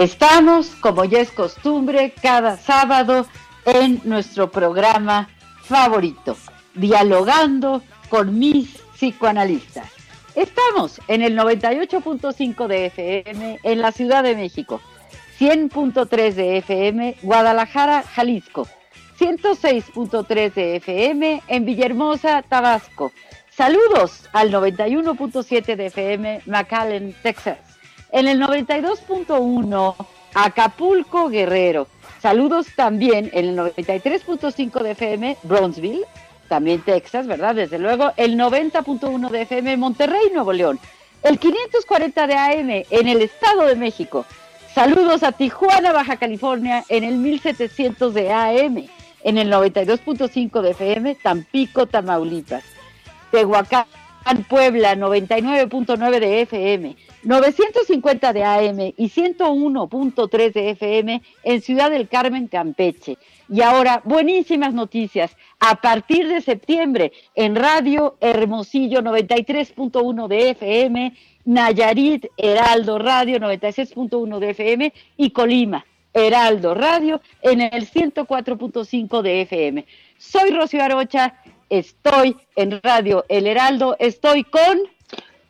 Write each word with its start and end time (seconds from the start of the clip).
Estamos, 0.00 0.68
como 0.80 1.04
ya 1.04 1.20
es 1.20 1.30
costumbre, 1.30 2.14
cada 2.22 2.56
sábado 2.56 3.26
en 3.66 4.00
nuestro 4.04 4.50
programa 4.50 5.28
favorito, 5.64 6.38
dialogando 6.74 7.82
con 8.08 8.38
mis 8.38 8.78
psicoanalistas. 8.94 9.90
Estamos 10.34 11.02
en 11.06 11.20
el 11.20 11.36
98.5 11.36 12.66
de 12.66 12.86
FM 12.86 13.60
en 13.62 13.82
la 13.82 13.92
Ciudad 13.92 14.22
de 14.22 14.36
México, 14.36 14.80
100.3 15.38 16.32
de 16.32 16.56
FM 16.56 17.16
Guadalajara, 17.20 18.02
Jalisco, 18.02 18.66
106.3 19.18 20.54
de 20.54 20.76
FM 20.76 21.42
en 21.46 21.64
Villahermosa, 21.66 22.40
Tabasco. 22.40 23.12
Saludos 23.50 24.30
al 24.32 24.50
91.7 24.50 25.76
de 25.76 25.86
FM 25.88 26.40
McAllen, 26.46 27.14
Texas. 27.22 27.69
En 28.12 28.26
el 28.26 28.40
92.1 28.40 29.94
Acapulco, 30.34 31.28
Guerrero. 31.28 31.86
Saludos 32.20 32.66
también 32.76 33.30
en 33.32 33.50
el 33.50 33.56
93.5 33.56 34.82
de 34.82 34.90
FM 34.90 35.36
Bronzeville, 35.42 36.04
también 36.48 36.82
Texas, 36.82 37.26
¿verdad? 37.26 37.54
Desde 37.54 37.78
luego, 37.78 38.12
el 38.16 38.36
90.1 38.36 39.30
de 39.30 39.42
FM 39.42 39.76
Monterrey, 39.76 40.30
Nuevo 40.32 40.52
León. 40.52 40.78
El 41.22 41.38
540 41.38 42.26
de 42.26 42.34
AM 42.34 42.70
en 42.90 43.08
el 43.08 43.22
Estado 43.22 43.66
de 43.66 43.76
México. 43.76 44.24
Saludos 44.74 45.22
a 45.22 45.32
Tijuana, 45.32 45.92
Baja 45.92 46.16
California, 46.16 46.84
en 46.88 47.04
el 47.04 47.16
1700 47.16 48.14
de 48.14 48.32
AM. 48.32 48.86
En 49.22 49.38
el 49.38 49.52
92.5 49.52 50.62
de 50.62 50.70
FM, 50.70 51.14
Tampico, 51.16 51.86
Tamaulipas. 51.86 52.64
Tehuacán, 53.30 53.84
Puebla, 54.48 54.94
99.9 54.94 56.20
de 56.20 56.42
FM, 56.42 56.96
950 57.22 58.32
de 58.32 58.44
AM 58.44 58.80
y 58.96 59.08
101.3 59.08 60.52
de 60.52 60.70
FM 60.70 61.22
en 61.42 61.60
Ciudad 61.60 61.90
del 61.90 62.08
Carmen, 62.08 62.46
Campeche. 62.46 63.18
Y 63.48 63.62
ahora, 63.62 64.02
buenísimas 64.04 64.74
noticias. 64.74 65.36
A 65.58 65.76
partir 65.76 66.28
de 66.28 66.40
septiembre, 66.40 67.12
en 67.34 67.56
Radio 67.56 68.16
Hermosillo, 68.20 69.02
93.1 69.02 70.28
de 70.28 70.50
FM, 70.50 71.16
Nayarit, 71.44 72.26
Heraldo 72.36 72.98
Radio, 72.98 73.38
96.1 73.38 74.38
de 74.38 74.50
FM 74.50 74.92
y 75.16 75.30
Colima, 75.30 75.84
Heraldo 76.12 76.74
Radio, 76.74 77.20
en 77.42 77.60
el 77.62 77.88
104.5 77.88 79.22
de 79.22 79.42
FM. 79.42 79.86
Soy 80.18 80.50
Rocío 80.50 80.82
Arocha 80.82 81.34
estoy 81.70 82.36
en 82.56 82.80
Radio 82.82 83.24
El 83.28 83.46
Heraldo, 83.46 83.96
estoy 83.98 84.44
con... 84.44 84.80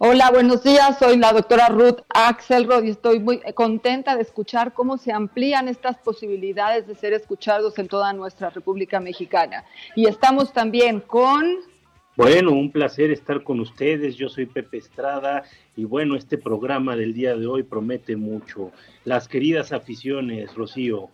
Hola, 0.03 0.31
buenos 0.31 0.63
días. 0.63 0.99
Soy 0.99 1.19
la 1.19 1.31
doctora 1.31 1.69
Ruth 1.69 2.01
Axelrod 2.09 2.85
y 2.85 2.91
estoy 2.91 3.21
muy 3.21 3.41
contenta 3.53 4.17
de 4.17 4.23
escuchar 4.23 4.73
cómo 4.73 4.97
se 4.97 5.13
amplían 5.13 5.69
estas 5.69 5.99
posibilidades 5.99 6.87
de 6.87 6.95
ser 6.95 7.13
escuchados 7.13 7.79
en 7.79 7.87
toda 7.87 8.15
nuestra 8.15 8.49
República 8.49 8.99
Mexicana. 8.99 9.65
Y 9.95 10.07
estamos 10.07 10.55
también 10.55 11.01
con... 11.01 11.45
Bueno, 12.17 12.53
un 12.53 12.73
placer 12.73 13.11
estar 13.11 13.43
con 13.43 13.61
ustedes. 13.61 14.17
Yo 14.17 14.31
soy 14.31 14.47
Pepe 14.47 14.79
Estrada 14.79 15.43
y 15.77 15.85
bueno, 15.85 16.17
este 16.17 16.39
programa 16.39 16.97
del 16.97 17.13
día 17.13 17.37
de 17.37 17.47
hoy 17.47 17.63
promete 17.63 18.17
mucho. 18.17 18.73
Las 19.05 19.29
queridas 19.29 19.71
aficiones, 19.71 20.55
Rocío. 20.55 21.11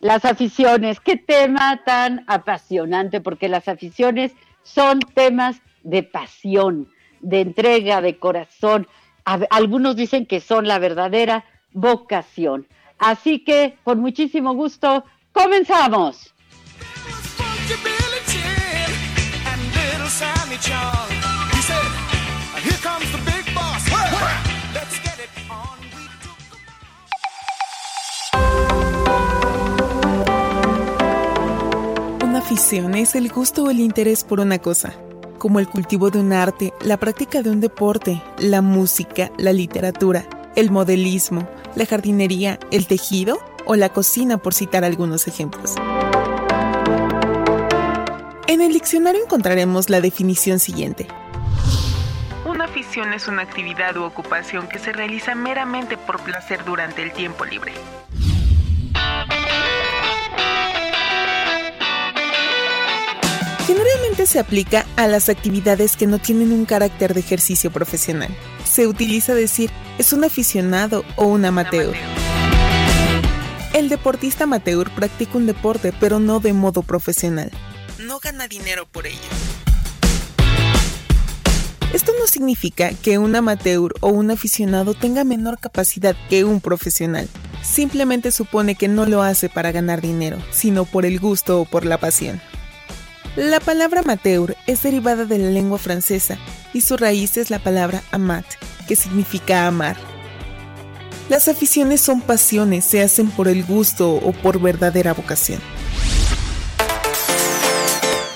Las 0.00 0.26
aficiones, 0.26 1.00
qué 1.00 1.16
tema 1.16 1.82
tan 1.84 2.24
apasionante, 2.26 3.22
porque 3.22 3.48
las 3.48 3.66
aficiones 3.66 4.32
son 4.66 5.00
temas 5.00 5.62
de 5.84 6.02
pasión, 6.02 6.90
de 7.20 7.40
entrega, 7.40 8.00
de 8.00 8.18
corazón. 8.18 8.88
Algunos 9.24 9.96
dicen 9.96 10.26
que 10.26 10.40
son 10.40 10.66
la 10.66 10.78
verdadera 10.78 11.44
vocación. 11.72 12.66
Así 12.98 13.44
que, 13.44 13.78
con 13.84 14.00
muchísimo 14.00 14.54
gusto, 14.54 15.04
comenzamos. 15.32 16.34
Afición 32.46 32.94
es 32.94 33.16
el 33.16 33.28
gusto 33.28 33.64
o 33.64 33.70
el 33.70 33.80
interés 33.80 34.22
por 34.22 34.38
una 34.38 34.60
cosa, 34.60 34.94
como 35.36 35.58
el 35.58 35.66
cultivo 35.66 36.10
de 36.10 36.20
un 36.20 36.32
arte, 36.32 36.72
la 36.80 36.96
práctica 36.96 37.42
de 37.42 37.50
un 37.50 37.60
deporte, 37.60 38.22
la 38.38 38.62
música, 38.62 39.32
la 39.36 39.52
literatura, 39.52 40.24
el 40.54 40.70
modelismo, 40.70 41.48
la 41.74 41.86
jardinería, 41.86 42.60
el 42.70 42.86
tejido 42.86 43.40
o 43.64 43.74
la 43.74 43.88
cocina, 43.88 44.38
por 44.38 44.54
citar 44.54 44.84
algunos 44.84 45.26
ejemplos. 45.26 45.74
En 48.46 48.60
el 48.60 48.72
diccionario 48.72 49.24
encontraremos 49.24 49.90
la 49.90 50.00
definición 50.00 50.60
siguiente. 50.60 51.08
Una 52.44 52.66
afición 52.66 53.12
es 53.12 53.26
una 53.26 53.42
actividad 53.42 53.96
u 53.96 54.04
ocupación 54.04 54.68
que 54.68 54.78
se 54.78 54.92
realiza 54.92 55.34
meramente 55.34 55.96
por 55.96 56.20
placer 56.20 56.64
durante 56.64 57.02
el 57.02 57.10
tiempo 57.12 57.44
libre. 57.44 57.72
Se 64.24 64.40
aplica 64.40 64.84
a 64.96 65.06
las 65.06 65.28
actividades 65.28 65.96
que 65.96 66.08
no 66.08 66.18
tienen 66.18 66.50
un 66.50 66.64
carácter 66.64 67.14
de 67.14 67.20
ejercicio 67.20 67.70
profesional. 67.70 68.28
Se 68.64 68.88
utiliza 68.88 69.34
decir 69.34 69.70
es 69.98 70.12
un 70.12 70.24
aficionado 70.24 71.04
o 71.14 71.26
un 71.26 71.44
amateur. 71.44 71.94
El 73.72 73.88
deportista 73.88 74.44
amateur 74.44 74.90
practica 74.90 75.38
un 75.38 75.46
deporte 75.46 75.92
pero 76.00 76.18
no 76.18 76.40
de 76.40 76.52
modo 76.52 76.82
profesional. 76.82 77.52
No 78.00 78.18
gana 78.18 78.48
dinero 78.48 78.84
por 78.90 79.06
ello. 79.06 79.16
Esto 81.94 82.12
no 82.18 82.26
significa 82.26 82.90
que 82.94 83.18
un 83.18 83.36
amateur 83.36 83.94
o 84.00 84.08
un 84.08 84.32
aficionado 84.32 84.94
tenga 84.94 85.22
menor 85.22 85.60
capacidad 85.60 86.16
que 86.28 86.44
un 86.44 86.60
profesional. 86.60 87.28
Simplemente 87.62 88.32
supone 88.32 88.74
que 88.74 88.88
no 88.88 89.06
lo 89.06 89.22
hace 89.22 89.48
para 89.48 89.70
ganar 89.70 90.00
dinero, 90.00 90.36
sino 90.50 90.84
por 90.84 91.06
el 91.06 91.20
gusto 91.20 91.60
o 91.60 91.64
por 91.64 91.86
la 91.86 91.98
pasión. 91.98 92.40
La 93.36 93.60
palabra 93.60 94.00
amateur 94.00 94.56
es 94.66 94.82
derivada 94.82 95.26
de 95.26 95.36
la 95.36 95.50
lengua 95.50 95.76
francesa 95.76 96.38
y 96.72 96.80
su 96.80 96.96
raíz 96.96 97.36
es 97.36 97.50
la 97.50 97.58
palabra 97.58 98.02
amat, 98.10 98.46
que 98.88 98.96
significa 98.96 99.66
amar. 99.66 99.98
Las 101.28 101.46
aficiones 101.46 102.00
son 102.00 102.22
pasiones, 102.22 102.86
se 102.86 103.02
hacen 103.02 103.28
por 103.30 103.48
el 103.48 103.62
gusto 103.62 104.14
o 104.14 104.32
por 104.32 104.58
verdadera 104.58 105.12
vocación. 105.12 105.60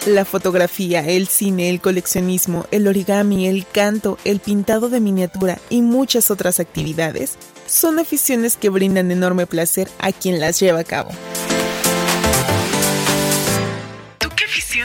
La 0.05 0.27
fotografía, 0.27 1.01
el 1.01 1.29
cine, 1.29 1.71
el 1.71 1.81
coleccionismo, 1.81 2.67
el 2.71 2.87
origami, 2.87 3.47
el 3.49 3.67
canto, 3.67 4.19
el 4.27 4.41
pintado 4.41 4.91
de 4.91 5.01
miniatura 5.01 5.59
y 5.71 5.81
muchas 5.81 6.31
otras 6.31 6.61
actividades 6.61 7.39
son 7.67 8.01
aficiones 8.01 8.59
que 8.59 8.69
brindan 8.69 9.11
enorme 9.11 9.47
placer 9.47 9.89
a 9.99 10.13
quien 10.13 10.41
las 10.41 10.61
lleva 10.61 10.81
a 10.81 10.85
cabo. 10.85 11.11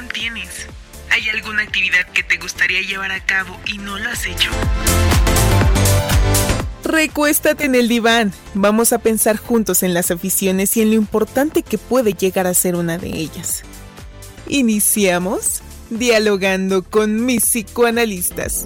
Tienes? 0.03 0.67
¿Hay 1.11 1.29
alguna 1.29 1.63
actividad 1.63 2.05
que 2.13 2.23
te 2.23 2.37
gustaría 2.37 2.81
llevar 2.81 3.11
a 3.11 3.25
cabo 3.25 3.57
y 3.65 3.77
no 3.77 3.97
lo 3.97 4.09
has 4.09 4.25
hecho? 4.25 4.49
Recuéstate 6.83 7.65
en 7.65 7.75
el 7.75 7.87
diván. 7.87 8.33
Vamos 8.53 8.93
a 8.93 8.99
pensar 8.99 9.37
juntos 9.37 9.83
en 9.83 9.93
las 9.93 10.11
aficiones 10.11 10.75
y 10.77 10.81
en 10.81 10.89
lo 10.89 10.95
importante 10.95 11.63
que 11.63 11.77
puede 11.77 12.13
llegar 12.13 12.45
a 12.47 12.53
ser 12.53 12.75
una 12.75 12.97
de 12.97 13.09
ellas. 13.09 13.63
Iniciamos 14.47 15.61
dialogando 15.89 16.83
con 16.83 17.25
mis 17.25 17.43
psicoanalistas. 17.43 18.63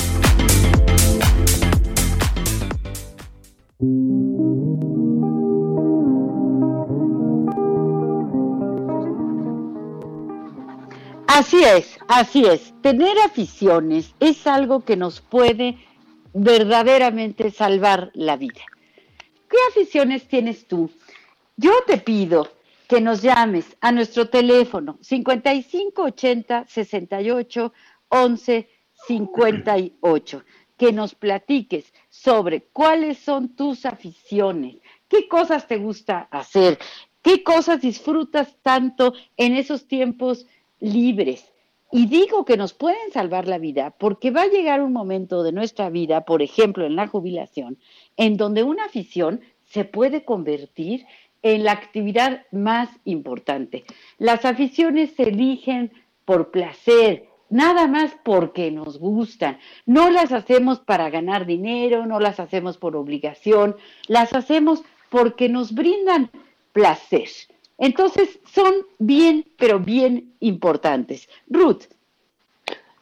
Así 11.39 11.63
es, 11.63 11.97
así 12.09 12.43
es. 12.43 12.73
Tener 12.81 13.17
aficiones 13.19 14.13
es 14.19 14.45
algo 14.45 14.83
que 14.83 14.97
nos 14.97 15.21
puede 15.21 15.77
verdaderamente 16.33 17.49
salvar 17.49 18.11
la 18.13 18.35
vida. 18.35 18.59
¿Qué 19.49 19.55
aficiones 19.69 20.27
tienes 20.27 20.67
tú? 20.67 20.91
Yo 21.55 21.71
te 21.87 21.97
pido 21.97 22.49
que 22.89 22.99
nos 22.99 23.21
llames 23.21 23.77
a 23.79 23.93
nuestro 23.93 24.27
teléfono 24.27 24.97
5580 24.99 26.65
68 26.67 27.73
11 28.09 28.69
58, 29.07 30.43
que 30.75 30.91
nos 30.91 31.15
platiques 31.15 31.93
sobre 32.09 32.63
cuáles 32.63 33.17
son 33.17 33.55
tus 33.55 33.85
aficiones, 33.85 34.81
qué 35.07 35.29
cosas 35.29 35.67
te 35.69 35.77
gusta 35.77 36.27
hacer, 36.31 36.77
qué 37.21 37.43
cosas 37.43 37.79
disfrutas 37.79 38.57
tanto 38.61 39.13
en 39.37 39.55
esos 39.55 39.87
tiempos 39.87 40.45
libres. 40.79 41.51
Y 41.91 42.05
digo 42.05 42.45
que 42.45 42.57
nos 42.57 42.73
pueden 42.73 43.11
salvar 43.11 43.47
la 43.47 43.57
vida 43.57 43.91
porque 43.91 44.29
va 44.29 44.43
a 44.43 44.49
llegar 44.49 44.81
un 44.81 44.93
momento 44.93 45.41
de 45.41 45.51
nuestra 45.51 45.89
vida, 45.89 46.21
por 46.21 46.41
ejemplo 46.41 46.85
en 46.85 46.95
la 46.95 47.07
jubilación, 47.07 47.79
en 48.15 48.37
donde 48.37 48.63
una 48.63 48.85
afición 48.85 49.41
se 49.65 49.85
puede 49.85 50.23
convertir 50.23 51.05
en 51.41 51.63
la 51.63 51.71
actividad 51.71 52.45
más 52.51 52.89
importante. 53.05 53.85
Las 54.17 54.45
aficiones 54.45 55.13
se 55.15 55.23
eligen 55.23 55.91
por 56.25 56.51
placer, 56.51 57.27
nada 57.49 57.87
más 57.87 58.15
porque 58.23 58.69
nos 58.71 58.99
gustan. 58.99 59.57
No 59.85 60.09
las 60.11 60.31
hacemos 60.31 60.79
para 60.79 61.09
ganar 61.09 61.45
dinero, 61.45 62.05
no 62.05 62.19
las 62.19 62.39
hacemos 62.39 62.77
por 62.77 62.95
obligación, 62.95 63.75
las 64.07 64.33
hacemos 64.33 64.83
porque 65.09 65.49
nos 65.49 65.73
brindan 65.73 66.29
placer. 66.71 67.29
Entonces, 67.79 68.39
son 68.53 68.73
bien, 68.99 69.45
pero 69.57 69.79
bien 69.79 70.35
importantes. 70.41 71.29
Ruth. 71.47 71.85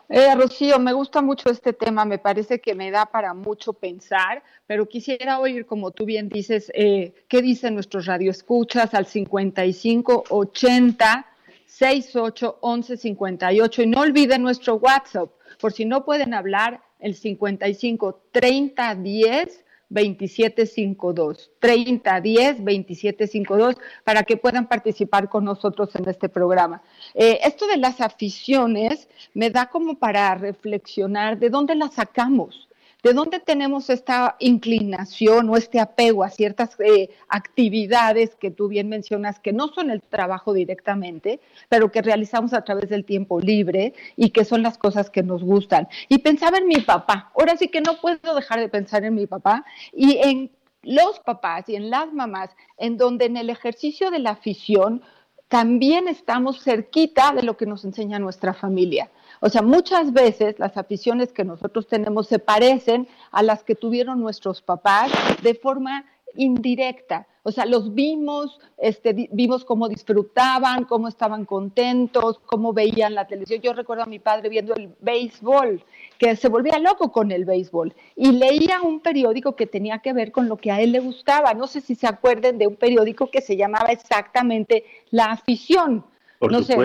Eh, 0.09 0.33
Rocío, 0.35 0.79
me 0.79 0.94
gusta 0.94 1.21
mucho 1.21 1.50
este 1.50 1.74
tema, 1.74 2.06
me 2.06 2.18
parece 2.18 2.62
que 2.62 2.75
me 2.75 2.91
da 2.91 3.07
para 3.07 3.33
mucho 3.33 3.74
pensar, 3.74 4.41
pero 4.65 4.88
quisiera 4.88 5.39
oír, 5.39 5.65
como 5.65 5.91
tú 5.91 6.06
bien 6.06 6.29
dices, 6.29 6.71
eh, 6.75 7.13
qué 7.27 7.41
dicen 7.41 7.74
nuestros 7.74 8.06
radioescuchas 8.06 8.94
al 8.94 9.06
55 9.06 10.24
80 10.29 11.25
68 11.65 12.57
11 12.62 12.95
58 12.95 13.81
y 13.81 13.88
no 13.88 14.00
olviden 14.00 14.44
nuestro 14.44 14.75
WhatsApp, 14.75 15.29
por 15.59 15.74
si 15.74 15.83
no 15.83 16.06
pueden 16.06 16.33
hablar, 16.33 16.81
el 17.00 17.13
55 17.13 18.21
30 18.31 18.95
10 18.95 19.65
2752, 19.89 21.51
3010 21.60 22.57
2752, 22.57 23.75
para 24.04 24.24
que 24.24 24.38
puedan 24.38 24.68
participar 24.68 25.30
con 25.30 25.45
nosotros 25.45 25.95
en 25.95 26.07
este 26.10 26.30
programa. 26.30 26.81
Eh, 27.13 27.39
esto 27.44 27.68
de 27.68 27.78
las 27.78 28.01
aficiones 28.01 29.07
me 29.34 29.50
da 29.50 29.68
como 29.68 29.98
para 29.98 30.36
reflexionar 30.36 31.39
de 31.39 31.50
dónde 31.50 31.75
las 31.75 31.94
sacamos. 31.94 32.66
¿De 33.03 33.13
dónde 33.13 33.39
tenemos 33.39 33.91
esta 33.91 34.35
inclinación 34.39 35.49
o 35.49 35.55
este 35.55 35.79
apego 35.79 36.23
a 36.23 36.29
ciertas 36.29 36.79
eh, 36.79 37.09
actividades 37.29 38.35
que 38.35 38.49
tú 38.49 38.67
bien 38.67 38.89
mencionas, 38.89 39.39
que 39.39 39.53
no 39.53 39.67
son 39.67 39.91
el 39.91 40.01
trabajo 40.01 40.51
directamente, 40.51 41.39
pero 41.69 41.91
que 41.91 42.01
realizamos 42.01 42.53
a 42.53 42.63
través 42.63 42.89
del 42.89 43.05
tiempo 43.05 43.39
libre 43.39 43.94
y 44.15 44.31
que 44.31 44.45
son 44.45 44.63
las 44.63 44.79
cosas 44.79 45.11
que 45.11 45.21
nos 45.21 45.44
gustan? 45.44 45.88
Y 46.09 46.19
pensaba 46.19 46.57
en 46.57 46.67
mi 46.67 46.81
papá. 46.81 47.31
Ahora 47.36 47.55
sí 47.55 47.67
que 47.67 47.81
no 47.81 48.01
puedo 48.01 48.33
dejar 48.33 48.60
de 48.60 48.69
pensar 48.69 49.03
en 49.03 49.13
mi 49.13 49.27
papá 49.27 49.63
y 49.93 50.17
en 50.17 50.51
los 50.81 51.19
papás 51.19 51.69
y 51.69 51.75
en 51.75 51.91
las 51.91 52.12
mamás, 52.13 52.50
en 52.77 52.98
donde 52.98 53.25
en 53.25 53.38
el 53.38 53.51
ejercicio 53.51 54.10
de 54.10 54.19
la 54.19 54.31
afición 54.31 55.03
también 55.50 56.07
estamos 56.07 56.63
cerquita 56.63 57.31
de 57.31 57.43
lo 57.43 57.57
que 57.57 57.65
nos 57.65 57.86
enseña 57.86 58.19
nuestra 58.19 58.53
familia. 58.53 59.10
O 59.39 59.50
sea, 59.50 59.62
muchas 59.62 60.13
veces 60.13 60.58
las 60.60 60.77
aficiones 60.77 61.32
que 61.32 61.44
nosotros 61.44 61.88
tenemos 61.88 62.27
se 62.27 62.39
parecen 62.39 63.08
a 63.32 63.44
las 63.44 63.63
que 63.63 63.75
tuvieron 63.75 64.20
nuestros 64.20 64.62
papás 64.62 65.12
de 65.41 65.56
forma 65.56 66.06
indirecta. 66.36 67.27
O 67.44 67.51
sea, 67.51 67.65
los 67.65 67.94
vimos, 67.94 68.60
este, 68.77 69.29
vimos 69.32 69.63
cómo 69.63 69.88
disfrutaban, 69.88 70.84
cómo 70.84 71.08
estaban 71.08 71.46
contentos, 71.46 72.39
cómo 72.46 72.74
veían 72.74 73.15
la 73.15 73.25
televisión. 73.25 73.62
Yo 73.62 73.72
recuerdo 73.72 74.03
a 74.03 74.08
mi 74.08 74.20
padre 74.20 74.50
viendo 74.50 74.75
el 74.75 74.94
béisbol, 75.00 75.82
que 76.17 76.36
se 76.36 76.50
volvía 76.50 76.77
loco 76.77 77.12
con 77.13 77.32
el 77.32 77.46
béisbol 77.46 77.94
y 78.17 78.34
leía 78.34 78.82
un 78.82 79.00
periódico 79.00 79.56
que 79.56 79.65
tenía 79.65 80.00
que 80.00 80.12
ver 80.12 80.34
con 80.34 80.50
lo 80.50 80.58
que 80.58 80.72
a 80.72 80.82
él 80.82 80.91
le 80.91 81.00
gustaba. 81.00 81.53
No 81.53 81.67
sé 81.67 81.79
si 81.79 81.96
se 81.96 82.08
acuerden 82.08 82.58
de 82.58 82.67
un 82.67 82.75
periódico 82.75 83.32
que 83.32 83.39
se 83.39 83.56
llamaba 83.56 83.89
exactamente 83.89 84.84
La 85.10 85.25
Afición. 85.27 86.03
no 86.41 86.62
sé. 86.63 86.75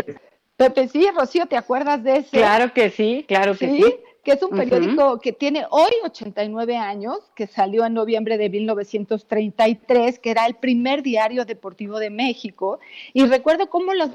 Pepe, 0.56 0.88
sí, 0.88 1.06
Rocío, 1.14 1.46
¿te 1.46 1.56
acuerdas 1.56 2.02
de 2.04 2.18
ese? 2.18 2.30
Claro 2.36 2.72
que 2.72 2.90
sí, 2.90 3.24
claro 3.26 3.56
que 3.56 3.68
sí. 3.68 3.84
Que 4.22 4.32
es 4.32 4.42
un 4.42 4.50
periódico 4.50 5.18
que 5.18 5.32
tiene 5.32 5.66
hoy 5.70 5.90
89 6.04 6.76
años, 6.76 7.18
que 7.34 7.48
salió 7.48 7.84
en 7.84 7.94
noviembre 7.94 8.38
de 8.38 8.48
1933, 8.50 10.18
que 10.20 10.30
era 10.30 10.46
el 10.46 10.54
primer 10.54 11.02
diario 11.02 11.44
deportivo 11.44 11.98
de 11.98 12.10
México. 12.10 12.78
Y 13.12 13.26
recuerdo 13.26 13.68
cómo 13.68 13.92
las, 13.94 14.10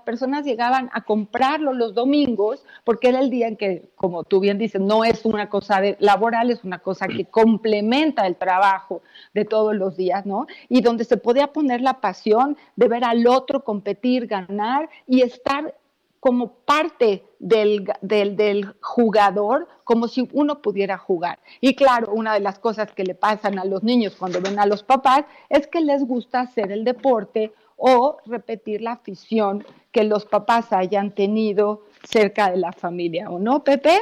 personas 0.00 0.46
llegaban 0.46 0.88
a 0.94 1.02
comprarlo 1.02 1.74
los 1.74 1.94
domingos, 1.94 2.64
porque 2.84 3.08
era 3.08 3.20
el 3.20 3.28
día 3.28 3.48
en 3.48 3.56
que, 3.56 3.90
como 3.96 4.24
tú 4.24 4.40
bien 4.40 4.56
dices, 4.56 4.80
no 4.80 5.04
es 5.04 5.26
una 5.26 5.50
cosa 5.50 5.80
de, 5.80 5.96
laboral, 6.00 6.50
es 6.50 6.64
una 6.64 6.78
cosa 6.78 7.06
que 7.06 7.24
complementa 7.30 8.26
el 8.26 8.36
trabajo 8.36 9.02
de 9.34 9.44
todos 9.44 9.76
los 9.76 9.96
días, 9.96 10.24
¿no? 10.24 10.46
Y 10.70 10.80
donde 10.80 11.04
se 11.04 11.18
podía 11.18 11.48
poner 11.48 11.82
la 11.82 12.00
pasión 12.00 12.56
de 12.76 12.88
ver 12.88 13.04
al 13.04 13.26
otro 13.26 13.62
competir, 13.62 14.26
ganar 14.26 14.88
y 15.06 15.20
estar 15.20 15.74
como 16.20 16.52
parte 16.66 17.24
del, 17.38 17.90
del, 18.02 18.74
jugador, 18.82 19.66
como 19.84 20.06
si 20.06 20.28
uno 20.32 20.60
pudiera 20.60 20.98
jugar. 20.98 21.38
Y 21.60 21.74
claro, 21.74 22.12
una 22.12 22.34
de 22.34 22.40
las 22.40 22.58
cosas 22.58 22.92
que 22.92 23.04
le 23.04 23.14
pasan 23.14 23.58
a 23.58 23.64
los 23.64 23.82
niños 23.82 24.14
cuando 24.16 24.40
ven 24.40 24.58
a 24.58 24.66
los 24.66 24.82
papás 24.82 25.24
es 25.48 25.66
que 25.66 25.80
les 25.80 26.04
gusta 26.04 26.40
hacer 26.40 26.70
el 26.70 26.84
deporte 26.84 27.52
o 27.76 28.18
repetir 28.26 28.82
la 28.82 28.92
afición 28.92 29.64
que 29.90 30.04
los 30.04 30.26
papás 30.26 30.72
hayan 30.72 31.14
tenido 31.14 31.86
cerca 32.04 32.50
de 32.50 32.58
la 32.58 32.72
familia, 32.72 33.30
¿o 33.30 33.38
no, 33.38 33.64
Pepe? 33.64 33.98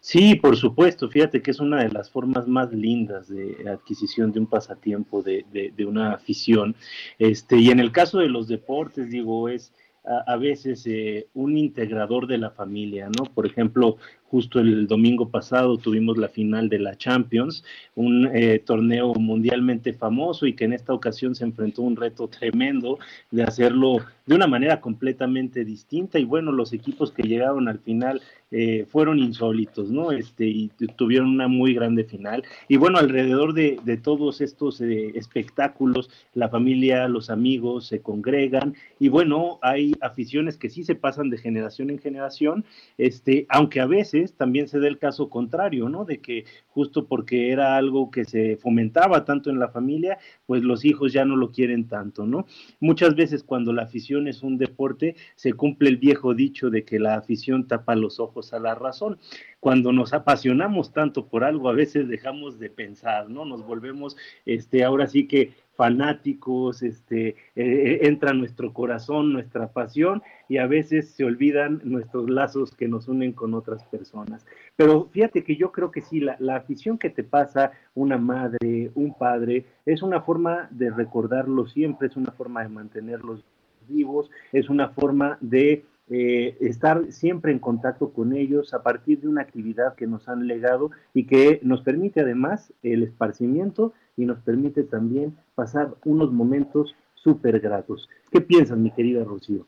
Sí, 0.00 0.34
por 0.34 0.56
supuesto. 0.56 1.08
Fíjate 1.08 1.42
que 1.42 1.50
es 1.50 1.60
una 1.60 1.82
de 1.82 1.90
las 1.90 2.10
formas 2.10 2.48
más 2.48 2.72
lindas 2.72 3.28
de 3.28 3.68
adquisición 3.70 4.32
de 4.32 4.40
un 4.40 4.46
pasatiempo, 4.46 5.22
de, 5.22 5.44
de, 5.52 5.86
una 5.86 6.12
afición. 6.12 6.74
Este, 7.18 7.56
y 7.56 7.70
en 7.70 7.80
el 7.80 7.92
caso 7.92 8.18
de 8.18 8.28
los 8.28 8.48
deportes, 8.48 9.10
digo, 9.10 9.48
es 9.48 9.72
a, 10.04 10.36
veces 10.36 10.86
eh, 10.86 11.28
un 11.34 11.56
integrador 11.56 12.26
de 12.26 12.38
la 12.38 12.50
familia, 12.50 13.08
¿no? 13.08 13.24
Por 13.24 13.46
ejemplo, 13.46 13.96
justo 14.30 14.60
el 14.60 14.86
domingo 14.86 15.28
pasado 15.28 15.76
tuvimos 15.76 16.18
la 16.18 16.28
final 16.28 16.68
de 16.68 16.78
la 16.78 16.96
Champions, 16.96 17.64
un 17.94 18.28
eh, 18.34 18.58
torneo 18.58 19.14
mundialmente 19.14 19.92
famoso 19.92 20.46
y 20.46 20.54
que 20.54 20.64
en 20.64 20.72
esta 20.72 20.92
ocasión 20.92 21.34
se 21.34 21.44
enfrentó 21.44 21.82
a 21.82 21.86
un 21.86 21.96
reto 21.96 22.28
tremendo 22.28 22.98
de 23.30 23.44
hacerlo 23.44 23.98
de 24.26 24.34
una 24.34 24.46
manera 24.46 24.80
completamente 24.80 25.64
distinta 25.64 26.18
y 26.18 26.24
bueno, 26.24 26.50
los 26.50 26.72
equipos 26.72 27.12
que 27.12 27.22
llegaron 27.22 27.68
al 27.68 27.78
final 27.78 28.22
eh, 28.50 28.86
fueron 28.88 29.18
insólitos, 29.18 29.90
¿no? 29.90 30.12
Este, 30.12 30.46
y 30.46 30.68
tuvieron 30.96 31.28
una 31.28 31.48
muy 31.48 31.74
grande 31.74 32.04
final. 32.04 32.44
Y 32.68 32.76
bueno, 32.76 32.98
alrededor 32.98 33.52
de, 33.52 33.80
todos 34.00 34.40
estos 34.40 34.80
eh, 34.80 35.12
espectáculos, 35.16 36.08
la 36.34 36.48
familia, 36.48 37.08
los 37.08 37.30
amigos 37.30 37.86
se 37.86 38.00
congregan 38.00 38.74
y 39.00 39.08
bueno, 39.08 39.58
hay 39.60 39.94
aficiones 40.00 40.56
que 40.56 40.70
sí 40.70 40.84
se 40.84 40.94
pasan 40.94 41.30
de 41.30 41.38
generación 41.38 41.90
en 41.90 41.98
generación, 41.98 42.64
este, 42.96 43.46
aunque 43.48 43.80
a 43.80 43.86
veces 43.86 44.23
también 44.32 44.68
se 44.68 44.80
da 44.80 44.88
el 44.88 44.98
caso 44.98 45.28
contrario, 45.28 45.88
¿no? 45.88 46.04
De 46.04 46.20
que 46.20 46.44
justo 46.68 47.06
porque 47.06 47.50
era 47.50 47.76
algo 47.76 48.10
que 48.10 48.24
se 48.24 48.56
fomentaba 48.56 49.24
tanto 49.24 49.50
en 49.50 49.58
la 49.58 49.68
familia, 49.68 50.18
pues 50.46 50.62
los 50.62 50.84
hijos 50.84 51.12
ya 51.12 51.24
no 51.24 51.36
lo 51.36 51.52
quieren 51.52 51.86
tanto, 51.88 52.26
¿no? 52.26 52.46
Muchas 52.80 53.14
veces 53.14 53.44
cuando 53.44 53.72
la 53.72 53.82
afición 53.82 54.28
es 54.28 54.42
un 54.42 54.58
deporte, 54.58 55.16
se 55.34 55.52
cumple 55.52 55.90
el 55.90 55.98
viejo 55.98 56.34
dicho 56.34 56.70
de 56.70 56.84
que 56.84 56.98
la 56.98 57.16
afición 57.16 57.66
tapa 57.66 57.94
los 57.94 58.20
ojos 58.20 58.52
a 58.52 58.58
la 58.58 58.74
razón. 58.74 59.18
Cuando 59.60 59.92
nos 59.92 60.12
apasionamos 60.12 60.92
tanto 60.92 61.26
por 61.26 61.44
algo, 61.44 61.68
a 61.68 61.74
veces 61.74 62.08
dejamos 62.08 62.58
de 62.58 62.70
pensar, 62.70 63.30
¿no? 63.30 63.44
Nos 63.44 63.64
volvemos, 63.64 64.16
este, 64.44 64.84
ahora 64.84 65.06
sí 65.06 65.26
que 65.26 65.52
fanáticos, 65.76 66.82
este, 66.82 67.28
eh, 67.28 67.34
eh, 67.56 67.98
entra 68.02 68.32
nuestro 68.32 68.72
corazón, 68.72 69.32
nuestra 69.32 69.72
pasión 69.72 70.22
y 70.48 70.58
a 70.58 70.66
veces 70.66 71.10
se 71.10 71.24
olvidan 71.24 71.80
nuestros 71.84 72.30
lazos 72.30 72.74
que 72.74 72.88
nos 72.88 73.08
unen 73.08 73.32
con 73.32 73.54
otras 73.54 73.84
personas. 73.84 74.46
Pero 74.76 75.08
fíjate 75.10 75.42
que 75.44 75.56
yo 75.56 75.72
creo 75.72 75.90
que 75.90 76.00
sí, 76.00 76.20
la, 76.20 76.36
la 76.38 76.56
afición 76.56 76.98
que 76.98 77.10
te 77.10 77.24
pasa 77.24 77.72
una 77.94 78.18
madre, 78.18 78.90
un 78.94 79.14
padre, 79.14 79.66
es 79.86 80.02
una 80.02 80.20
forma 80.20 80.68
de 80.70 80.90
recordarlos 80.90 81.72
siempre, 81.72 82.08
es 82.08 82.16
una 82.16 82.32
forma 82.32 82.62
de 82.62 82.68
mantenerlos 82.68 83.44
vivos, 83.88 84.30
es 84.52 84.68
una 84.68 84.88
forma 84.88 85.38
de 85.40 85.84
eh, 86.10 86.56
estar 86.60 87.10
siempre 87.12 87.50
en 87.50 87.58
contacto 87.58 88.12
con 88.12 88.34
ellos 88.34 88.74
a 88.74 88.82
partir 88.82 89.20
de 89.20 89.28
una 89.28 89.40
actividad 89.40 89.94
que 89.94 90.06
nos 90.06 90.28
han 90.28 90.46
legado 90.46 90.90
y 91.14 91.26
que 91.26 91.60
nos 91.62 91.80
permite 91.80 92.20
además 92.20 92.72
el 92.82 93.02
esparcimiento 93.02 93.94
y 94.16 94.26
nos 94.26 94.38
permite 94.40 94.82
también 94.82 95.36
pasar 95.54 95.94
unos 96.04 96.30
momentos 96.32 96.94
súper 97.14 97.58
gratos. 97.60 98.08
¿Qué 98.30 98.40
piensas, 98.40 98.76
mi 98.76 98.90
querida 98.90 99.24
Rocío? 99.24 99.66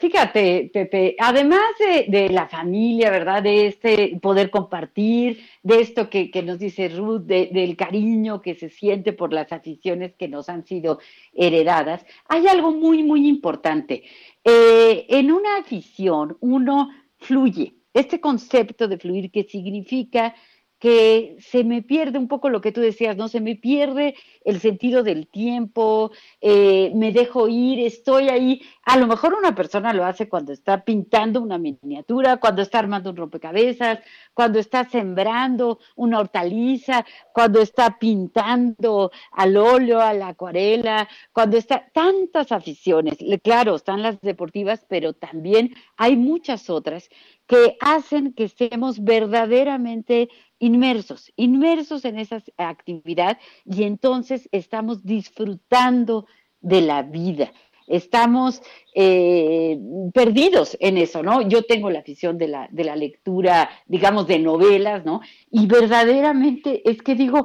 Fíjate, 0.00 0.70
Pepe, 0.72 1.16
además 1.18 1.72
de, 2.06 2.28
la 2.28 2.46
familia, 2.46 3.10
¿verdad? 3.10 3.42
De 3.42 3.66
este 3.66 4.16
poder 4.22 4.48
compartir, 4.48 5.40
de 5.64 5.80
esto 5.80 6.08
que, 6.08 6.30
nos 6.44 6.60
dice 6.60 6.88
Ruth, 6.88 7.22
del 7.22 7.76
cariño 7.76 8.40
que 8.40 8.54
se 8.54 8.70
siente 8.70 9.12
por 9.12 9.32
las 9.32 9.50
aficiones 9.52 10.14
que 10.14 10.28
nos 10.28 10.48
han 10.48 10.64
sido 10.64 11.00
heredadas, 11.34 12.06
hay 12.28 12.46
algo 12.46 12.70
muy, 12.70 13.02
muy 13.02 13.26
importante. 13.26 14.04
Eh, 14.50 15.04
en 15.10 15.30
una 15.30 15.58
afición 15.58 16.38
uno 16.40 16.88
fluye. 17.18 17.74
Este 17.92 18.18
concepto 18.18 18.88
de 18.88 18.96
fluir 18.96 19.30
que 19.30 19.44
significa 19.44 20.34
que 20.78 21.36
se 21.40 21.64
me 21.64 21.82
pierde 21.82 22.18
un 22.18 22.28
poco 22.28 22.50
lo 22.50 22.60
que 22.60 22.72
tú 22.72 22.80
decías, 22.80 23.16
¿no? 23.16 23.28
Se 23.28 23.40
me 23.40 23.56
pierde 23.56 24.14
el 24.44 24.60
sentido 24.60 25.02
del 25.02 25.26
tiempo, 25.26 26.12
eh, 26.40 26.92
me 26.94 27.12
dejo 27.12 27.48
ir, 27.48 27.80
estoy 27.80 28.28
ahí. 28.28 28.62
A 28.84 28.96
lo 28.96 29.06
mejor 29.06 29.34
una 29.34 29.54
persona 29.54 29.92
lo 29.92 30.04
hace 30.04 30.28
cuando 30.28 30.52
está 30.52 30.84
pintando 30.84 31.40
una 31.40 31.58
miniatura, 31.58 32.36
cuando 32.38 32.62
está 32.62 32.78
armando 32.78 33.10
un 33.10 33.16
rompecabezas, 33.16 33.98
cuando 34.32 34.58
está 34.60 34.88
sembrando 34.88 35.80
una 35.96 36.20
hortaliza, 36.20 37.04
cuando 37.32 37.60
está 37.60 37.98
pintando 37.98 39.10
al 39.32 39.56
óleo, 39.56 40.00
a 40.00 40.14
la 40.14 40.28
acuarela, 40.28 41.08
cuando 41.32 41.56
está 41.56 41.88
tantas 41.92 42.52
aficiones. 42.52 43.18
Claro, 43.42 43.74
están 43.74 44.02
las 44.02 44.20
deportivas, 44.20 44.86
pero 44.88 45.12
también 45.12 45.74
hay 45.96 46.16
muchas 46.16 46.70
otras 46.70 47.10
que 47.48 47.76
hacen 47.80 48.34
que 48.34 48.44
estemos 48.44 49.02
verdaderamente 49.02 50.28
inmersos, 50.58 51.32
inmersos 51.34 52.04
en 52.04 52.18
esa 52.18 52.42
actividad 52.58 53.38
y 53.64 53.84
entonces 53.84 54.48
estamos 54.52 55.04
disfrutando 55.04 56.26
de 56.60 56.82
la 56.82 57.02
vida. 57.02 57.50
Estamos 57.88 58.62
eh, 58.94 59.78
perdidos 60.12 60.76
en 60.80 60.98
eso, 60.98 61.22
¿no? 61.22 61.42
Yo 61.42 61.62
tengo 61.62 61.90
la 61.90 62.00
afición 62.00 62.36
de 62.36 62.48
la, 62.48 62.68
de 62.70 62.84
la 62.84 62.96
lectura, 62.96 63.70
digamos, 63.86 64.26
de 64.26 64.38
novelas, 64.38 65.04
¿no? 65.04 65.20
Y 65.50 65.66
verdaderamente 65.66 66.88
es 66.88 67.02
que 67.02 67.14
digo, 67.14 67.44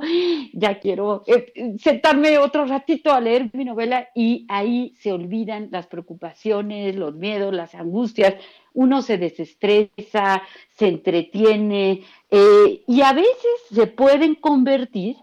ya 0.53 0.79
quiero 0.79 1.23
eh, 1.27 1.75
sentarme 1.79 2.37
otro 2.37 2.65
ratito 2.65 3.13
a 3.13 3.21
leer 3.21 3.49
mi 3.53 3.65
novela 3.65 4.09
y 4.15 4.45
ahí 4.49 4.95
se 4.99 5.11
olvidan 5.11 5.69
las 5.71 5.87
preocupaciones, 5.87 6.95
los 6.95 7.15
miedos, 7.15 7.53
las 7.53 7.75
angustias, 7.75 8.35
uno 8.73 9.01
se 9.01 9.17
desestresa, 9.17 10.43
se 10.69 10.87
entretiene 10.87 12.01
eh, 12.31 12.83
y 12.87 13.01
a 13.01 13.13
veces 13.13 13.53
se 13.71 13.87
pueden 13.87 14.35
convertir 14.35 15.17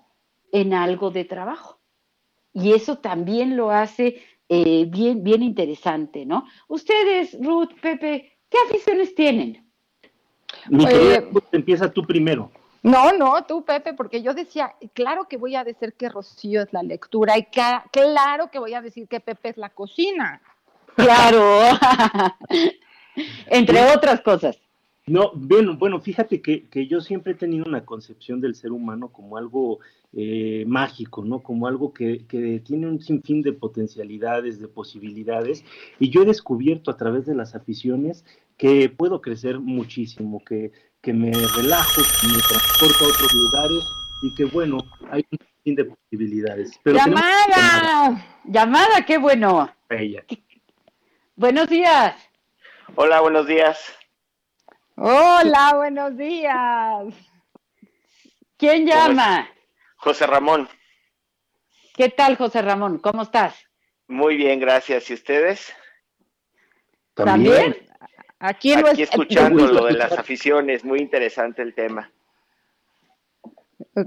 en 0.52 0.74
algo 0.74 1.10
de 1.10 1.24
trabajo. 1.24 1.78
Y 2.52 2.72
eso 2.72 2.98
también 2.98 3.56
lo 3.56 3.70
hace 3.70 4.22
eh, 4.52 4.84
bien, 4.88 5.22
bien 5.22 5.44
interesante, 5.44 6.26
¿no? 6.26 6.44
Ustedes, 6.66 7.38
Ruth, 7.40 7.70
Pepe, 7.80 8.36
¿qué 8.48 8.58
aficiones 8.66 9.14
tienen? 9.14 9.64
Mi 10.68 10.84
querida, 10.84 11.22
empieza 11.52 11.92
tú 11.92 12.04
primero. 12.04 12.50
No, 12.82 13.12
no, 13.12 13.44
tú, 13.44 13.64
Pepe, 13.64 13.94
porque 13.94 14.22
yo 14.22 14.34
decía, 14.34 14.74
claro 14.92 15.28
que 15.28 15.36
voy 15.36 15.54
a 15.54 15.62
decir 15.62 15.92
que 15.94 16.08
Rocío 16.08 16.62
es 16.62 16.72
la 16.72 16.82
lectura 16.82 17.38
y 17.38 17.44
claro 17.44 18.50
que 18.50 18.58
voy 18.58 18.74
a 18.74 18.82
decir 18.82 19.06
que 19.06 19.20
Pepe 19.20 19.50
es 19.50 19.56
la 19.56 19.68
cocina. 19.68 20.42
Claro. 20.96 21.60
entre 23.46 23.84
otras 23.94 24.20
cosas. 24.20 24.58
No, 25.06 25.32
bien, 25.34 25.78
bueno, 25.78 26.00
fíjate 26.00 26.40
que, 26.40 26.86
yo 26.86 27.00
siempre 27.00 27.32
he 27.32 27.36
tenido 27.36 27.64
una 27.66 27.84
concepción 27.84 28.40
del 28.40 28.54
ser 28.54 28.70
humano 28.70 29.08
como 29.08 29.36
algo 29.36 29.80
eh, 30.12 30.64
mágico, 30.66 31.24
¿no? 31.24 31.40
Como 31.40 31.66
algo 31.66 31.92
que, 31.92 32.24
tiene 32.64 32.86
un 32.86 33.00
sinfín 33.00 33.42
de 33.42 33.52
potencialidades, 33.52 34.60
de 34.60 34.68
posibilidades, 34.68 35.64
y 35.98 36.10
yo 36.10 36.22
he 36.22 36.26
descubierto 36.26 36.90
a 36.90 36.96
través 36.96 37.26
de 37.26 37.34
las 37.34 37.54
aficiones 37.54 38.24
que 38.56 38.88
puedo 38.88 39.20
crecer 39.20 39.58
muchísimo, 39.58 40.44
que, 40.44 40.70
que 41.00 41.12
me 41.12 41.32
relajo, 41.32 42.02
que 42.20 42.28
me 42.28 42.42
transporto 42.42 43.04
a 43.04 43.08
otros 43.08 43.32
lugares 43.32 43.84
y 44.22 44.34
que, 44.34 44.44
bueno, 44.44 44.78
hay 45.10 45.24
un 45.32 45.38
sinfín 45.38 45.74
de 45.76 45.84
posibilidades. 45.86 46.78
¡Llamada! 46.84 48.40
¡Llamada! 48.44 49.04
¡Qué 49.06 49.18
bueno! 49.18 49.70
Buenos 51.36 51.68
días. 51.68 52.14
Hola, 52.96 53.20
buenos 53.20 53.46
días. 53.46 53.99
Hola, 55.02 55.72
buenos 55.76 56.14
días. 56.14 57.14
¿Quién 58.58 58.86
llama? 58.86 59.48
José 59.96 60.26
Ramón. 60.26 60.68
¿Qué 61.96 62.10
tal, 62.10 62.36
José 62.36 62.60
Ramón? 62.60 62.98
¿Cómo 62.98 63.22
estás? 63.22 63.66
Muy 64.08 64.36
bien, 64.36 64.60
gracias. 64.60 65.08
¿Y 65.08 65.14
ustedes? 65.14 65.72
También. 67.14 67.78
Aquí, 68.40 68.74
Aquí 68.74 69.02
escuchando 69.02 69.68
lo 69.68 69.86
de 69.86 69.94
las 69.94 70.12
aficiones, 70.12 70.84
muy 70.84 70.98
interesante 70.98 71.62
el 71.62 71.74
tema. 71.74 72.12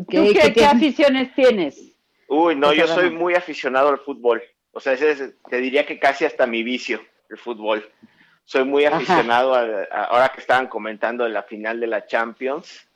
qué, 0.08 0.64
aficiones 0.64 1.34
tienes? 1.34 1.98
Uy, 2.28 2.56
no, 2.56 2.72
yo 2.72 2.86
soy 2.86 3.10
muy 3.10 3.34
aficionado 3.34 3.90
al 3.90 3.98
fútbol. 3.98 4.44
O 4.72 4.80
sea, 4.80 4.96
te 4.96 5.58
diría 5.58 5.88
que 5.88 5.98
casi 5.98 6.26
hasta 6.26 6.46
mi 6.46 6.62
vicio, 6.62 7.04
el 7.32 7.40
fútbol. 7.40 7.84
Soy 8.46 8.66
muy 8.66 8.86
aficionado 8.86 9.56
a, 9.56 9.84
ahora 10.06 10.30
que 10.30 10.42
estaban 10.42 10.68
comentando 10.68 11.24
de 11.24 11.30
la 11.30 11.44
final 11.44 11.80
de 11.80 11.88
la 11.88 12.06
Champions. 12.06 12.88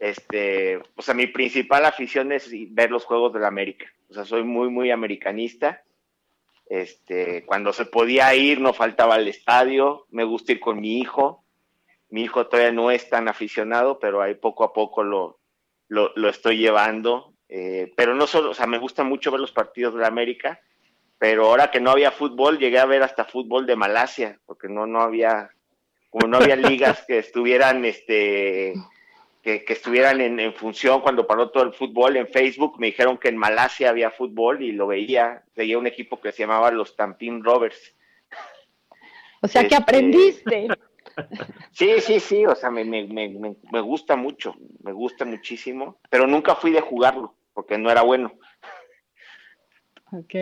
Este, 0.00 0.80
o 0.96 1.02
sea, 1.02 1.14
mi 1.14 1.26
principal 1.26 1.84
afición 1.84 2.32
es 2.32 2.50
ver 2.72 2.90
los 2.90 3.04
juegos 3.04 3.32
de 3.32 3.40
la 3.40 3.48
América. 3.48 3.86
O 4.10 4.14
sea, 4.14 4.24
soy 4.24 4.44
muy, 4.44 4.70
muy 4.70 4.90
americanista. 4.90 5.82
Este, 6.68 7.44
cuando 7.46 7.72
se 7.72 7.86
podía 7.86 8.34
ir, 8.34 8.60
no 8.60 8.72
faltaba 8.72 9.14
al 9.14 9.28
estadio. 9.28 10.06
Me 10.10 10.24
gusta 10.24 10.52
ir 10.52 10.60
con 10.60 10.80
mi 10.80 10.98
hijo. 10.98 11.44
Mi 12.10 12.22
hijo 12.22 12.46
todavía 12.46 12.72
no 12.72 12.90
es 12.90 13.08
tan 13.10 13.28
aficionado, 13.28 13.98
pero 13.98 14.22
ahí 14.22 14.34
poco 14.34 14.64
a 14.64 14.72
poco 14.72 15.02
lo, 15.02 15.40
lo, 15.88 16.28
estoy 16.28 16.58
llevando. 16.58 17.34
Eh, 17.48 17.92
pero 17.96 18.14
no 18.14 18.26
solo, 18.26 18.50
o 18.50 18.54
sea, 18.54 18.66
me 18.66 18.78
gusta 18.78 19.04
mucho 19.04 19.30
ver 19.30 19.40
los 19.40 19.52
partidos 19.52 19.94
de 19.94 20.00
la 20.00 20.06
América, 20.06 20.60
pero 21.18 21.46
ahora 21.46 21.70
que 21.70 21.80
no 21.80 21.90
había 21.90 22.12
fútbol, 22.12 22.58
llegué 22.58 22.78
a 22.78 22.86
ver 22.86 23.02
hasta 23.02 23.24
fútbol 23.24 23.66
de 23.66 23.76
Malasia, 23.76 24.38
porque 24.46 24.68
no, 24.68 24.86
no 24.86 25.00
había, 25.00 25.50
como 26.10 26.28
no 26.28 26.38
había 26.38 26.56
ligas 26.56 27.04
que 27.06 27.18
estuvieran, 27.18 27.84
este, 27.84 28.74
que, 29.42 29.64
estuvieran 29.68 30.20
en, 30.20 30.54
función 30.54 31.00
cuando 31.00 31.26
paró 31.26 31.50
todo 31.50 31.64
el 31.64 31.72
fútbol 31.72 32.16
en 32.16 32.28
Facebook, 32.28 32.78
me 32.78 32.88
dijeron 32.88 33.18
que 33.18 33.28
en 33.28 33.36
Malasia 33.36 33.90
había 33.90 34.10
fútbol 34.10 34.62
y 34.62 34.72
lo 34.72 34.86
veía, 34.86 35.42
veía 35.56 35.78
un 35.78 35.88
equipo 35.88 36.20
que 36.20 36.30
se 36.30 36.44
llamaba 36.44 36.70
los 36.70 36.94
Tampin 36.94 37.42
Rovers. 37.42 37.94
O 39.40 39.48
sea 39.48 39.62
que 39.62 39.74
este, 39.74 39.82
aprendiste. 39.82 40.68
Sí, 41.72 42.00
sí, 42.00 42.20
sí, 42.20 42.46
o 42.46 42.54
sea, 42.54 42.70
me, 42.70 42.84
me, 42.84 43.04
me, 43.08 43.28
me, 43.28 43.80
gusta 43.80 44.14
mucho, 44.14 44.54
me 44.84 44.92
gusta 44.92 45.24
muchísimo, 45.24 45.98
pero 46.10 46.28
nunca 46.28 46.54
fui 46.54 46.70
de 46.70 46.80
jugarlo, 46.80 47.34
porque 47.54 47.76
no 47.76 47.90
era 47.90 48.02
bueno. 48.02 48.34
Ok. 50.12 50.34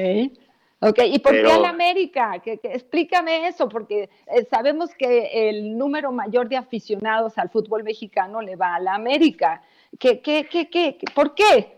Ok, 0.81 0.99
¿y 1.07 1.19
por 1.21 1.33
qué 1.33 1.43
la 1.43 1.71
América? 1.71 2.39
Que, 2.45 2.61
explícame 2.63 3.49
eso, 3.49 3.69
porque 3.69 4.11
eh, 4.27 4.47
sabemos 4.51 4.91
que 4.95 5.49
el 5.49 5.77
número 5.79 6.13
mayor 6.13 6.49
de 6.49 6.57
aficionados 6.57 7.39
al 7.39 7.49
fútbol 7.49 7.83
mexicano 7.83 8.43
le 8.43 8.57
va 8.57 8.75
a 8.75 8.81
la 8.81 8.95
América. 8.95 9.63
¿Qué, 9.99 10.21
qué, 10.21 10.47
qué, 10.51 10.69
qué, 10.69 10.99
¿Por 11.15 11.35
qué? 11.35 11.73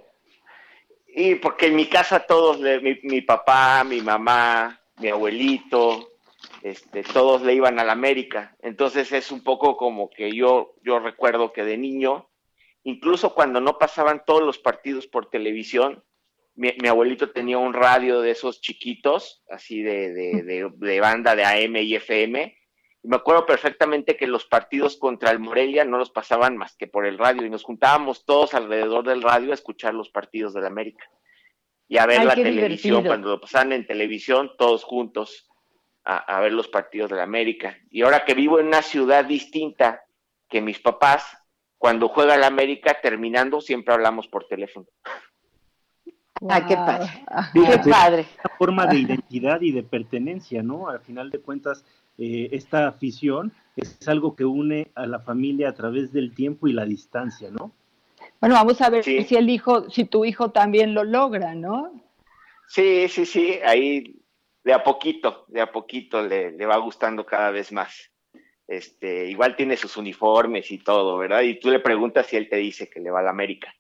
Y 1.07 1.37
porque 1.37 1.67
en 1.67 1.77
mi 1.77 1.87
casa 1.87 2.21
todos, 2.21 2.59
mi, 2.61 2.99
mi 3.05 3.21
papá, 3.21 3.85
mi 3.85 4.01
mamá, 4.01 4.81
mi 4.99 5.09
abuelito, 5.09 6.09
este, 6.63 7.03
todos 7.03 7.43
le 7.43 7.55
iban 7.55 7.79
a 7.79 7.85
la 7.85 7.93
América. 7.93 8.57
Entonces 8.61 9.13
es 9.13 9.31
un 9.31 9.43
poco 9.43 9.77
como 9.77 10.11
que 10.11 10.35
yo, 10.35 10.75
yo 10.83 10.99
recuerdo 10.99 11.53
que 11.53 11.65
de 11.65 11.77
niño, 11.77 12.29
incluso 12.83 13.35
cuando 13.35 13.61
no 13.61 13.79
pasaban 13.79 14.23
todos 14.27 14.43
los 14.43 14.59
partidos 14.59 15.07
por 15.07 15.31
televisión, 15.31 16.05
mi, 16.59 16.89
abuelito 16.89 17.31
tenía 17.31 17.57
un 17.59 17.73
radio 17.73 18.21
de 18.21 18.33
esos 18.33 18.61
chiquitos, 18.61 19.45
así 19.49 19.83
de, 19.83 20.43
de, 20.77 21.01
banda 21.01 21.37
de 21.37 21.45
AM 21.45 21.77
y 21.77 21.95
FM. 21.95 22.59
Y 23.03 23.09
me 23.09 23.17
acuerdo 23.17 23.47
perfectamente 23.47 24.17
que 24.17 24.27
los 24.27 24.45
partidos 24.45 24.97
contra 24.97 25.31
el 25.31 25.39
Morelia 25.39 25.85
no 25.85 25.99
los 25.99 26.11
pasaban 26.11 26.57
más 26.57 26.77
que 26.77 26.89
por 26.89 27.07
el 27.07 27.17
radio 27.17 27.47
y 27.47 27.51
nos 27.51 27.63
juntábamos 27.63 28.25
todos 28.25 28.55
alrededor 28.55 29.07
del 29.07 29.23
radio 29.23 29.53
a 29.53 29.55
escuchar 29.55 29.95
los 29.95 30.11
partidos 30.11 30.53
del 30.53 30.67
América 30.67 31.09
y 31.87 31.97
a 31.97 32.07
ver 32.07 32.25
la 32.25 32.35
televisión, 32.35 33.05
cuando 33.05 33.31
lo 33.31 33.41
pasaban 33.41 33.73
en 33.73 33.87
televisión, 33.87 34.53
todos 34.59 34.85
juntos 34.85 35.49
a, 36.05 36.41
ver 36.41 36.53
los 36.53 36.69
partidos 36.69 37.11
del 37.11 37.21
América. 37.21 37.79
Y 37.91 38.03
ahora 38.03 38.25
que 38.25 38.35
vivo 38.35 38.59
en 38.59 38.67
una 38.67 38.83
ciudad 38.83 39.25
distinta 39.25 40.03
que 40.49 40.61
mis 40.61 40.81
papás, 40.81 41.25
cuando 41.77 42.09
juega 42.09 42.35
el 42.35 42.45
América, 42.45 43.01
terminando, 43.01 43.61
siempre 43.61 43.95
hablamos 43.95 44.27
por 44.27 44.47
teléfono. 44.49 44.87
Ah, 46.49 46.67
qué 46.67 46.77
padre. 46.77 47.07
qué 47.53 47.91
padre. 47.91 48.27
Una 48.45 48.57
forma 48.57 48.87
de 48.87 48.99
identidad 48.99 49.61
y 49.61 49.73
de 49.73 49.83
pertenencia, 49.83 50.63
¿no? 50.63 50.89
Al 50.89 51.01
final 51.01 51.31
de 51.31 51.41
cuentas, 51.41 51.85
eh, 52.17 52.49
esta 52.53 52.89
afición 52.89 53.53
es 53.77 54.07
algo 54.07 54.37
que 54.37 54.45
une 54.45 54.91
a 54.95 55.07
la 55.07 55.21
familia 55.21 55.71
a 55.71 55.75
través 55.75 56.13
del 56.13 56.35
tiempo 56.35 56.69
y 56.69 56.73
la 56.73 56.85
distancia, 56.85 57.51
¿no? 57.51 57.73
Bueno, 58.41 58.55
vamos 58.55 58.81
a 58.81 58.91
ver 58.91 59.05
si 59.05 59.35
el 59.35 59.51
hijo, 59.51 59.91
si 59.91 60.05
tu 60.05 60.25
hijo 60.25 60.51
también 60.51 60.95
lo 60.95 61.03
logra, 61.03 61.55
¿no? 61.55 61.93
Sí, 62.69 63.09
sí, 63.09 63.27
sí, 63.27 63.59
ahí 63.65 64.21
de 64.63 64.73
a 64.73 64.85
poquito, 64.85 65.45
de 65.49 65.61
a 65.61 65.73
poquito 65.73 66.23
le, 66.23 66.53
le 66.53 66.67
va 66.67 66.77
gustando 66.77 67.25
cada 67.27 67.51
vez 67.51 67.73
más. 67.73 68.11
Este, 68.69 69.31
igual 69.31 69.57
tiene 69.57 69.77
sus 69.77 69.97
uniformes 69.97 70.71
y 70.71 70.79
todo, 70.79 71.17
¿verdad? 71.17 71.41
Y 71.41 71.59
tú 71.59 71.71
le 71.71 71.81
preguntas 71.81 72.27
si 72.27 72.37
él 72.37 72.49
te 72.49 72.57
dice 72.57 72.89
que 72.89 73.01
le 73.01 73.11
va 73.11 73.21
a 73.21 73.23
la 73.23 73.31
América 73.31 73.75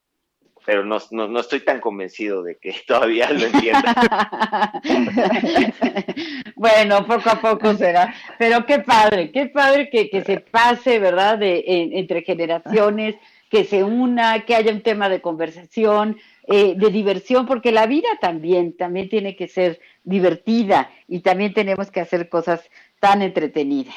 pero 0.68 0.84
no, 0.84 0.98
no, 1.12 1.40
estoy 1.40 1.60
tan 1.60 1.80
convencido 1.80 2.42
de 2.42 2.58
que 2.58 2.74
todavía 2.86 3.30
lo 3.30 3.46
entienda. 3.46 4.82
bueno, 6.56 7.06
poco 7.06 7.30
a 7.30 7.40
poco 7.40 7.72
será. 7.72 8.14
Pero 8.38 8.66
qué 8.66 8.80
padre, 8.80 9.30
qué 9.30 9.46
padre 9.46 9.88
que, 9.88 10.10
que 10.10 10.22
se 10.24 10.40
pase, 10.40 10.98
¿verdad? 10.98 11.38
De, 11.38 11.64
entre 11.94 12.20
generaciones, 12.20 13.14
que 13.50 13.64
se 13.64 13.82
una, 13.82 14.44
que 14.44 14.56
haya 14.56 14.70
un 14.70 14.82
tema 14.82 15.08
de 15.08 15.22
conversación, 15.22 16.18
eh, 16.46 16.74
de 16.76 16.90
diversión, 16.90 17.46
porque 17.46 17.72
la 17.72 17.86
vida 17.86 18.10
también, 18.20 18.76
también 18.76 19.08
tiene 19.08 19.36
que 19.36 19.48
ser 19.48 19.80
divertida 20.04 20.90
y 21.08 21.20
también 21.20 21.54
tenemos 21.54 21.90
que 21.90 22.00
hacer 22.00 22.28
cosas 22.28 22.60
tan 23.00 23.22
entretenidas. 23.22 23.94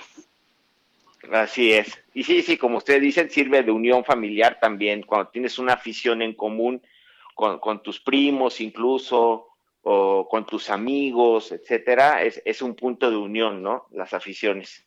Así 1.31 1.73
es. 1.73 2.03
Y 2.13 2.23
sí, 2.23 2.41
sí, 2.41 2.57
como 2.57 2.77
ustedes 2.77 3.01
dicen, 3.01 3.29
sirve 3.29 3.63
de 3.63 3.71
unión 3.71 4.03
familiar 4.03 4.57
también, 4.59 5.03
cuando 5.03 5.29
tienes 5.29 5.59
una 5.59 5.73
afición 5.73 6.21
en 6.21 6.33
común 6.33 6.81
con, 7.35 7.81
tus 7.83 7.99
primos 7.99 8.61
incluso, 8.61 9.49
o 9.83 10.27
con 10.29 10.45
tus 10.45 10.69
amigos, 10.69 11.51
etcétera, 11.51 12.23
es, 12.23 12.41
es 12.45 12.61
un 12.61 12.75
punto 12.75 13.09
de 13.09 13.17
unión, 13.17 13.61
¿no? 13.61 13.87
Las 13.91 14.13
aficiones. 14.13 14.85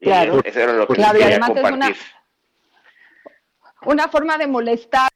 Claro. 0.00 0.40
eso 0.44 0.60
era 0.60 0.72
lo 0.74 0.86
que 0.86 0.94
claro, 0.94 1.18
quería 1.18 1.40
compartir 1.40 1.96
una 3.86 4.08
forma 4.08 4.36
de 4.36 4.46
molestar 4.46 5.10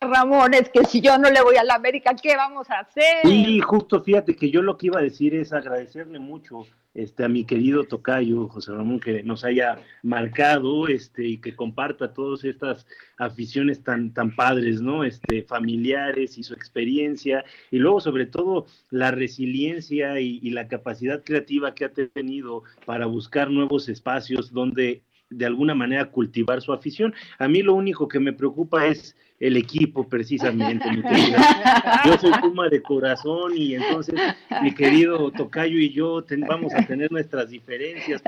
Ramón 0.00 0.54
es 0.54 0.68
que 0.68 0.84
si 0.84 1.00
yo 1.00 1.18
no 1.18 1.30
le 1.30 1.42
voy 1.42 1.56
a 1.56 1.64
la 1.64 1.74
América, 1.74 2.14
¿qué 2.20 2.36
vamos 2.36 2.70
a 2.70 2.80
hacer? 2.80 3.22
Sí, 3.22 3.60
justo 3.60 4.02
fíjate 4.02 4.36
que 4.36 4.50
yo 4.50 4.62
lo 4.62 4.76
que 4.76 4.86
iba 4.86 5.00
a 5.00 5.02
decir 5.02 5.34
es 5.34 5.52
agradecerle 5.52 6.18
mucho 6.18 6.66
este, 6.94 7.24
a 7.24 7.28
mi 7.28 7.44
querido 7.44 7.84
tocayo 7.84 8.48
José 8.48 8.72
Ramón 8.72 9.00
que 9.00 9.22
nos 9.24 9.44
haya 9.44 9.78
marcado 10.02 10.86
este, 10.86 11.26
y 11.26 11.38
que 11.38 11.56
comparta 11.56 12.12
todas 12.12 12.44
estas 12.44 12.86
aficiones 13.18 13.82
tan, 13.82 14.14
tan 14.14 14.34
padres, 14.34 14.80
¿no? 14.80 15.04
Este, 15.04 15.42
familiares 15.42 16.38
y 16.38 16.44
su 16.44 16.54
experiencia 16.54 17.44
y 17.70 17.78
luego 17.78 18.00
sobre 18.00 18.26
todo 18.26 18.66
la 18.90 19.10
resiliencia 19.10 20.20
y, 20.20 20.38
y 20.42 20.50
la 20.50 20.68
capacidad 20.68 21.24
creativa 21.24 21.74
que 21.74 21.86
ha 21.86 21.92
tenido 21.92 22.62
para 22.86 23.06
buscar 23.06 23.50
nuevos 23.50 23.88
espacios 23.88 24.52
donde 24.52 25.02
de 25.30 25.46
alguna 25.46 25.74
manera 25.74 26.10
cultivar 26.10 26.62
su 26.62 26.72
afición. 26.72 27.14
A 27.38 27.48
mí 27.48 27.62
lo 27.62 27.74
único 27.74 28.06
que 28.08 28.20
me 28.20 28.32
preocupa 28.32 28.86
es 28.86 29.16
el 29.46 29.58
equipo 29.58 30.08
precisamente, 30.08 30.90
mi 30.90 31.02
Yo 32.06 32.18
soy 32.18 32.32
Puma 32.40 32.68
de 32.70 32.82
corazón 32.82 33.52
y 33.54 33.74
entonces 33.74 34.14
mi 34.62 34.72
querido 34.72 35.30
Tocayo 35.32 35.78
y 35.78 35.92
yo 35.92 36.24
vamos 36.48 36.72
a 36.74 36.82
tener 36.86 37.12
nuestras 37.12 37.50
diferencias. 37.50 38.22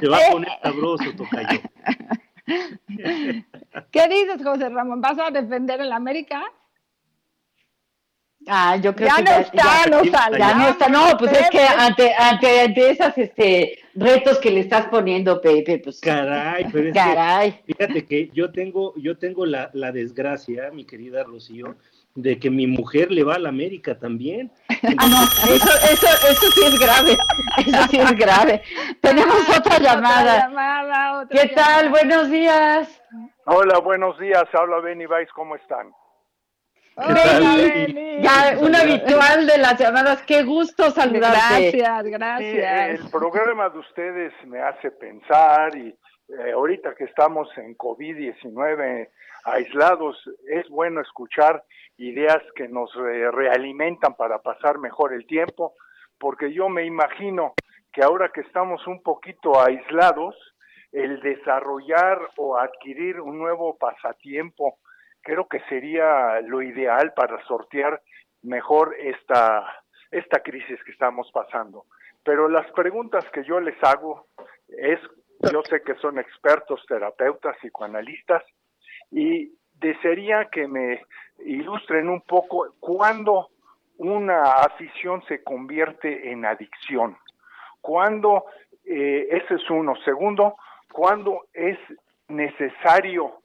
Se 0.00 0.08
va 0.08 0.18
a 0.18 0.30
poner 0.30 0.48
sabroso, 0.62 1.04
Tocayo. 1.16 1.60
¿Qué 3.90 4.08
dices, 4.08 4.40
José 4.44 4.68
Ramón? 4.68 5.00
¿Vas 5.00 5.18
a 5.18 5.32
defender 5.32 5.80
el 5.80 5.90
América? 5.90 6.44
Ah, 8.48 8.76
yo 8.76 8.94
creo 8.94 9.08
ya 9.08 9.16
que 9.16 9.22
no 9.24 9.30
está, 9.30 9.86
no 9.90 10.04
ya 10.38 10.54
no 10.54 10.68
está, 10.68 10.88
no, 10.88 11.16
pues 11.18 11.32
es 11.32 11.50
que 11.50 11.66
ante, 11.66 12.14
ante, 12.14 12.60
ante 12.60 12.90
esas 12.90 13.18
este 13.18 13.78
retos 13.94 14.38
que 14.38 14.50
le 14.50 14.60
estás 14.60 14.86
poniendo, 14.86 15.40
Pepe, 15.40 15.78
pues 15.78 16.00
caray, 16.00 16.66
pero 16.70 16.88
es 16.88 16.94
caray. 16.94 17.60
fíjate 17.66 18.06
que 18.06 18.30
yo 18.32 18.52
tengo, 18.52 18.94
yo 18.96 19.18
tengo 19.18 19.46
la, 19.46 19.70
la 19.72 19.90
desgracia, 19.90 20.70
mi 20.72 20.84
querida 20.84 21.24
Rocío, 21.24 21.76
de 22.14 22.38
que 22.38 22.48
mi 22.48 22.68
mujer 22.68 23.10
le 23.10 23.24
va 23.24 23.34
a 23.34 23.38
la 23.40 23.48
América 23.48 23.98
también. 23.98 24.52
ah, 24.68 25.06
no, 25.08 25.24
eso, 25.52 25.70
eso, 25.90 26.06
eso 26.30 26.50
sí 26.54 26.60
es 26.66 26.78
grave, 26.78 27.18
eso 27.58 27.88
sí 27.90 27.98
es 27.98 28.12
grave. 28.12 28.62
Tenemos 29.00 29.36
otra 29.58 29.78
llamada. 29.80 30.48
llamada 30.48 31.26
¿Qué 31.28 31.48
tal? 31.48 31.90
Buenos 31.90 32.30
días. 32.30 33.02
Hola, 33.44 33.78
buenos 33.80 34.18
días, 34.20 34.44
habla 34.52 34.78
Benny 34.80 35.06
Weiss, 35.06 35.30
¿cómo 35.32 35.56
están? 35.56 35.88
Ya 36.96 38.58
un 38.58 38.74
habitual 38.74 39.46
de 39.46 39.58
las 39.58 39.78
llamadas, 39.78 40.22
qué 40.22 40.42
gusto 40.42 40.90
saludarte. 40.90 41.72
Gracias, 41.72 42.04
gracias. 42.04 43.00
el 43.00 43.10
programa 43.10 43.68
de 43.68 43.78
ustedes 43.78 44.32
me 44.46 44.60
hace 44.60 44.90
pensar 44.90 45.76
y 45.76 45.88
eh, 46.28 46.52
ahorita 46.52 46.94
que 46.94 47.04
estamos 47.04 47.48
en 47.58 47.76
COVID-19 47.76 49.08
aislados, 49.44 50.16
es 50.48 50.68
bueno 50.70 51.00
escuchar 51.00 51.62
ideas 51.98 52.42
que 52.56 52.66
nos 52.66 52.92
realimentan 52.94 54.14
para 54.14 54.38
pasar 54.42 54.78
mejor 54.78 55.12
el 55.12 55.26
tiempo, 55.26 55.74
porque 56.18 56.52
yo 56.52 56.68
me 56.68 56.84
imagino 56.84 57.54
que 57.92 58.02
ahora 58.02 58.30
que 58.34 58.40
estamos 58.40 58.86
un 58.86 59.02
poquito 59.02 59.60
aislados, 59.60 60.34
el 60.92 61.20
desarrollar 61.20 62.18
o 62.38 62.58
adquirir 62.58 63.20
un 63.20 63.38
nuevo 63.38 63.76
pasatiempo 63.76 64.78
creo 65.26 65.48
que 65.48 65.58
sería 65.68 66.40
lo 66.42 66.62
ideal 66.62 67.12
para 67.12 67.44
sortear 67.46 68.00
mejor 68.42 68.94
esta, 68.96 69.82
esta 70.12 70.38
crisis 70.38 70.82
que 70.84 70.92
estamos 70.92 71.28
pasando. 71.32 71.84
Pero 72.22 72.48
las 72.48 72.70
preguntas 72.70 73.24
que 73.32 73.42
yo 73.42 73.58
les 73.58 73.76
hago 73.82 74.28
es, 74.68 75.00
yo 75.52 75.62
sé 75.62 75.82
que 75.82 75.96
son 75.96 76.20
expertos, 76.20 76.80
terapeutas, 76.86 77.56
psicoanalistas, 77.60 78.44
y 79.10 79.50
desearía 79.74 80.44
que 80.44 80.68
me 80.68 81.02
ilustren 81.44 82.08
un 82.08 82.20
poco 82.20 82.72
cuándo 82.78 83.48
una 83.98 84.42
afición 84.42 85.24
se 85.26 85.42
convierte 85.42 86.30
en 86.30 86.44
adicción. 86.44 87.16
Cuándo, 87.80 88.44
eh, 88.84 89.26
ese 89.30 89.54
es 89.54 89.70
uno. 89.70 89.96
Segundo, 90.04 90.56
cuándo 90.92 91.46
es 91.52 91.78
necesario 92.28 93.40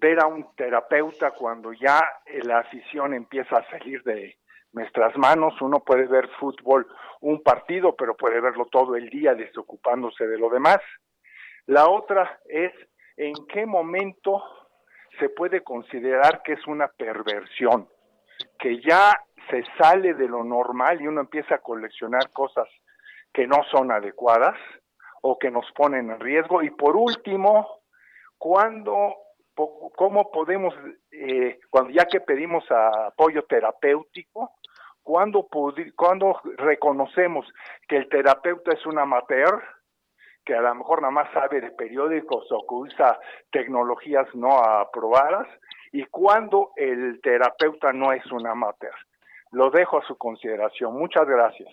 ver 0.00 0.20
a 0.20 0.26
un 0.26 0.54
terapeuta 0.54 1.32
cuando 1.32 1.72
ya 1.72 2.00
la 2.42 2.60
afición 2.60 3.14
empieza 3.14 3.56
a 3.56 3.70
salir 3.70 4.02
de, 4.02 4.36
nuestras 4.72 5.16
manos. 5.16 5.60
Uno 5.60 5.80
puede 5.80 6.06
ver 6.06 6.28
fútbol 6.38 6.86
un 7.20 7.42
partido, 7.42 7.94
pero 7.96 8.16
puede 8.16 8.40
verlo 8.40 8.66
todo 8.66 8.96
el 8.96 9.08
día 9.10 9.34
desocupándose 9.34 10.26
de 10.26 10.38
lo 10.38 10.50
demás. 10.50 10.78
La 11.66 11.88
otra 11.88 12.40
es 12.46 12.72
en 13.16 13.34
qué 13.52 13.66
momento 13.66 14.42
se 15.18 15.28
puede 15.30 15.62
considerar 15.62 16.42
que 16.42 16.52
es 16.52 16.66
una 16.66 16.88
perversión, 16.88 17.88
que 18.58 18.80
ya 18.80 19.12
se 19.50 19.64
sale 19.78 20.14
de 20.14 20.28
lo 20.28 20.44
normal 20.44 21.00
y 21.00 21.06
uno 21.06 21.20
empieza 21.22 21.56
a 21.56 21.60
coleccionar 21.60 22.30
cosas 22.32 22.68
que 23.32 23.46
no 23.46 23.62
son 23.70 23.90
adecuadas 23.90 24.56
o 25.22 25.38
que 25.38 25.50
nos 25.50 25.70
ponen 25.72 26.10
en 26.10 26.20
riesgo. 26.20 26.62
Y 26.62 26.70
por 26.70 26.96
último, 26.96 27.80
cuando 28.36 29.16
cómo 29.96 30.30
podemos, 30.30 30.74
eh, 31.10 31.58
cuando 31.70 31.90
ya 31.90 32.06
que 32.06 32.20
pedimos 32.20 32.64
apoyo 32.70 33.44
terapéutico, 33.44 34.52
cuando, 35.02 35.48
cuando 35.96 36.40
reconocemos 36.58 37.46
que 37.88 37.96
el 37.96 38.08
terapeuta 38.08 38.72
es 38.72 38.84
un 38.86 38.98
amateur, 38.98 39.62
que 40.44 40.54
a 40.54 40.60
lo 40.60 40.74
mejor 40.74 41.02
nada 41.02 41.10
más 41.10 41.32
sabe 41.32 41.60
de 41.60 41.70
periódicos 41.72 42.46
o 42.50 42.66
que 42.66 42.74
usa 42.74 43.18
tecnologías 43.50 44.26
no 44.34 44.58
aprobadas, 44.58 45.48
y 45.92 46.04
cuando 46.04 46.72
el 46.76 47.20
terapeuta 47.22 47.92
no 47.92 48.12
es 48.12 48.24
un 48.30 48.46
amateur. 48.46 48.94
Lo 49.50 49.70
dejo 49.70 49.98
a 49.98 50.06
su 50.06 50.16
consideración. 50.16 50.94
Muchas 50.94 51.26
gracias. 51.26 51.68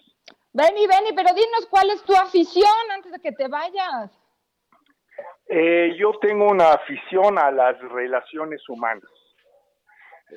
Benny, 0.54 0.88
Benny, 0.88 1.14
pero 1.14 1.34
dinos 1.34 1.68
cuál 1.70 1.90
es 1.90 2.02
tu 2.04 2.16
afición 2.16 2.72
antes 2.94 3.12
de 3.12 3.20
que 3.20 3.34
te 3.34 3.50
vayas. 3.50 4.25
Eh, 5.48 5.96
yo 5.98 6.14
tengo 6.20 6.48
una 6.50 6.74
afición 6.74 7.38
a 7.38 7.52
las 7.52 7.80
relaciones 7.80 8.68
humanas. 8.68 9.10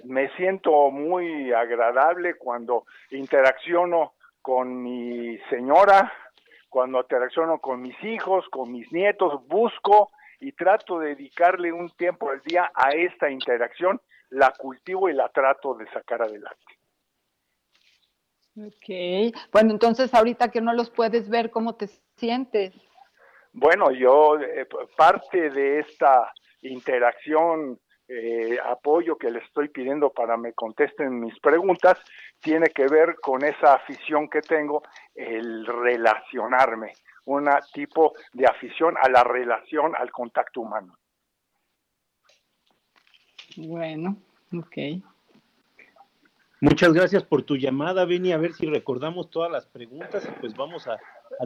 Me 0.04 0.28
siento 0.36 0.90
muy 0.90 1.52
agradable 1.52 2.34
cuando 2.34 2.84
interacciono 3.10 4.14
con 4.42 4.82
mi 4.82 5.38
señora, 5.50 6.12
cuando 6.68 7.00
interacciono 7.00 7.58
con 7.58 7.80
mis 7.80 7.96
hijos, 8.04 8.46
con 8.50 8.70
mis 8.70 8.92
nietos, 8.92 9.46
busco 9.46 10.10
y 10.40 10.52
trato 10.52 10.98
de 10.98 11.10
dedicarle 11.10 11.72
un 11.72 11.90
tiempo 11.90 12.30
al 12.30 12.42
día 12.42 12.70
a 12.74 12.90
esta 12.90 13.30
interacción, 13.30 14.00
la 14.30 14.52
cultivo 14.52 15.08
y 15.08 15.14
la 15.14 15.30
trato 15.30 15.74
de 15.74 15.88
sacar 15.90 16.22
adelante. 16.22 16.78
Ok, 18.56 19.34
bueno, 19.52 19.70
entonces 19.70 20.12
ahorita 20.12 20.50
que 20.50 20.60
no 20.60 20.72
los 20.72 20.90
puedes 20.90 21.28
ver, 21.28 21.50
¿cómo 21.50 21.76
te 21.76 21.88
sientes? 22.16 22.74
Bueno, 23.60 23.90
yo, 23.90 24.38
eh, 24.38 24.68
parte 24.96 25.50
de 25.50 25.80
esta 25.80 26.32
interacción, 26.62 27.76
eh, 28.06 28.56
apoyo 28.64 29.18
que 29.18 29.32
le 29.32 29.40
estoy 29.40 29.68
pidiendo 29.68 30.10
para 30.10 30.36
me 30.36 30.52
contesten 30.52 31.18
mis 31.18 31.38
preguntas, 31.40 31.98
tiene 32.40 32.68
que 32.68 32.86
ver 32.86 33.16
con 33.20 33.44
esa 33.44 33.74
afición 33.74 34.28
que 34.28 34.42
tengo, 34.42 34.84
el 35.12 35.66
relacionarme, 35.66 36.92
un 37.24 37.50
tipo 37.72 38.14
de 38.32 38.46
afición 38.46 38.94
a 38.96 39.08
la 39.08 39.24
relación, 39.24 39.96
al 39.96 40.12
contacto 40.12 40.60
humano. 40.60 40.96
Bueno, 43.56 44.18
ok. 44.56 45.02
Muchas 46.60 46.92
gracias 46.92 47.24
por 47.24 47.42
tu 47.42 47.56
llamada, 47.56 48.04
Beni. 48.04 48.32
A 48.32 48.38
ver 48.38 48.52
si 48.52 48.66
recordamos 48.66 49.30
todas 49.30 49.50
las 49.50 49.66
preguntas 49.66 50.24
y 50.24 50.40
pues 50.40 50.54
vamos 50.54 50.86
a, 50.86 50.98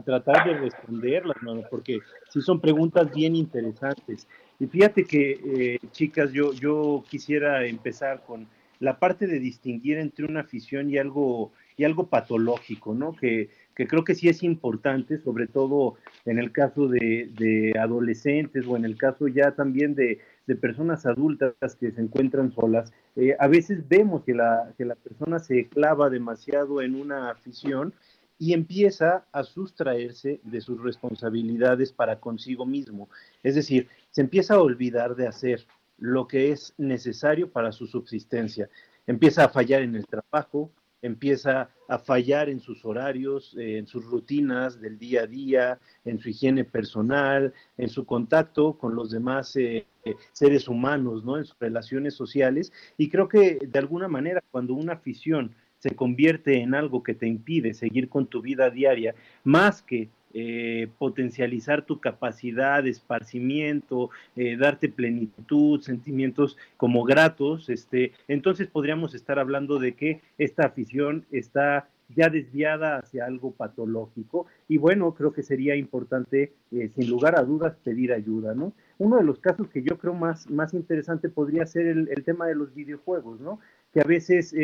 tratar 0.05 0.47
de 0.47 0.59
responderlas, 0.59 1.37
porque 1.71 2.01
sí 2.31 2.41
son 2.41 2.61
preguntas 2.61 3.13
bien 3.13 3.37
interesantes. 3.37 4.27
Y 4.59 4.67
fíjate 4.67 5.05
que, 5.05 5.41
eh, 5.45 5.79
chicas, 5.91 6.33
yo, 6.33 6.53
yo 6.53 7.05
quisiera 7.09 7.67
empezar 7.67 8.23
con 8.25 8.47
la 8.81 8.99
parte 8.99 9.27
de 9.27 9.39
distinguir 9.39 9.99
entre 9.99 10.25
una 10.25 10.41
afición 10.41 10.91
y 10.91 10.99
algo, 10.99 11.53
y 11.77 11.85
algo 11.85 12.09
patológico, 12.09 12.95
¿no? 12.95 13.15
Que, 13.15 13.51
que 13.75 13.87
creo 13.87 14.05
que 14.05 14.15
sí 14.15 14.29
es 14.29 14.43
importante, 14.43 15.19
sobre 15.19 15.47
todo 15.47 15.95
en 16.25 16.39
el 16.39 16.53
caso 16.53 16.89
de, 16.89 17.31
de 17.39 17.79
adolescentes 17.79 18.67
o 18.67 18.77
en 18.77 18.85
el 18.85 18.97
caso 18.97 19.29
ya 19.29 19.53
también 19.53 19.95
de, 19.95 20.19
de 20.47 20.57
personas 20.57 21.07
adultas 21.07 21.55
que 21.79 21.93
se 21.93 22.01
encuentran 22.01 22.53
solas, 22.53 22.93
eh, 23.17 23.37
a 23.39 23.47
veces 23.47 23.89
vemos 23.89 24.25
que 24.25 24.35
la, 24.35 24.73
que 24.77 24.85
la 24.85 24.95
persona 24.95 25.39
se 25.39 25.69
clava 25.69 26.11
demasiado 26.11 26.83
en 26.83 26.95
una 26.95 27.31
afición 27.31 27.95
y 28.39 28.53
empieza 28.53 29.27
a 29.33 29.45
sustraerse 29.45 30.41
de 30.43 30.61
sus 30.61 30.81
responsabilidades 30.83 31.93
para 31.93 32.19
consigo 32.19 32.67
mismo. 32.67 33.09
Es 33.43 33.55
decir, 33.55 33.89
se 34.11 34.21
empieza 34.21 34.55
a 34.55 34.63
olvidar 34.63 35.15
de 35.15 35.29
hacer 35.29 35.67
lo 35.99 36.27
que 36.27 36.51
es 36.51 36.75
necesario 36.79 37.51
para 37.51 37.73
su 37.73 37.87
subsistencia. 37.87 38.69
Empieza 39.07 39.45
a 39.45 39.49
fallar 39.49 39.83
en 39.83 39.95
el 39.95 40.07
trabajo, 40.07 40.73
empieza 41.03 41.71
a 41.89 41.99
fallar 41.99 42.49
en 42.49 42.61
sus 42.61 42.85
horarios, 42.85 43.57
eh, 43.59 43.79
en 43.79 43.87
sus 43.87 44.05
rutinas 44.05 44.81
del 44.81 44.99
día 44.99 45.23
a 45.23 45.27
día, 45.27 45.79
en 46.05 46.19
su 46.19 46.31
higiene 46.31 46.65
personal, 46.65 47.53
en 47.77 47.89
su 47.89 48.07
contacto 48.07 48.79
con 48.79 48.95
los 48.95 49.11
demás 49.11 49.55
eh, 49.57 49.87
seres 50.33 50.69
humanos, 50.69 51.25
¿no? 51.25 51.37
En 51.39 51.45
sus 51.45 51.59
relaciones 51.59 52.15
sociales. 52.15 52.73
Y 52.97 53.11
creo 53.11 53.29
que 53.29 53.59
de 53.61 53.79
alguna 53.79 54.09
manera 54.09 54.43
cuando 54.51 54.75
una 54.75 54.95
afición 54.95 55.55
se 55.83 55.97
convierte 55.97 56.61
en 56.61 56.75
algo 56.75 57.03
que 57.03 57.15
te 57.15 57.27
impide 57.27 57.75
seguir 57.75 58.09
con 58.09 58.27
tu 58.27 58.41
vida 58.41 58.71
diaria, 58.71 59.17
más 59.43 59.83
que 59.83 60.11
eh, 60.33 60.89
potencializar 60.97 61.85
tu 61.85 61.99
capacidad 61.99 62.85
de 62.85 62.91
esparcimiento, 62.91 64.11
eh, 64.37 64.57
darte 64.57 64.89
plenitud, 64.89 65.81
sentimientos 65.81 66.57
como 66.77 67.03
gratos, 67.03 67.69
este, 67.69 68.13
entonces 68.29 68.69
podríamos 68.69 69.15
estar 69.15 69.41
hablando 69.41 69.81
de 69.81 69.95
que 69.95 70.21
esta 70.39 70.67
afición 70.67 71.27
está 71.33 71.89
ya 72.15 72.29
desviada 72.29 72.99
hacia 72.99 73.27
algo 73.27 73.51
patológico 73.53 74.47
y 74.69 74.79
bueno, 74.79 75.15
creo 75.15 75.33
que 75.33 75.43
sería 75.43 75.75
importante, 75.75 76.53
eh, 76.71 76.89
sin 76.89 77.11
lugar 77.11 77.37
a 77.37 77.43
dudas, 77.43 77.77
pedir 77.83 78.13
ayuda, 78.13 78.55
¿no? 78.55 78.73
Uno 78.99 79.17
de 79.17 79.25
los 79.25 79.41
casos 79.41 79.69
que 79.69 79.83
yo 79.83 79.99
creo 79.99 80.15
más, 80.15 80.49
más 80.49 80.75
interesante 80.75 81.29
podría 81.29 81.67
ser 81.67 81.87
el, 81.87 82.09
el 82.09 82.23
tema 82.23 82.47
de 82.47 82.55
los 82.55 82.73
videojuegos, 82.73 83.41
¿no? 83.41 83.59
Que 83.93 84.01
a 84.01 84.05
veces 84.05 84.55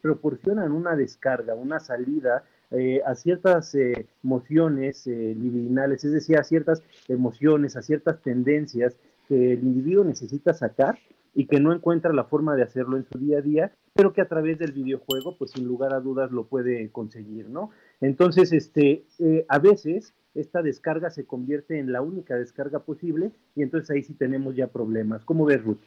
proporcionan 0.00 0.72
una 0.72 0.96
descarga, 0.96 1.54
una 1.54 1.78
salida 1.78 2.44
eh, 2.74 3.02
a 3.04 3.14
ciertas 3.14 3.74
eh, 3.74 4.06
emociones 4.24 5.06
eh, 5.06 5.10
libidinales, 5.10 6.04
es 6.04 6.12
decir, 6.12 6.38
a 6.38 6.44
ciertas 6.44 6.82
emociones, 7.06 7.76
a 7.76 7.82
ciertas 7.82 8.22
tendencias 8.22 8.96
que 9.28 9.52
el 9.52 9.58
individuo 9.58 10.04
necesita 10.04 10.54
sacar 10.54 10.98
y 11.34 11.46
que 11.46 11.60
no 11.60 11.72
encuentra 11.72 12.12
la 12.12 12.24
forma 12.24 12.54
de 12.56 12.62
hacerlo 12.62 12.96
en 12.96 13.04
su 13.04 13.18
día 13.18 13.38
a 13.38 13.42
día, 13.42 13.72
pero 13.94 14.12
que 14.12 14.20
a 14.20 14.28
través 14.28 14.58
del 14.58 14.72
videojuego, 14.72 15.36
pues 15.36 15.52
sin 15.52 15.66
lugar 15.66 15.94
a 15.94 16.00
dudas 16.00 16.30
lo 16.30 16.44
puede 16.44 16.90
conseguir, 16.90 17.48
¿no? 17.48 17.70
Entonces, 18.00 18.52
este, 18.52 19.04
a 19.48 19.58
veces 19.58 20.14
esta 20.34 20.62
descarga 20.62 21.10
se 21.10 21.26
convierte 21.26 21.78
en 21.78 21.92
la 21.92 22.00
única 22.00 22.34
descarga 22.34 22.80
posible 22.80 23.32
y 23.54 23.62
entonces 23.62 23.90
ahí 23.90 24.02
sí 24.02 24.14
tenemos 24.14 24.56
ya 24.56 24.68
problemas. 24.68 25.24
¿Cómo 25.24 25.44
ves, 25.44 25.62
Ruth? 25.62 25.80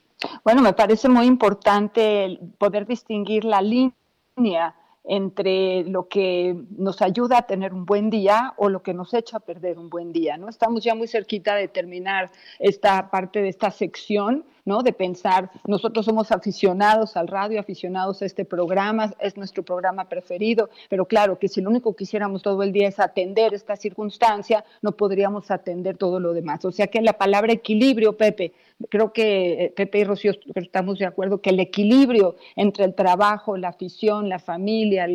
Bueno, 0.43 0.61
me 0.61 0.73
parece 0.73 1.09
muy 1.09 1.25
importante 1.25 2.39
poder 2.57 2.85
distinguir 2.85 3.43
la 3.43 3.61
línea 3.61 4.75
entre 5.07 5.83
lo 5.83 6.07
que 6.07 6.55
nos 6.77 7.01
ayuda 7.01 7.39
a 7.39 7.47
tener 7.47 7.73
un 7.73 7.85
buen 7.85 8.09
día 8.09 8.53
o 8.57 8.69
lo 8.69 8.81
que 8.81 8.93
nos 8.93 9.13
echa 9.13 9.37
a 9.37 9.39
perder 9.39 9.77
un 9.77 9.89
buen 9.89 10.11
día, 10.11 10.37
¿no? 10.37 10.49
Estamos 10.49 10.83
ya 10.83 10.95
muy 10.95 11.07
cerquita 11.07 11.55
de 11.55 11.67
terminar 11.67 12.31
esta 12.59 13.09
parte 13.11 13.41
de 13.41 13.49
esta 13.49 13.71
sección 13.71 14.45
¿no? 14.65 14.81
De 14.81 14.91
pensar, 14.91 15.51
nosotros 15.67 16.05
somos 16.05 16.31
aficionados 16.31 17.15
al 17.15 17.27
radio, 17.27 17.59
aficionados 17.59 18.21
a 18.21 18.25
este 18.25 18.45
programa, 18.45 19.13
es 19.19 19.37
nuestro 19.37 19.63
programa 19.63 20.09
preferido, 20.09 20.69
pero 20.89 21.05
claro 21.05 21.37
que 21.37 21.47
si 21.47 21.61
lo 21.61 21.69
único 21.69 21.93
que 21.93 22.05
quisiéramos 22.05 22.41
todo 22.41 22.63
el 22.63 22.73
día 22.73 22.87
es 22.87 22.99
atender 22.99 23.53
esta 23.53 23.75
circunstancia, 23.75 24.65
no 24.81 24.93
podríamos 24.93 25.51
atender 25.51 25.97
todo 25.97 26.19
lo 26.19 26.33
demás. 26.33 26.65
O 26.65 26.71
sea 26.71 26.87
que 26.87 27.01
la 27.01 27.13
palabra 27.13 27.53
equilibrio, 27.53 28.17
Pepe, 28.17 28.53
creo 28.89 29.13
que 29.13 29.65
eh, 29.65 29.73
Pepe 29.75 29.99
y 29.99 30.03
Rocío 30.03 30.33
estamos 30.55 30.99
de 30.99 31.05
acuerdo 31.05 31.41
que 31.41 31.49
el 31.49 31.59
equilibrio 31.59 32.35
entre 32.55 32.85
el 32.85 32.93
trabajo, 32.93 33.57
la 33.57 33.69
afición, 33.69 34.29
la 34.29 34.39
familia, 34.39 35.07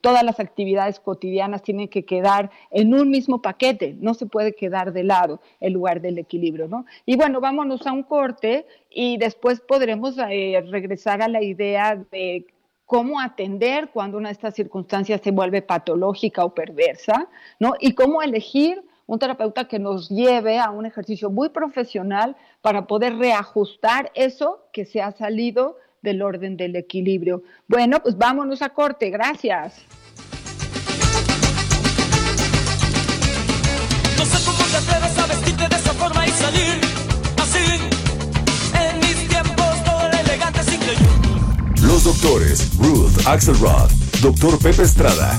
todas 0.00 0.22
las 0.22 0.40
actividades 0.40 1.00
cotidianas 1.00 1.62
tienen 1.62 1.88
que 1.88 2.04
quedar 2.04 2.50
en 2.70 2.94
un 2.94 3.10
mismo 3.10 3.42
paquete, 3.42 3.96
no 4.00 4.14
se 4.14 4.26
puede 4.26 4.54
quedar 4.54 4.92
de 4.92 5.04
lado 5.04 5.40
el 5.60 5.72
lugar 5.72 6.00
del 6.00 6.18
equilibrio, 6.18 6.68
¿no? 6.68 6.86
Y 7.06 7.16
bueno, 7.16 7.40
vámonos 7.40 7.86
a 7.86 7.92
un 7.92 8.04
corte 8.04 8.66
y 8.90 9.16
después 9.16 9.60
podremos 9.60 10.16
eh, 10.18 10.64
regresar 10.70 11.22
a 11.22 11.28
la 11.28 11.42
idea 11.42 11.96
de 12.10 12.46
cómo 12.86 13.20
atender 13.20 13.88
cuando 13.92 14.18
una 14.18 14.28
de 14.28 14.34
estas 14.34 14.54
circunstancias 14.54 15.20
se 15.22 15.30
vuelve 15.30 15.62
patológica 15.62 16.44
o 16.44 16.54
perversa, 16.54 17.28
¿no? 17.58 17.74
Y 17.80 17.94
cómo 17.94 18.22
elegir 18.22 18.82
un 19.06 19.18
terapeuta 19.18 19.66
que 19.66 19.78
nos 19.78 20.08
lleve 20.08 20.58
a 20.58 20.70
un 20.70 20.86
ejercicio 20.86 21.30
muy 21.30 21.50
profesional 21.50 22.36
para 22.62 22.86
poder 22.86 23.16
reajustar 23.16 24.10
eso 24.14 24.66
que 24.72 24.84
se 24.84 25.02
ha 25.02 25.12
salido 25.12 25.76
del 26.02 26.22
orden 26.22 26.56
del 26.56 26.76
equilibrio. 26.76 27.42
Bueno, 27.66 28.00
pues 28.02 28.16
vámonos 28.16 28.62
a 28.62 28.70
corte, 28.70 29.10
gracias. 29.10 29.84
No 34.18 34.24
sé 34.24 34.44
cómo 34.44 34.64
te 34.70 34.76
atreves 34.76 35.18
a 35.18 35.26
vestirte 35.26 35.68
de 35.68 35.76
esa 35.76 35.92
forma 35.94 36.26
y 36.26 36.30
salir 36.30 36.80
así. 37.42 38.04
Los 41.82 42.04
doctores 42.04 42.76
Ruth 42.78 43.26
Axelrod, 43.26 43.90
Dr. 44.22 44.58
Pepe 44.58 44.82
Estrada 44.82 45.38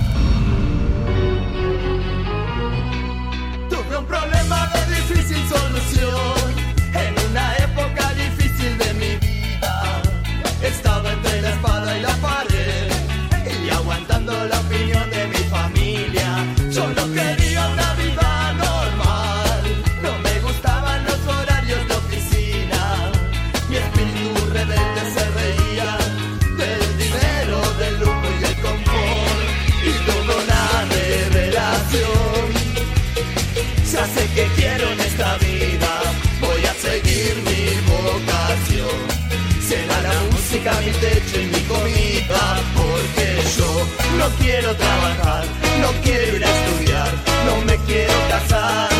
Música 40.61 40.79
mi 40.81 40.91
techo 40.91 41.41
y 41.41 41.45
mi 41.45 41.59
comida, 41.61 42.61
porque 42.75 43.41
yo 43.57 43.87
no 44.17 44.29
quiero 44.39 44.75
trabajar, 44.75 45.43
no 45.81 45.91
quiero 46.03 46.37
ir 46.37 46.45
a 46.45 46.49
estudiar, 46.49 47.09
no 47.45 47.65
me 47.65 47.75
quiero 47.85 48.13
casar. 48.29 48.90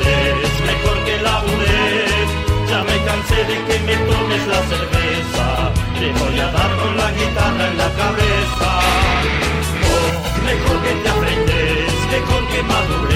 Madures, 0.00 0.60
mejor 0.66 1.04
que 1.04 1.20
labures. 1.22 2.28
Ya 2.68 2.82
me 2.84 3.04
cansé 3.04 3.36
de 3.44 3.56
que 3.66 3.78
me 3.80 3.96
tomes 3.96 4.46
la 4.46 4.60
cerveza, 4.72 5.72
te 5.98 6.12
voy 6.12 6.40
a 6.40 6.50
dar 6.50 6.76
con 6.76 6.96
la 6.96 7.10
guitarra 7.12 7.68
en 7.68 7.78
la 7.78 7.90
cabeza. 8.00 8.70
Vos, 9.82 10.42
mejor 10.44 10.82
que 10.82 10.92
te 11.02 11.08
afeites, 11.08 11.92
mejor 12.12 12.42
que 12.48 12.62
madures, 12.62 13.09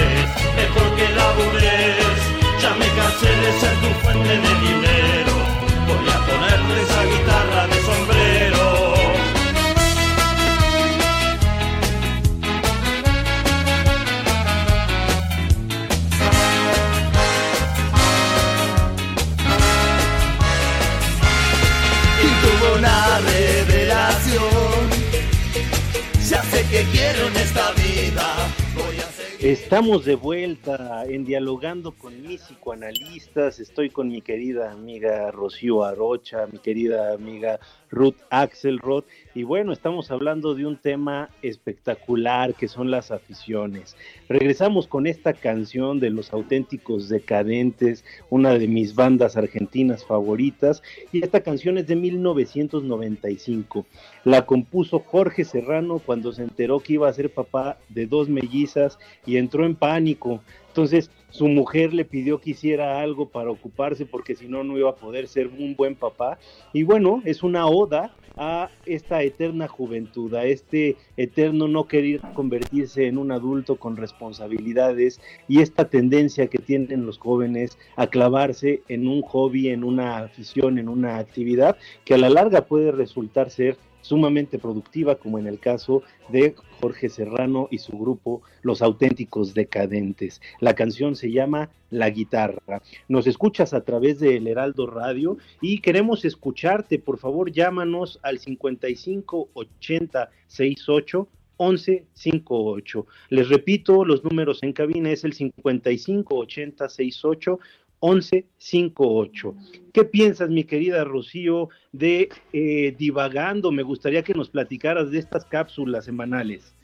Estamos 29.75 30.05
de 30.05 30.15
vuelta 30.15 31.03
en 31.05 31.25
dialogando 31.25 31.91
con 31.91 32.21
mis 32.21 32.43
psicoanalistas. 32.43 33.59
Estoy 33.59 33.89
con 33.89 34.07
mi 34.07 34.21
querida 34.21 34.71
amiga 34.71 35.29
Rocío 35.31 35.83
Arocha, 35.83 36.47
mi 36.49 36.59
querida 36.59 37.11
amiga 37.11 37.59
Ruth 37.89 38.15
Axelrod. 38.29 39.03
Y 39.37 39.43
bueno, 39.43 39.73
estamos 39.73 40.11
hablando 40.11 40.55
de 40.55 40.65
un 40.65 40.77
tema 40.77 41.29
espectacular 41.41 42.53
que 42.53 42.69
son 42.69 42.89
las 42.89 43.11
aficiones. 43.11 43.97
Regresamos 44.29 44.87
con 44.87 45.07
esta 45.07 45.33
canción 45.33 45.99
de 45.99 46.09
los 46.09 46.31
auténticos 46.31 47.09
decadentes, 47.09 48.05
una 48.29 48.57
de 48.57 48.69
mis 48.69 48.95
bandas 48.95 49.35
argentinas 49.35 50.05
favoritas. 50.05 50.81
Y 51.11 51.21
esta 51.21 51.41
canción 51.41 51.77
es 51.77 51.85
de 51.85 51.97
1995. 51.97 53.85
La 54.23 54.45
compuso 54.45 54.99
Jorge 54.99 55.43
Serrano 55.43 55.99
cuando 55.99 56.31
se 56.31 56.43
enteró 56.43 56.79
que 56.79 56.93
iba 56.93 57.09
a 57.09 57.13
ser 57.13 57.29
papá 57.29 57.77
de 57.89 58.07
dos 58.07 58.29
mellizas 58.29 58.97
y 59.25 59.35
entró 59.35 59.65
en 59.65 59.75
pánico. 59.75 60.39
Entonces 60.69 61.11
su 61.29 61.49
mujer 61.49 61.93
le 61.93 62.05
pidió 62.05 62.39
que 62.39 62.51
hiciera 62.51 63.01
algo 63.01 63.27
para 63.27 63.51
ocuparse 63.51 64.05
porque 64.05 64.35
si 64.35 64.47
no 64.47 64.63
no 64.63 64.77
iba 64.77 64.91
a 64.91 64.95
poder 64.95 65.27
ser 65.27 65.47
un 65.47 65.75
buen 65.75 65.95
papá. 65.95 66.39
Y 66.71 66.83
bueno, 66.83 67.21
es 67.25 67.43
una 67.43 67.67
oda 67.67 68.15
a 68.37 68.69
esta 68.85 69.21
eterna 69.23 69.67
juventud, 69.67 70.33
a 70.35 70.45
este 70.45 70.97
eterno 71.17 71.67
no 71.67 71.87
querer 71.87 72.21
convertirse 72.33 73.07
en 73.07 73.17
un 73.17 73.31
adulto 73.31 73.77
con 73.77 73.97
responsabilidades 73.97 75.21
y 75.47 75.61
esta 75.61 75.89
tendencia 75.89 76.47
que 76.47 76.59
tienen 76.59 77.05
los 77.05 77.17
jóvenes 77.17 77.77
a 77.95 78.07
clavarse 78.07 78.83
en 78.87 79.07
un 79.07 79.21
hobby, 79.21 79.69
en 79.69 79.83
una 79.83 80.17
afición, 80.17 80.79
en 80.79 80.89
una 80.89 81.17
actividad 81.17 81.77
que 82.03 82.15
a 82.15 82.17
la 82.17 82.29
larga 82.29 82.65
puede 82.65 82.91
resultar 82.91 83.49
ser 83.49 83.77
sumamente 84.01 84.59
productiva, 84.59 85.15
como 85.15 85.39
en 85.39 85.47
el 85.47 85.59
caso 85.59 86.03
de 86.29 86.55
Jorge 86.85 87.09
Serrano 87.09 87.67
y 87.71 87.79
su 87.79 87.97
grupo 87.97 88.43
Los 88.61 88.83
Auténticos 88.83 89.55
Decadentes. 89.55 90.39
La 90.59 90.75
canción 90.75 91.15
se 91.15 91.31
llama 91.31 91.71
La 91.89 92.11
Guitarra. 92.11 92.83
Nos 93.07 93.25
escuchas 93.25 93.73
a 93.73 93.83
través 93.83 94.19
de 94.19 94.37
El 94.37 94.45
Heraldo 94.45 94.85
Radio 94.85 95.39
y 95.61 95.79
queremos 95.79 96.25
escucharte. 96.25 96.99
Por 96.99 97.17
favor, 97.17 97.51
llámanos 97.51 98.19
al 98.21 98.37
55 98.37 99.49
80 99.55 100.29
68 100.45 101.27
1158. 101.57 103.07
Les 103.29 103.49
repito, 103.49 104.05
los 104.05 104.23
números 104.23 104.61
en 104.61 104.71
cabina 104.71 105.09
es 105.09 105.23
el 105.23 105.33
55 105.33 106.35
80 106.35 106.87
68 106.87 107.59
1158. 107.99 109.55
¿Qué 109.91 110.03
piensas, 110.03 110.49
mi 110.49 110.65
querida 110.65 111.03
Rocío, 111.03 111.69
de 111.91 112.29
eh, 112.53 112.95
divagando? 112.95 113.71
Me 113.71 113.81
gustaría 113.81 114.23
que 114.23 114.35
nos 114.35 114.49
platicaras 114.49 115.09
de 115.09 115.17
estas 115.17 115.45
cápsulas 115.45 116.05
semanales. 116.05 116.74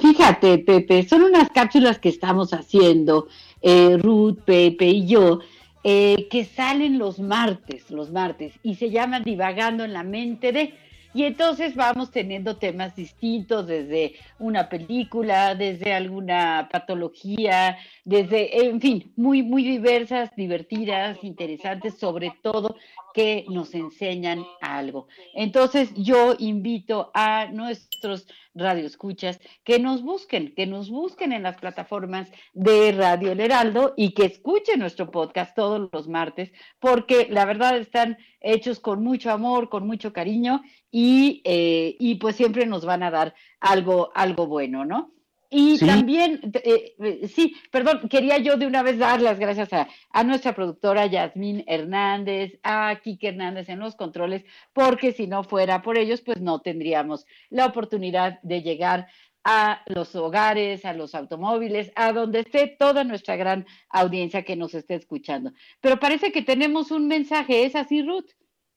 Fíjate, 0.00 0.58
Pepe, 0.58 1.02
son 1.08 1.22
unas 1.22 1.50
cápsulas 1.50 1.98
que 1.98 2.08
estamos 2.08 2.54
haciendo, 2.54 3.26
eh, 3.62 3.96
Ruth, 3.98 4.38
Pepe 4.44 4.86
y 4.86 5.06
yo, 5.06 5.40
eh, 5.82 6.28
que 6.30 6.44
salen 6.44 6.98
los 6.98 7.18
martes, 7.18 7.90
los 7.90 8.10
martes, 8.10 8.54
y 8.62 8.76
se 8.76 8.90
llaman 8.90 9.24
Divagando 9.24 9.84
en 9.84 9.92
la 9.92 10.04
mente 10.04 10.52
de... 10.52 10.74
Y 11.14 11.24
entonces 11.24 11.74
vamos 11.74 12.10
teniendo 12.10 12.58
temas 12.58 12.94
distintos, 12.94 13.66
desde 13.66 14.14
una 14.38 14.68
película, 14.68 15.54
desde 15.54 15.94
alguna 15.94 16.68
patología, 16.70 17.78
desde, 18.04 18.66
en 18.66 18.80
fin, 18.80 19.12
muy, 19.16 19.42
muy 19.42 19.64
diversas, 19.64 20.30
divertidas, 20.36 21.24
interesantes, 21.24 21.98
sobre 21.98 22.34
todo 22.42 22.76
que 23.14 23.46
nos 23.48 23.74
enseñan 23.74 24.44
algo. 24.60 25.08
Entonces 25.34 25.92
yo 25.96 26.36
invito 26.38 27.10
a 27.14 27.46
nuestros 27.46 28.28
radioescuchas 28.58 29.40
que 29.64 29.78
nos 29.78 30.02
busquen, 30.02 30.54
que 30.54 30.66
nos 30.66 30.90
busquen 30.90 31.32
en 31.32 31.42
las 31.42 31.56
plataformas 31.56 32.30
de 32.52 32.92
Radio 32.92 33.32
El 33.32 33.40
Heraldo 33.40 33.94
y 33.96 34.12
que 34.12 34.26
escuchen 34.26 34.80
nuestro 34.80 35.10
podcast 35.10 35.54
todos 35.54 35.88
los 35.92 36.08
martes, 36.08 36.52
porque 36.78 37.28
la 37.30 37.44
verdad 37.44 37.76
están 37.78 38.18
hechos 38.40 38.80
con 38.80 39.02
mucho 39.02 39.30
amor, 39.30 39.68
con 39.68 39.86
mucho 39.86 40.12
cariño 40.12 40.62
y, 40.90 41.42
eh, 41.44 41.96
y 41.98 42.16
pues 42.16 42.36
siempre 42.36 42.66
nos 42.66 42.84
van 42.84 43.02
a 43.02 43.10
dar 43.10 43.34
algo, 43.60 44.10
algo 44.14 44.46
bueno, 44.46 44.84
¿no? 44.84 45.12
Y 45.50 45.78
Sí. 45.78 45.86
también, 45.86 46.40
eh, 46.62 46.94
eh, 46.98 47.28
sí, 47.28 47.56
perdón, 47.70 48.08
quería 48.10 48.36
yo 48.38 48.56
de 48.58 48.66
una 48.66 48.82
vez 48.82 48.98
dar 48.98 49.22
las 49.22 49.38
gracias 49.38 49.72
a, 49.72 49.88
a 50.10 50.24
nuestra 50.24 50.54
productora 50.54 51.06
Yasmín 51.06 51.64
Hernández, 51.66 52.58
a 52.62 52.94
Kike 53.02 53.28
Hernández 53.28 53.68
en 53.70 53.78
los 53.78 53.96
controles, 53.96 54.44
porque 54.74 55.12
si 55.12 55.26
no 55.26 55.44
fuera 55.44 55.80
por 55.80 55.96
ellos, 55.96 56.20
pues 56.20 56.40
no 56.40 56.60
tendríamos 56.60 57.24
la 57.48 57.64
oportunidad 57.66 58.40
de 58.42 58.60
llegar 58.62 59.06
a 59.44 59.82
los 59.86 60.14
hogares, 60.14 60.84
a 60.84 60.92
los 60.92 61.14
automóviles, 61.14 61.90
a 61.94 62.12
donde 62.12 62.40
esté 62.40 62.66
toda 62.78 63.02
nuestra 63.04 63.36
gran 63.36 63.64
audiencia 63.88 64.42
que 64.42 64.56
nos 64.56 64.74
esté 64.74 64.96
escuchando. 64.96 65.52
Pero 65.80 65.98
parece 65.98 66.30
que 66.32 66.42
tenemos 66.42 66.90
un 66.90 67.08
mensaje, 67.08 67.64
¿es 67.64 67.74
así, 67.74 68.02
Ruth? 68.02 68.28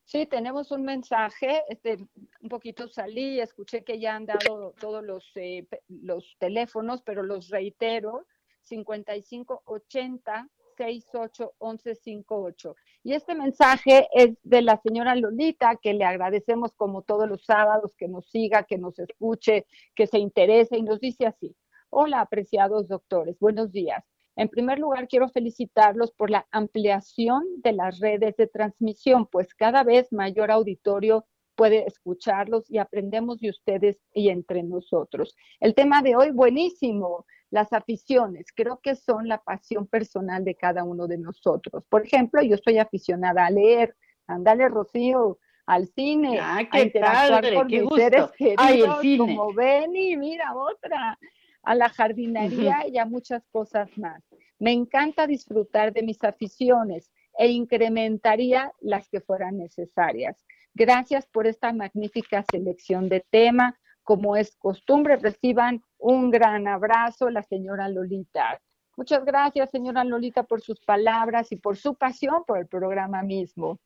Sí, 0.06 0.26
tenemos 0.26 0.72
un 0.72 0.84
mensaje. 0.84 1.62
Este, 1.68 1.98
un 2.42 2.50
poquito 2.50 2.88
salí, 2.88 3.40
escuché 3.40 3.84
que 3.84 4.00
ya 4.00 4.16
han 4.16 4.26
dado 4.26 4.74
todos 4.80 5.04
los, 5.04 5.32
eh, 5.36 5.68
los 5.88 6.36
teléfonos, 6.40 7.02
pero 7.02 7.24
los 7.24 7.50
reitero: 7.50 8.26
55 8.64 9.64
80 9.66 10.50
468-1158. 10.78 12.76
Y 13.04 13.14
este 13.14 13.36
mensaje 13.36 14.08
es 14.14 14.32
de 14.44 14.62
la 14.62 14.78
señora 14.82 15.16
Lolita, 15.16 15.76
que 15.82 15.94
le 15.94 16.06
agradecemos 16.06 16.74
como 16.74 17.02
todos 17.04 17.28
los 17.28 17.44
sábados 17.46 17.96
que 17.96 18.08
nos 18.08 18.30
siga, 18.30 18.64
que 18.64 18.78
nos 18.78 18.98
escuche, 19.00 19.66
que 19.96 20.08
se 20.08 20.20
interese 20.20 20.78
y 20.78 20.84
nos 20.84 21.00
dice 21.00 21.26
así. 21.26 21.56
Hola, 21.90 22.22
apreciados 22.22 22.88
doctores, 22.88 23.38
buenos 23.40 23.72
días. 23.72 24.04
En 24.36 24.48
primer 24.48 24.80
lugar, 24.80 25.08
quiero 25.08 25.28
felicitarlos 25.30 26.12
por 26.14 26.30
la 26.30 26.48
ampliación 26.52 27.44
de 27.58 27.74
las 27.74 28.00
redes 28.00 28.38
de 28.38 28.48
transmisión, 28.48 29.28
pues 29.28 29.54
cada 29.54 29.84
vez 29.84 30.12
mayor 30.14 30.52
auditorio 30.52 31.26
puede 31.62 31.86
escucharlos 31.86 32.67
y 32.71 32.80
aprendemos 32.80 33.39
de 33.39 33.52
ustedes 33.52 34.00
y 34.15 34.30
entre 34.30 34.63
nosotros. 34.63 35.36
El 35.60 35.76
tema 35.76 36.02
de 36.02 36.15
hoy, 36.15 36.32
buenísimo, 36.32 37.28
las 37.52 37.71
aficiones, 37.71 38.47
creo 38.56 38.80
que 38.82 38.95
son 38.95 39.28
la 39.28 39.38
pasión 39.38 39.86
personal 39.86 40.43
de 40.43 40.56
cada 40.56 40.84
uno 40.84 41.06
de 41.06 41.19
nosotros. 41.19 41.84
Por 41.88 42.04
ejemplo, 42.04 42.41
yo 42.41 42.58
soy 42.58 42.80
aficionada 42.80 43.45
a 43.45 43.52
leer, 43.52 43.95
andale 44.26 44.69
Rocío, 44.69 45.38
al 45.67 45.86
cine, 45.89 46.39
Ah, 46.41 46.58
a 46.58 46.67
qué 46.71 46.82
interactuar 46.82 47.43
padre, 47.43 47.56
con 47.56 47.67
qué 47.67 47.76
mis 47.76 47.84
gusto. 47.84 47.97
seres 47.97 48.32
queridos, 48.36 48.58
Ay, 48.65 48.82
el 48.82 48.93
cine. 49.02 49.17
como 49.19 49.54
Benny, 49.54 50.17
mira 50.17 50.56
otra, 50.56 51.19
a 51.62 51.76
la 51.76 51.89
jardinería 51.89 52.88
y 52.88 52.97
a 52.97 53.06
muchas 53.06 53.43
cosas 53.52 53.95
más. 54.00 54.24
Me 54.58 54.71
encanta 54.71 55.28
disfrutar 55.28 55.93
de 55.93 56.02
mis 56.02 56.24
aficiones 56.24 57.12
e 57.38 57.50
incrementaría 57.50 58.74
las 58.80 59.08
que 59.10 59.21
fueran 59.21 59.60
necesarias. 59.60 60.43
Gracias 60.74 61.28
por 61.28 61.48
esta 61.48 61.74
magnífica 61.74 62.44
selección 62.50 63.10
de 63.10 63.26
tema. 63.30 63.78
Como 64.04 64.36
es 64.36 64.56
costumbre, 64.56 65.18
reciban 65.18 65.84
un 65.98 66.32
gran 66.32 66.68
abrazo, 66.68 67.30
la 67.30 67.44
señora 67.44 67.90
Lolita. 67.90 68.62
Muchas 68.98 69.24
gracias, 69.26 69.70
señora 69.70 70.04
Lolita, 70.04 70.44
por 70.44 70.62
sus 70.62 70.80
palabras 70.82 71.52
y 71.52 71.56
por 71.56 71.78
su 71.78 71.96
pasión 71.96 72.44
por 72.46 72.60
el 72.60 72.68
programa 72.68 73.22
mismo. 73.22 73.80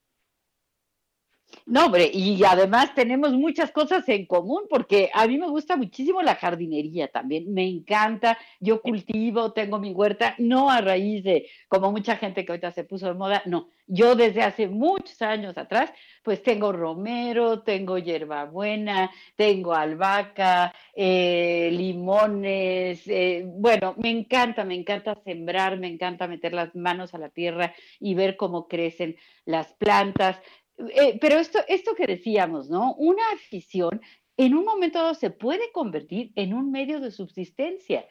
No, 1.64 1.86
hombre, 1.86 2.10
y 2.12 2.42
además 2.44 2.94
tenemos 2.94 3.32
muchas 3.32 3.72
cosas 3.72 4.08
en 4.08 4.26
común 4.26 4.62
porque 4.68 5.10
a 5.12 5.26
mí 5.26 5.36
me 5.38 5.48
gusta 5.48 5.76
muchísimo 5.76 6.22
la 6.22 6.36
jardinería 6.36 7.08
también, 7.08 7.52
me 7.52 7.66
encanta, 7.66 8.38
yo 8.60 8.80
cultivo, 8.80 9.52
tengo 9.52 9.78
mi 9.78 9.92
huerta, 9.92 10.34
no 10.38 10.70
a 10.70 10.80
raíz 10.80 11.24
de, 11.24 11.48
como 11.68 11.90
mucha 11.90 12.16
gente 12.16 12.44
que 12.44 12.52
ahorita 12.52 12.70
se 12.70 12.84
puso 12.84 13.06
de 13.06 13.14
moda, 13.14 13.42
no, 13.46 13.68
yo 13.88 14.14
desde 14.14 14.42
hace 14.42 14.68
muchos 14.68 15.20
años 15.22 15.56
atrás, 15.58 15.92
pues 16.22 16.42
tengo 16.42 16.72
romero, 16.72 17.62
tengo 17.62 17.98
hierbabuena, 17.98 19.10
tengo 19.36 19.74
albahaca, 19.74 20.74
eh, 20.94 21.70
limones, 21.72 23.06
eh, 23.06 23.44
bueno, 23.44 23.94
me 23.98 24.10
encanta, 24.10 24.64
me 24.64 24.74
encanta 24.74 25.16
sembrar, 25.24 25.78
me 25.78 25.88
encanta 25.88 26.26
meter 26.26 26.52
las 26.52 26.74
manos 26.74 27.14
a 27.14 27.18
la 27.18 27.28
tierra 27.28 27.74
y 28.00 28.14
ver 28.14 28.36
cómo 28.36 28.66
crecen 28.66 29.16
las 29.44 29.72
plantas. 29.74 30.40
Eh, 30.78 31.18
pero 31.20 31.38
esto, 31.38 31.58
esto 31.68 31.94
que 31.94 32.06
decíamos, 32.06 32.68
¿no? 32.68 32.94
Una 32.94 33.22
afición 33.32 34.00
en 34.36 34.54
un 34.54 34.64
momento 34.64 34.98
dado 34.98 35.14
se 35.14 35.30
puede 35.30 35.72
convertir 35.72 36.32
en 36.36 36.52
un 36.52 36.70
medio 36.70 37.00
de 37.00 37.10
subsistencia. 37.10 38.06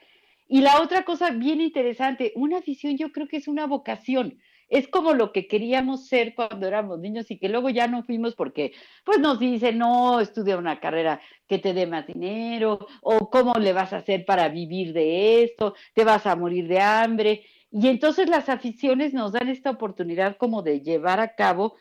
Y 0.47 0.61
la 0.61 0.81
otra 0.81 1.03
cosa 1.05 1.31
bien 1.31 1.61
interesante, 1.61 2.31
una 2.35 2.57
afición 2.57 2.97
yo 2.97 3.11
creo 3.11 3.27
que 3.27 3.37
es 3.37 3.47
una 3.47 3.67
vocación. 3.67 4.39
Es 4.67 4.87
como 4.87 5.13
lo 5.13 5.31
que 5.31 5.47
queríamos 5.47 6.07
ser 6.07 6.33
cuando 6.33 6.67
éramos 6.67 6.99
niños 6.99 7.29
y 7.29 7.37
que 7.37 7.49
luego 7.49 7.69
ya 7.69 7.87
no 7.87 8.03
fuimos 8.03 8.35
porque 8.35 8.73
pues 9.03 9.19
nos 9.19 9.39
dicen, 9.39 9.77
no, 9.77 10.19
estudia 10.19 10.57
una 10.57 10.79
carrera 10.79 11.21
que 11.47 11.59
te 11.59 11.73
dé 11.73 11.85
más 11.85 12.07
dinero 12.07 12.79
o 13.01 13.29
cómo 13.29 13.53
le 13.55 13.73
vas 13.73 13.93
a 13.93 13.97
hacer 13.97 14.25
para 14.25 14.49
vivir 14.49 14.93
de 14.93 15.43
esto, 15.43 15.75
te 15.93 16.03
vas 16.03 16.25
a 16.25 16.35
morir 16.35 16.67
de 16.67 16.79
hambre. 16.79 17.43
Y 17.71 17.87
entonces 17.87 18.27
las 18.27 18.49
aficiones 18.49 19.13
nos 19.13 19.33
dan 19.33 19.49
esta 19.49 19.69
oportunidad 19.69 20.37
como 20.37 20.63
de 20.63 20.81
llevar 20.81 21.19
a 21.19 21.35
cabo 21.35 21.75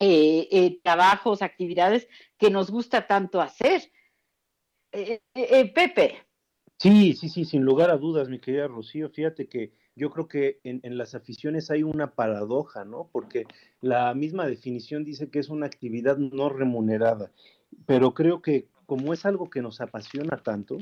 eh, 0.00 0.48
eh, 0.50 0.80
trabajos, 0.82 1.42
actividades 1.42 2.08
que 2.38 2.50
nos 2.50 2.70
gusta 2.70 3.06
tanto 3.06 3.40
hacer. 3.40 3.82
Eh, 4.92 5.20
eh, 5.34 5.48
eh, 5.50 5.72
Pepe. 5.72 6.16
Sí, 6.78 7.12
sí, 7.12 7.28
sí, 7.28 7.44
sin 7.44 7.62
lugar 7.62 7.90
a 7.90 7.98
dudas, 7.98 8.28
mi 8.28 8.40
querida 8.40 8.66
Rocío. 8.66 9.10
Fíjate 9.10 9.48
que 9.48 9.72
yo 9.94 10.10
creo 10.10 10.26
que 10.26 10.60
en, 10.64 10.80
en, 10.82 10.96
las 10.96 11.14
aficiones 11.14 11.70
hay 11.70 11.82
una 11.82 12.14
paradoja, 12.14 12.84
¿no? 12.84 13.10
Porque 13.12 13.44
la 13.82 14.14
misma 14.14 14.46
definición 14.46 15.04
dice 15.04 15.30
que 15.30 15.38
es 15.38 15.50
una 15.50 15.66
actividad 15.66 16.16
no 16.16 16.48
remunerada, 16.48 17.30
pero 17.86 18.14
creo 18.14 18.40
que 18.40 18.68
como 18.86 19.12
es 19.12 19.26
algo 19.26 19.50
que 19.50 19.60
nos 19.60 19.80
apasiona 19.80 20.38
tanto, 20.38 20.78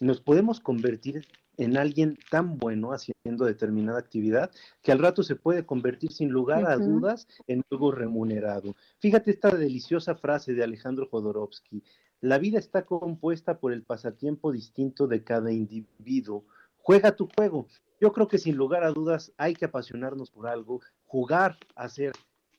nos 0.00 0.20
podemos 0.20 0.60
convertir 0.60 1.26
en 1.56 1.76
alguien 1.76 2.18
tan 2.30 2.58
bueno 2.58 2.92
haciendo 2.92 3.44
determinada 3.44 3.98
actividad 3.98 4.50
que 4.82 4.92
al 4.92 4.98
rato 4.98 5.22
se 5.22 5.36
puede 5.36 5.64
convertir 5.64 6.12
sin 6.12 6.30
lugar 6.30 6.66
a 6.66 6.76
dudas 6.76 7.28
en 7.46 7.62
algo 7.70 7.92
remunerado. 7.92 8.74
Fíjate 8.98 9.30
esta 9.30 9.50
deliciosa 9.50 10.14
frase 10.14 10.54
de 10.54 10.64
Alejandro 10.64 11.08
Jodorowsky. 11.08 11.82
La 12.20 12.38
vida 12.38 12.58
está 12.58 12.84
compuesta 12.84 13.58
por 13.58 13.72
el 13.72 13.82
pasatiempo 13.82 14.50
distinto 14.50 15.06
de 15.06 15.22
cada 15.22 15.52
individuo. 15.52 16.44
Juega 16.78 17.14
tu 17.14 17.28
juego. 17.36 17.68
Yo 18.00 18.12
creo 18.12 18.28
que 18.28 18.38
sin 18.38 18.56
lugar 18.56 18.82
a 18.82 18.90
dudas 18.90 19.32
hay 19.36 19.54
que 19.54 19.66
apasionarnos 19.66 20.30
por 20.30 20.46
algo, 20.46 20.80
jugar 21.06 21.56
a 21.76 21.88
ser 21.88 22.12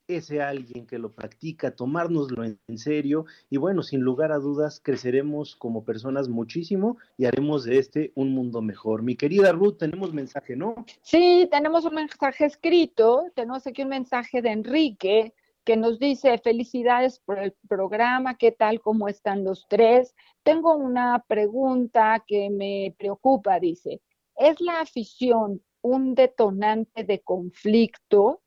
ese 0.07 0.41
alguien 0.41 0.85
que 0.85 0.99
lo 0.99 1.11
practica, 1.11 1.75
tomárnoslo 1.75 2.43
en, 2.43 2.59
serio 2.77 3.25
y 3.49 3.57
bueno, 3.57 3.83
sin 3.83 4.01
lugar 4.01 4.31
a 4.31 4.37
dudas 4.37 4.81
creceremos 4.83 5.55
como 5.55 5.85
personas 5.85 6.27
muchísimo 6.27 6.97
y 7.17 7.25
haremos 7.25 7.63
de 7.63 7.79
este 7.79 8.11
un 8.15 8.33
mundo 8.33 8.61
mejor. 8.61 9.01
Mi 9.01 9.15
querida 9.15 9.51
Ruth, 9.51 9.77
tenemos 9.77 10.13
mensaje, 10.13 10.55
¿no? 10.55 10.75
Sí, 11.01 11.47
tenemos 11.51 11.85
un 11.85 11.95
mensaje 11.95 12.45
escrito, 12.45 13.25
tenemos 13.33 13.65
aquí 13.65 13.83
un 13.83 13.89
mensaje 13.89 14.41
de 14.41 14.49
Enrique 14.49 15.33
que 15.63 15.77
nos 15.77 15.97
dice 15.97 16.37
felicidades 16.37 17.19
por 17.19 17.39
el 17.39 17.53
programa, 17.67 18.37
¿qué 18.37 18.51
tal? 18.51 18.81
¿Cómo 18.81 19.07
están 19.07 19.43
los 19.43 19.65
tres? 19.67 20.13
Tengo 20.43 20.75
una 20.75 21.23
pregunta 21.27 22.23
que 22.27 22.51
me 22.51 22.93
preocupa, 22.99 23.59
dice, 23.59 24.01
¿es 24.35 24.61
la 24.61 24.81
afición 24.81 25.63
un 25.81 26.13
detonante 26.13 27.03
de 27.03 27.21
conflicto? 27.21 28.41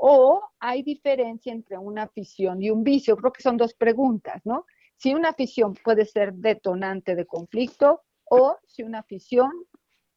¿O 0.00 0.40
hay 0.60 0.84
diferencia 0.84 1.52
entre 1.52 1.76
una 1.76 2.04
afición 2.04 2.62
y 2.62 2.70
un 2.70 2.84
vicio? 2.84 3.16
Creo 3.16 3.32
que 3.32 3.42
son 3.42 3.56
dos 3.56 3.74
preguntas, 3.74 4.40
¿no? 4.44 4.64
Si 4.96 5.12
una 5.12 5.30
afición 5.30 5.74
puede 5.74 6.04
ser 6.04 6.34
detonante 6.34 7.16
de 7.16 7.26
conflicto 7.26 8.02
o 8.24 8.56
si 8.64 8.84
una 8.84 9.00
afición 9.00 9.50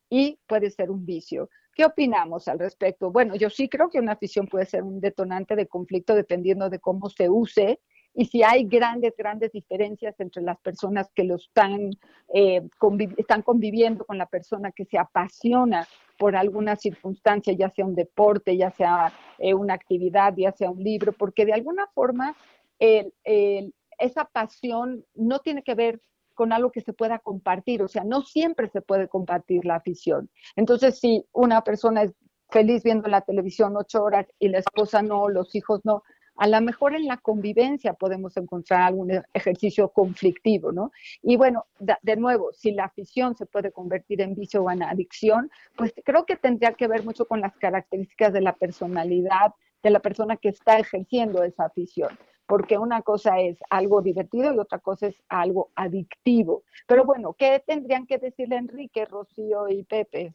y 0.07 0.39
puede 0.45 0.69
ser 0.69 0.91
un 0.91 1.03
vicio. 1.03 1.49
¿Qué 1.73 1.85
opinamos 1.85 2.47
al 2.47 2.59
respecto? 2.59 3.11
Bueno, 3.11 3.35
yo 3.35 3.49
sí 3.49 3.69
creo 3.69 3.89
que 3.89 3.99
una 3.99 4.11
afición 4.11 4.45
puede 4.45 4.65
ser 4.65 4.83
un 4.83 4.99
detonante 4.99 5.55
de 5.55 5.67
conflicto 5.67 6.13
dependiendo 6.13 6.69
de 6.69 6.79
cómo 6.79 7.09
se 7.09 7.29
use 7.29 7.79
y 8.13 8.25
si 8.25 8.43
hay 8.43 8.65
grandes, 8.65 9.13
grandes 9.17 9.51
diferencias 9.51 10.19
entre 10.19 10.41
las 10.43 10.59
personas 10.59 11.09
que 11.15 11.23
lo 11.23 11.35
están, 11.35 11.91
eh, 12.33 12.61
están 13.17 13.41
conviviendo 13.41 14.05
con 14.05 14.17
la 14.17 14.25
persona 14.25 14.71
que 14.71 14.85
se 14.85 14.97
apasiona 14.97 15.87
por 16.17 16.35
alguna 16.35 16.75
circunstancia, 16.75 17.53
ya 17.53 17.69
sea 17.69 17.85
un 17.85 17.95
deporte, 17.95 18.57
ya 18.57 18.71
sea 18.71 19.13
eh, 19.39 19.53
una 19.53 19.73
actividad, 19.73 20.33
ya 20.37 20.51
sea 20.51 20.69
un 20.69 20.83
libro, 20.83 21.13
porque 21.13 21.45
de 21.45 21.53
alguna 21.53 21.87
forma 21.93 22.35
esa 23.99 24.25
pasión 24.25 25.05
no 25.13 25.37
tiene 25.39 25.61
que 25.61 25.75
ver 25.75 26.01
con 26.33 26.53
algo 26.53 26.71
que 26.71 26.81
se 26.81 26.93
pueda 26.93 27.19
compartir, 27.19 27.83
o 27.83 27.87
sea, 27.87 28.03
no 28.03 28.23
siempre 28.23 28.67
se 28.69 28.81
puede 28.81 29.07
compartir 29.07 29.63
la 29.63 29.75
afición. 29.75 30.29
Entonces, 30.55 30.99
si 30.99 31.23
una 31.33 31.63
persona 31.63 32.01
es 32.01 32.13
feliz 32.49 32.83
viendo 32.83 33.07
la 33.07 33.21
televisión 33.21 33.77
ocho 33.77 34.03
horas 34.03 34.25
y 34.39 34.49
la 34.49 34.57
esposa 34.59 35.03
no, 35.03 35.29
los 35.29 35.53
hijos 35.55 35.81
no, 35.83 36.03
a 36.37 36.47
lo 36.47 36.61
mejor 36.61 36.95
en 36.95 37.05
la 37.05 37.17
convivencia 37.17 37.93
podemos 37.93 38.35
encontrar 38.37 38.81
algún 38.81 39.11
ejercicio 39.33 39.89
conflictivo, 39.89 40.71
¿no? 40.71 40.91
Y 41.21 41.37
bueno, 41.37 41.65
de, 41.79 41.95
de, 42.01 42.15
nuevo, 42.15 42.51
si 42.53 42.71
la 42.71 42.85
afición 42.85 43.35
se 43.35 43.45
puede 43.45 43.71
convertir 43.71 44.21
en 44.21 44.35
vicio 44.35 44.63
o 44.63 44.71
en 44.71 44.83
adicción, 44.83 45.51
pues 45.75 45.93
creo 46.03 46.25
que 46.25 46.35
tendría 46.35 46.73
que 46.73 46.87
ver 46.87 47.03
mucho 47.03 47.25
con 47.25 47.41
las 47.41 47.55
características 47.57 48.33
de 48.33 48.41
la 48.41 48.53
personalidad 48.53 49.53
de 49.83 49.89
la 49.89 49.99
persona 49.99 50.37
que 50.37 50.49
está 50.49 50.77
ejerciendo 50.77 51.43
esa 51.43 51.65
afición 51.65 52.17
porque 52.51 52.77
una 52.77 53.01
cosa 53.01 53.39
es 53.39 53.57
algo 53.69 54.01
divertido 54.01 54.53
y 54.53 54.59
otra 54.59 54.79
cosa 54.79 55.07
es 55.07 55.15
algo 55.29 55.71
adictivo. 55.73 56.63
Pero 56.85 57.05
bueno, 57.05 57.31
¿qué 57.31 57.63
tendrían 57.65 58.05
que 58.05 58.17
decirle 58.17 58.57
Enrique, 58.57 59.05
Rocío 59.05 59.69
y 59.69 59.83
Pepe? 59.83 60.33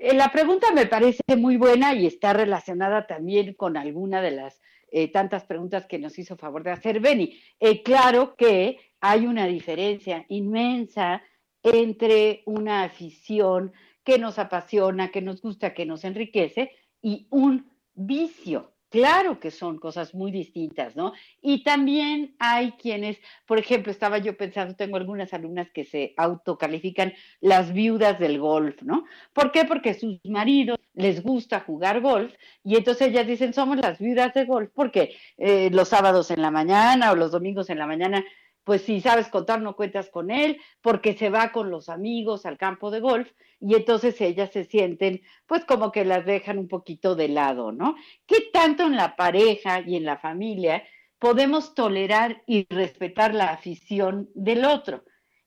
La 0.00 0.30
pregunta 0.30 0.72
me 0.72 0.86
parece 0.86 1.22
muy 1.36 1.56
buena 1.56 1.94
y 1.94 2.06
está 2.06 2.32
relacionada 2.34 3.06
también 3.06 3.54
con 3.54 3.76
alguna 3.76 4.20
de 4.20 4.30
las 4.30 4.60
eh, 4.88 5.10
tantas 5.10 5.44
preguntas 5.44 5.86
que 5.86 5.98
nos 5.98 6.18
hizo 6.18 6.36
favor 6.36 6.62
de 6.62 6.70
hacer 6.70 7.00
Benny. 7.00 7.40
Eh, 7.58 7.82
claro 7.82 8.36
que 8.36 8.78
hay 9.00 9.26
una 9.26 9.46
diferencia 9.46 10.26
inmensa 10.28 11.22
entre 11.62 12.42
una 12.44 12.84
afición 12.84 13.72
que 14.04 14.18
nos 14.18 14.38
apasiona, 14.38 15.10
que 15.10 15.22
nos 15.22 15.40
gusta, 15.40 15.74
que 15.74 15.86
nos 15.86 16.04
enriquece 16.04 16.70
y 17.02 17.26
un 17.30 17.72
vicio 17.94 18.75
Claro 18.96 19.38
que 19.40 19.50
son 19.50 19.78
cosas 19.78 20.14
muy 20.14 20.32
distintas, 20.32 20.96
¿no? 20.96 21.12
Y 21.42 21.62
también 21.64 22.34
hay 22.38 22.72
quienes, 22.80 23.18
por 23.44 23.58
ejemplo, 23.58 23.92
estaba 23.92 24.16
yo 24.16 24.38
pensando, 24.38 24.74
tengo 24.74 24.96
algunas 24.96 25.34
alumnas 25.34 25.68
que 25.70 25.84
se 25.84 26.14
autocalifican 26.16 27.12
las 27.42 27.74
viudas 27.74 28.18
del 28.18 28.38
golf, 28.38 28.80
¿no? 28.80 29.04
¿Por 29.34 29.52
qué? 29.52 29.66
Porque 29.66 29.92
sus 29.92 30.18
maridos 30.24 30.78
les 30.94 31.22
gusta 31.22 31.60
jugar 31.60 32.00
golf 32.00 32.32
y 32.64 32.76
entonces 32.76 33.08
ellas 33.08 33.26
dicen, 33.26 33.52
somos 33.52 33.76
las 33.76 33.98
viudas 33.98 34.32
de 34.32 34.46
golf 34.46 34.70
porque 34.74 35.14
eh, 35.36 35.68
los 35.70 35.88
sábados 35.90 36.30
en 36.30 36.40
la 36.40 36.50
mañana 36.50 37.12
o 37.12 37.16
los 37.16 37.32
domingos 37.32 37.68
en 37.68 37.78
la 37.78 37.86
mañana 37.86 38.24
pues 38.66 38.82
si 38.82 39.00
sabes 39.00 39.28
contar 39.28 39.62
no 39.62 39.76
cuentas 39.76 40.10
con 40.10 40.28
él, 40.28 40.60
porque 40.80 41.14
se 41.16 41.30
va 41.30 41.52
con 41.52 41.70
los 41.70 41.88
amigos 41.88 42.46
al 42.46 42.58
campo 42.58 42.90
de 42.90 42.98
golf 42.98 43.30
y 43.60 43.76
entonces 43.76 44.20
ellas 44.20 44.50
se 44.52 44.64
sienten 44.64 45.22
pues 45.46 45.64
como 45.64 45.92
que 45.92 46.04
las 46.04 46.26
dejan 46.26 46.58
un 46.58 46.66
poquito 46.66 47.14
de 47.14 47.28
lado, 47.28 47.70
¿no? 47.70 47.94
¿Qué 48.26 48.50
tanto 48.52 48.82
en 48.82 48.96
la 48.96 49.14
pareja 49.14 49.82
y 49.86 49.94
en 49.94 50.04
la 50.04 50.18
familia 50.18 50.82
podemos 51.20 51.76
tolerar 51.76 52.42
y 52.44 52.66
respetar 52.68 53.34
la 53.34 53.52
afición 53.52 54.30
del 54.34 54.64
otro? 54.64 55.04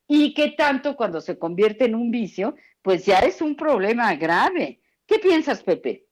Y 0.08 0.34
qué 0.34 0.52
tanto 0.52 0.96
cuando 0.96 1.20
se 1.20 1.38
convierte 1.38 1.84
en 1.84 1.96
un 1.96 2.12
vicio, 2.12 2.56
pues 2.82 3.06
ya 3.06 3.20
es 3.20 3.42
un 3.42 3.58
problema 3.58 4.16
grave. 4.16 4.80
¿Qué 5.06 5.20
piensas, 5.20 5.62
Pepe? 5.62 6.09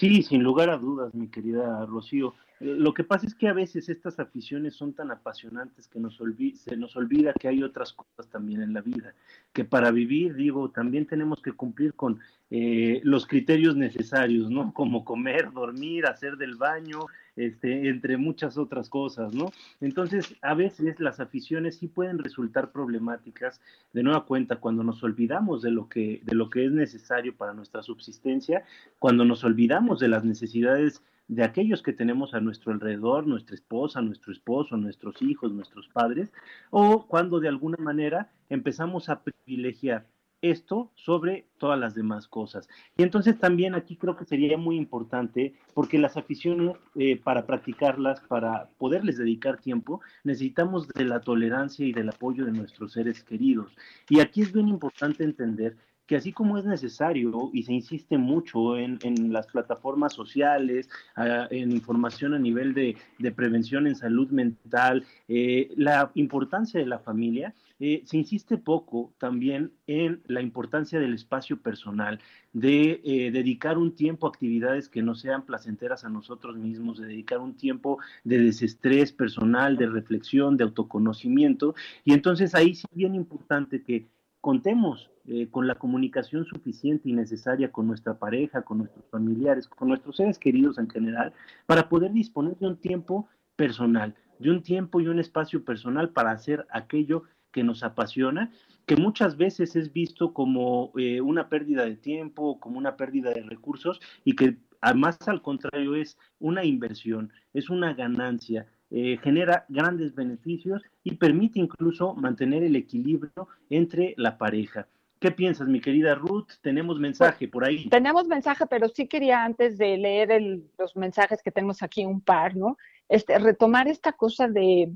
Sí, 0.00 0.22
sin 0.22 0.42
lugar 0.42 0.70
a 0.70 0.78
dudas, 0.78 1.14
mi 1.14 1.28
querida 1.28 1.84
Rocío. 1.84 2.34
Lo 2.58 2.94
que 2.94 3.04
pasa 3.04 3.26
es 3.26 3.34
que 3.34 3.48
a 3.48 3.52
veces 3.52 3.90
estas 3.90 4.18
aficiones 4.18 4.74
son 4.74 4.94
tan 4.94 5.10
apasionantes 5.10 5.88
que 5.88 6.00
nos 6.00 6.18
se 6.54 6.76
nos 6.78 6.96
olvida 6.96 7.34
que 7.34 7.48
hay 7.48 7.62
otras 7.62 7.92
cosas 7.92 8.26
también 8.30 8.62
en 8.62 8.72
la 8.72 8.80
vida, 8.80 9.12
que 9.52 9.66
para 9.66 9.90
vivir, 9.90 10.36
digo, 10.36 10.70
también 10.70 11.04
tenemos 11.04 11.42
que 11.42 11.52
cumplir 11.52 11.92
con 11.92 12.18
eh, 12.50 13.02
los 13.04 13.26
criterios 13.26 13.76
necesarios, 13.76 14.50
¿no? 14.50 14.72
Como 14.72 15.04
comer, 15.04 15.52
dormir, 15.52 16.06
hacer 16.06 16.38
del 16.38 16.54
baño, 16.54 17.00
este, 17.46 17.88
entre 17.88 18.16
muchas 18.16 18.58
otras 18.58 18.88
cosas, 18.88 19.34
¿no? 19.34 19.50
Entonces, 19.80 20.36
a 20.42 20.54
veces 20.54 21.00
las 21.00 21.20
aficiones 21.20 21.76
sí 21.78 21.88
pueden 21.88 22.18
resultar 22.18 22.70
problemáticas 22.70 23.60
de 23.92 24.02
nueva 24.02 24.26
cuenta 24.26 24.56
cuando 24.56 24.82
nos 24.82 25.02
olvidamos 25.02 25.62
de 25.62 25.70
lo 25.70 25.88
que, 25.88 26.20
de 26.24 26.34
lo 26.34 26.50
que 26.50 26.66
es 26.66 26.72
necesario 26.72 27.34
para 27.34 27.54
nuestra 27.54 27.82
subsistencia, 27.82 28.64
cuando 28.98 29.24
nos 29.24 29.42
olvidamos 29.44 30.00
de 30.00 30.08
las 30.08 30.24
necesidades 30.24 31.02
de 31.28 31.44
aquellos 31.44 31.82
que 31.82 31.92
tenemos 31.92 32.34
a 32.34 32.40
nuestro 32.40 32.72
alrededor, 32.72 33.26
nuestra 33.26 33.54
esposa, 33.54 34.02
nuestro 34.02 34.32
esposo, 34.32 34.76
nuestros 34.76 35.22
hijos, 35.22 35.52
nuestros 35.52 35.88
padres, 35.88 36.32
o 36.70 37.06
cuando 37.06 37.38
de 37.38 37.48
alguna 37.48 37.76
manera 37.78 38.30
empezamos 38.48 39.08
a 39.08 39.22
privilegiar 39.22 40.06
esto 40.42 40.90
sobre 40.94 41.46
todas 41.58 41.78
las 41.78 41.94
demás 41.94 42.28
cosas. 42.28 42.68
Y 42.96 43.02
entonces 43.02 43.38
también 43.38 43.74
aquí 43.74 43.96
creo 43.96 44.16
que 44.16 44.24
sería 44.24 44.56
muy 44.56 44.76
importante, 44.76 45.54
porque 45.74 45.98
las 45.98 46.16
aficiones, 46.16 46.76
eh, 46.96 47.16
para 47.16 47.46
practicarlas, 47.46 48.20
para 48.20 48.70
poderles 48.78 49.18
dedicar 49.18 49.58
tiempo, 49.58 50.00
necesitamos 50.24 50.88
de 50.88 51.04
la 51.04 51.20
tolerancia 51.20 51.86
y 51.86 51.92
del 51.92 52.08
apoyo 52.08 52.44
de 52.44 52.52
nuestros 52.52 52.92
seres 52.92 53.22
queridos. 53.22 53.76
Y 54.08 54.20
aquí 54.20 54.42
es 54.42 54.52
bien 54.52 54.68
importante 54.68 55.24
entender 55.24 55.76
que 56.10 56.16
así 56.16 56.32
como 56.32 56.58
es 56.58 56.64
necesario 56.64 57.50
y 57.52 57.62
se 57.62 57.72
insiste 57.72 58.18
mucho 58.18 58.76
en, 58.76 58.98
las 59.32 59.46
plataformas 59.46 60.12
sociales, 60.12 60.90
en 61.16 61.70
información 61.70 62.34
a 62.34 62.38
nivel 62.40 62.74
de, 62.74 62.96
prevención 63.30 63.86
en 63.86 63.94
salud 63.94 64.28
mental, 64.30 65.04
eh, 65.28 65.70
la 65.76 66.10
importancia 66.16 66.80
de 66.80 66.86
la 66.86 66.98
familia, 66.98 67.54
eh, 67.80 68.02
se 68.04 68.18
insiste 68.18 68.58
poco 68.58 69.14
también 69.18 69.72
en 69.86 70.20
la 70.26 70.42
importancia 70.42 71.00
del 71.00 71.14
espacio 71.14 71.62
personal, 71.62 72.20
de 72.52 73.00
eh, 73.04 73.30
dedicar 73.30 73.78
un 73.78 73.96
tiempo 73.96 74.26
a 74.26 74.30
actividades 74.30 74.90
que 74.90 75.02
no 75.02 75.14
sean 75.14 75.46
placenteras 75.46 76.04
a 76.04 76.10
nosotros 76.10 76.58
mismos, 76.58 76.98
de 76.98 77.06
dedicar 77.06 77.38
un 77.38 77.56
tiempo 77.56 77.98
de 78.22 78.38
desestrés 78.38 79.12
personal, 79.12 79.78
de 79.78 79.86
reflexión, 79.86 80.58
de 80.58 80.64
autoconocimiento. 80.64 81.74
Y 82.04 82.12
entonces 82.12 82.54
ahí 82.54 82.74
sí 82.74 82.86
es 82.90 82.96
bien 82.96 83.14
importante 83.14 83.82
que 83.82 84.08
contemos 84.42 85.10
eh, 85.26 85.48
con 85.50 85.66
la 85.66 85.76
comunicación 85.76 86.44
suficiente 86.44 87.08
y 87.08 87.14
necesaria 87.14 87.72
con 87.72 87.86
nuestra 87.86 88.18
pareja, 88.18 88.62
con 88.62 88.78
nuestros 88.78 89.04
familiares, 89.10 89.68
con 89.68 89.88
nuestros 89.88 90.16
seres 90.16 90.38
queridos 90.38 90.78
en 90.78 90.90
general, 90.90 91.32
para 91.66 91.88
poder 91.88 92.12
disponer 92.12 92.56
de 92.58 92.66
un 92.66 92.76
tiempo 92.76 93.28
personal, 93.56 94.14
de 94.38 94.50
un 94.50 94.62
tiempo 94.62 95.00
y 95.00 95.08
un 95.08 95.18
espacio 95.18 95.64
personal 95.64 96.10
para 96.10 96.30
hacer 96.30 96.66
aquello 96.70 97.24
que 97.52 97.62
nos 97.62 97.82
apasiona, 97.82 98.52
que 98.86 98.96
muchas 98.96 99.36
veces 99.36 99.76
es 99.76 99.92
visto 99.92 100.32
como 100.32 100.92
eh, 100.96 101.20
una 101.20 101.48
pérdida 101.48 101.84
de 101.84 101.96
tiempo, 101.96 102.58
como 102.60 102.78
una 102.78 102.96
pérdida 102.96 103.30
de 103.30 103.42
recursos 103.42 104.00
y 104.24 104.34
que 104.34 104.56
además 104.80 105.18
al 105.26 105.42
contrario 105.42 105.94
es 105.94 106.18
una 106.38 106.64
inversión, 106.64 107.32
es 107.52 107.70
una 107.70 107.94
ganancia, 107.94 108.66
eh, 108.90 109.18
genera 109.22 109.66
grandes 109.68 110.14
beneficios 110.14 110.82
y 111.04 111.14
permite 111.14 111.60
incluso 111.60 112.14
mantener 112.14 112.64
el 112.64 112.76
equilibrio 112.76 113.48
entre 113.68 114.14
la 114.16 114.38
pareja. 114.38 114.88
¿Qué 115.20 115.30
piensas, 115.30 115.68
mi 115.68 115.82
querida 115.82 116.14
Ruth? 116.14 116.48
Tenemos 116.62 116.98
mensaje 116.98 117.46
por 117.46 117.64
ahí. 117.64 117.90
Tenemos 117.90 118.26
mensaje, 118.26 118.64
pero 118.66 118.88
sí 118.88 119.06
quería 119.06 119.44
antes 119.44 119.76
de 119.76 119.98
leer 119.98 120.62
los 120.78 120.96
mensajes 120.96 121.42
que 121.42 121.50
tenemos 121.50 121.82
aquí 121.82 122.06
un 122.06 122.22
par, 122.22 122.56
¿no? 122.56 122.78
Este, 123.06 123.38
retomar 123.38 123.86
esta 123.86 124.12
cosa 124.12 124.48
de 124.48 124.90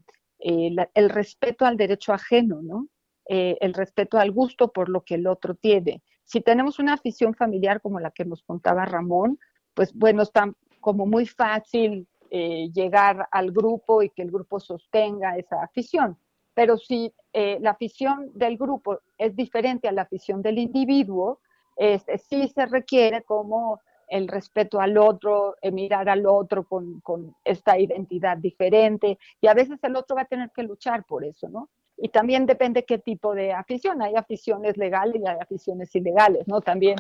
eh, 0.46 0.76
el 0.92 1.08
respeto 1.08 1.64
al 1.64 1.78
derecho 1.78 2.12
ajeno, 2.12 2.60
¿no? 2.60 2.88
Eh, 3.26 3.56
el 3.62 3.72
respeto 3.72 4.18
al 4.18 4.30
gusto 4.30 4.70
por 4.70 4.90
lo 4.90 5.00
que 5.02 5.14
el 5.14 5.26
otro 5.26 5.54
tiene. 5.54 6.02
Si 6.22 6.42
tenemos 6.42 6.78
una 6.78 6.92
afición 6.92 7.34
familiar 7.34 7.80
como 7.80 7.98
la 7.98 8.10
que 8.10 8.26
nos 8.26 8.42
contaba 8.42 8.84
Ramón, 8.84 9.38
pues 9.72 9.94
bueno, 9.94 10.22
está 10.22 10.52
como 10.80 11.06
muy 11.06 11.24
fácil 11.24 12.06
eh, 12.30 12.68
llegar 12.74 13.26
al 13.32 13.52
grupo 13.52 14.02
y 14.02 14.10
que 14.10 14.20
el 14.20 14.30
grupo 14.30 14.60
sostenga 14.60 15.38
esa 15.38 15.62
afición. 15.62 16.18
Pero 16.52 16.76
si 16.76 17.12
la 17.32 17.70
afición 17.70 18.30
del 18.32 18.56
grupo 18.56 19.00
es 19.18 19.34
diferente 19.34 19.88
a 19.88 19.92
la 19.92 20.02
afición 20.02 20.40
del 20.40 20.58
individuo, 20.58 21.40
este, 21.76 22.16
sí 22.18 22.46
se 22.54 22.66
requiere 22.66 23.22
como 23.22 23.80
el 24.08 24.28
respeto 24.28 24.80
al 24.80 24.96
otro, 24.98 25.56
eh, 25.62 25.70
mirar 25.70 26.08
al 26.08 26.26
otro 26.26 26.64
con, 26.64 27.00
con, 27.00 27.34
esta 27.44 27.78
identidad 27.78 28.36
diferente, 28.36 29.18
y 29.40 29.46
a 29.46 29.54
veces 29.54 29.78
el 29.82 29.96
otro 29.96 30.16
va 30.16 30.22
a 30.22 30.26
tener 30.26 30.50
que 30.54 30.62
luchar 30.62 31.04
por 31.04 31.24
eso, 31.24 31.48
¿no? 31.48 31.70
Y 31.96 32.08
también 32.08 32.46
depende 32.46 32.84
qué 32.84 32.98
tipo 32.98 33.34
de 33.34 33.52
afición, 33.52 34.02
hay 34.02 34.14
aficiones 34.16 34.76
legales 34.76 35.22
y 35.22 35.28
hay 35.28 35.36
aficiones 35.40 35.94
ilegales, 35.94 36.46
¿no? 36.48 36.60
También 36.60 36.96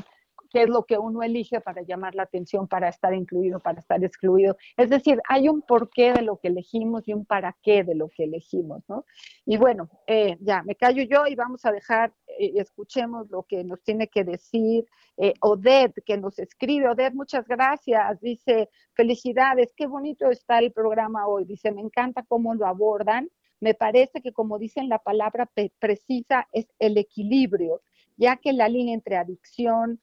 qué 0.54 0.62
es 0.62 0.68
lo 0.68 0.84
que 0.84 0.96
uno 0.96 1.24
elige 1.24 1.60
para 1.60 1.82
llamar 1.82 2.14
la 2.14 2.22
atención, 2.22 2.68
para 2.68 2.88
estar 2.88 3.12
incluido, 3.12 3.58
para 3.58 3.80
estar 3.80 4.02
excluido. 4.04 4.56
Es 4.76 4.88
decir, 4.88 5.20
hay 5.28 5.48
un 5.48 5.62
porqué 5.62 6.12
de 6.12 6.22
lo 6.22 6.36
que 6.36 6.46
elegimos 6.46 7.08
y 7.08 7.12
un 7.12 7.26
para 7.26 7.56
qué 7.60 7.82
de 7.82 7.96
lo 7.96 8.08
que 8.08 8.22
elegimos, 8.22 8.84
¿no? 8.88 9.04
Y 9.44 9.56
bueno, 9.56 9.90
eh, 10.06 10.36
ya, 10.40 10.62
me 10.62 10.76
callo 10.76 11.02
yo 11.02 11.26
y 11.26 11.34
vamos 11.34 11.64
a 11.64 11.72
dejar, 11.72 12.12
eh, 12.38 12.52
escuchemos 12.54 13.28
lo 13.30 13.42
que 13.42 13.64
nos 13.64 13.82
tiene 13.82 14.06
que 14.06 14.22
decir 14.22 14.86
eh, 15.16 15.34
Odette, 15.40 16.04
que 16.06 16.16
nos 16.18 16.38
escribe. 16.38 16.88
Odette, 16.88 17.14
muchas 17.14 17.48
gracias. 17.48 18.20
Dice, 18.20 18.70
felicidades, 18.92 19.72
qué 19.76 19.88
bonito 19.88 20.30
está 20.30 20.60
el 20.60 20.70
programa 20.70 21.26
hoy. 21.26 21.46
Dice, 21.46 21.72
me 21.72 21.80
encanta 21.80 22.24
cómo 22.28 22.54
lo 22.54 22.68
abordan. 22.68 23.28
Me 23.58 23.74
parece 23.74 24.22
que 24.22 24.32
como 24.32 24.60
dicen 24.60 24.88
la 24.88 25.00
palabra 25.00 25.50
precisa 25.80 26.46
es 26.52 26.68
el 26.78 26.96
equilibrio, 26.96 27.82
ya 28.16 28.36
que 28.36 28.52
la 28.52 28.68
línea 28.68 28.94
entre 28.94 29.16
adicción, 29.16 30.00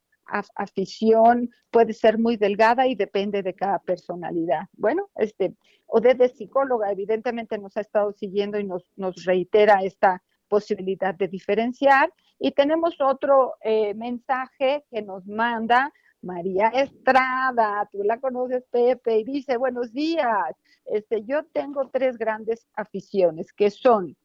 afición 0.56 1.50
puede 1.70 1.94
ser 1.94 2.18
muy 2.18 2.38
delgada 2.38 2.88
y 2.88 2.96
depende 2.96 3.44
de 3.44 3.54
cada 3.54 3.80
personalidad. 3.80 4.68
Bueno, 4.74 5.10
este, 5.16 5.56
Odette 5.88 6.22
es 6.22 6.38
psicóloga, 6.38 6.92
evidentemente 6.92 7.58
nos 7.58 7.76
ha 7.78 7.82
estado 7.82 8.14
siguiendo 8.14 8.60
y 8.60 8.64
nos, 8.64 8.86
nos 8.96 9.26
reitera 9.26 9.84
esta 9.84 10.24
posibilidad 10.48 11.16
de 11.16 11.28
diferenciar. 11.28 12.14
Y 12.40 12.52
tenemos 12.52 13.00
otro 13.00 13.56
eh, 13.62 13.94
mensaje 13.94 14.86
que 14.90 15.02
nos 15.02 15.28
manda 15.28 15.92
María 16.22 16.68
Estrada, 16.70 17.88
tú 17.92 18.04
la 18.04 18.20
conoces, 18.20 18.64
Pepe, 18.70 19.20
y 19.20 19.24
dice, 19.24 19.58
buenos 19.58 19.92
días, 19.92 20.56
este, 20.86 21.24
yo 21.24 21.44
tengo 21.46 21.90
tres 21.90 22.18
grandes 22.18 22.68
aficiones 22.76 23.52
que 23.54 23.72
son 23.72 24.16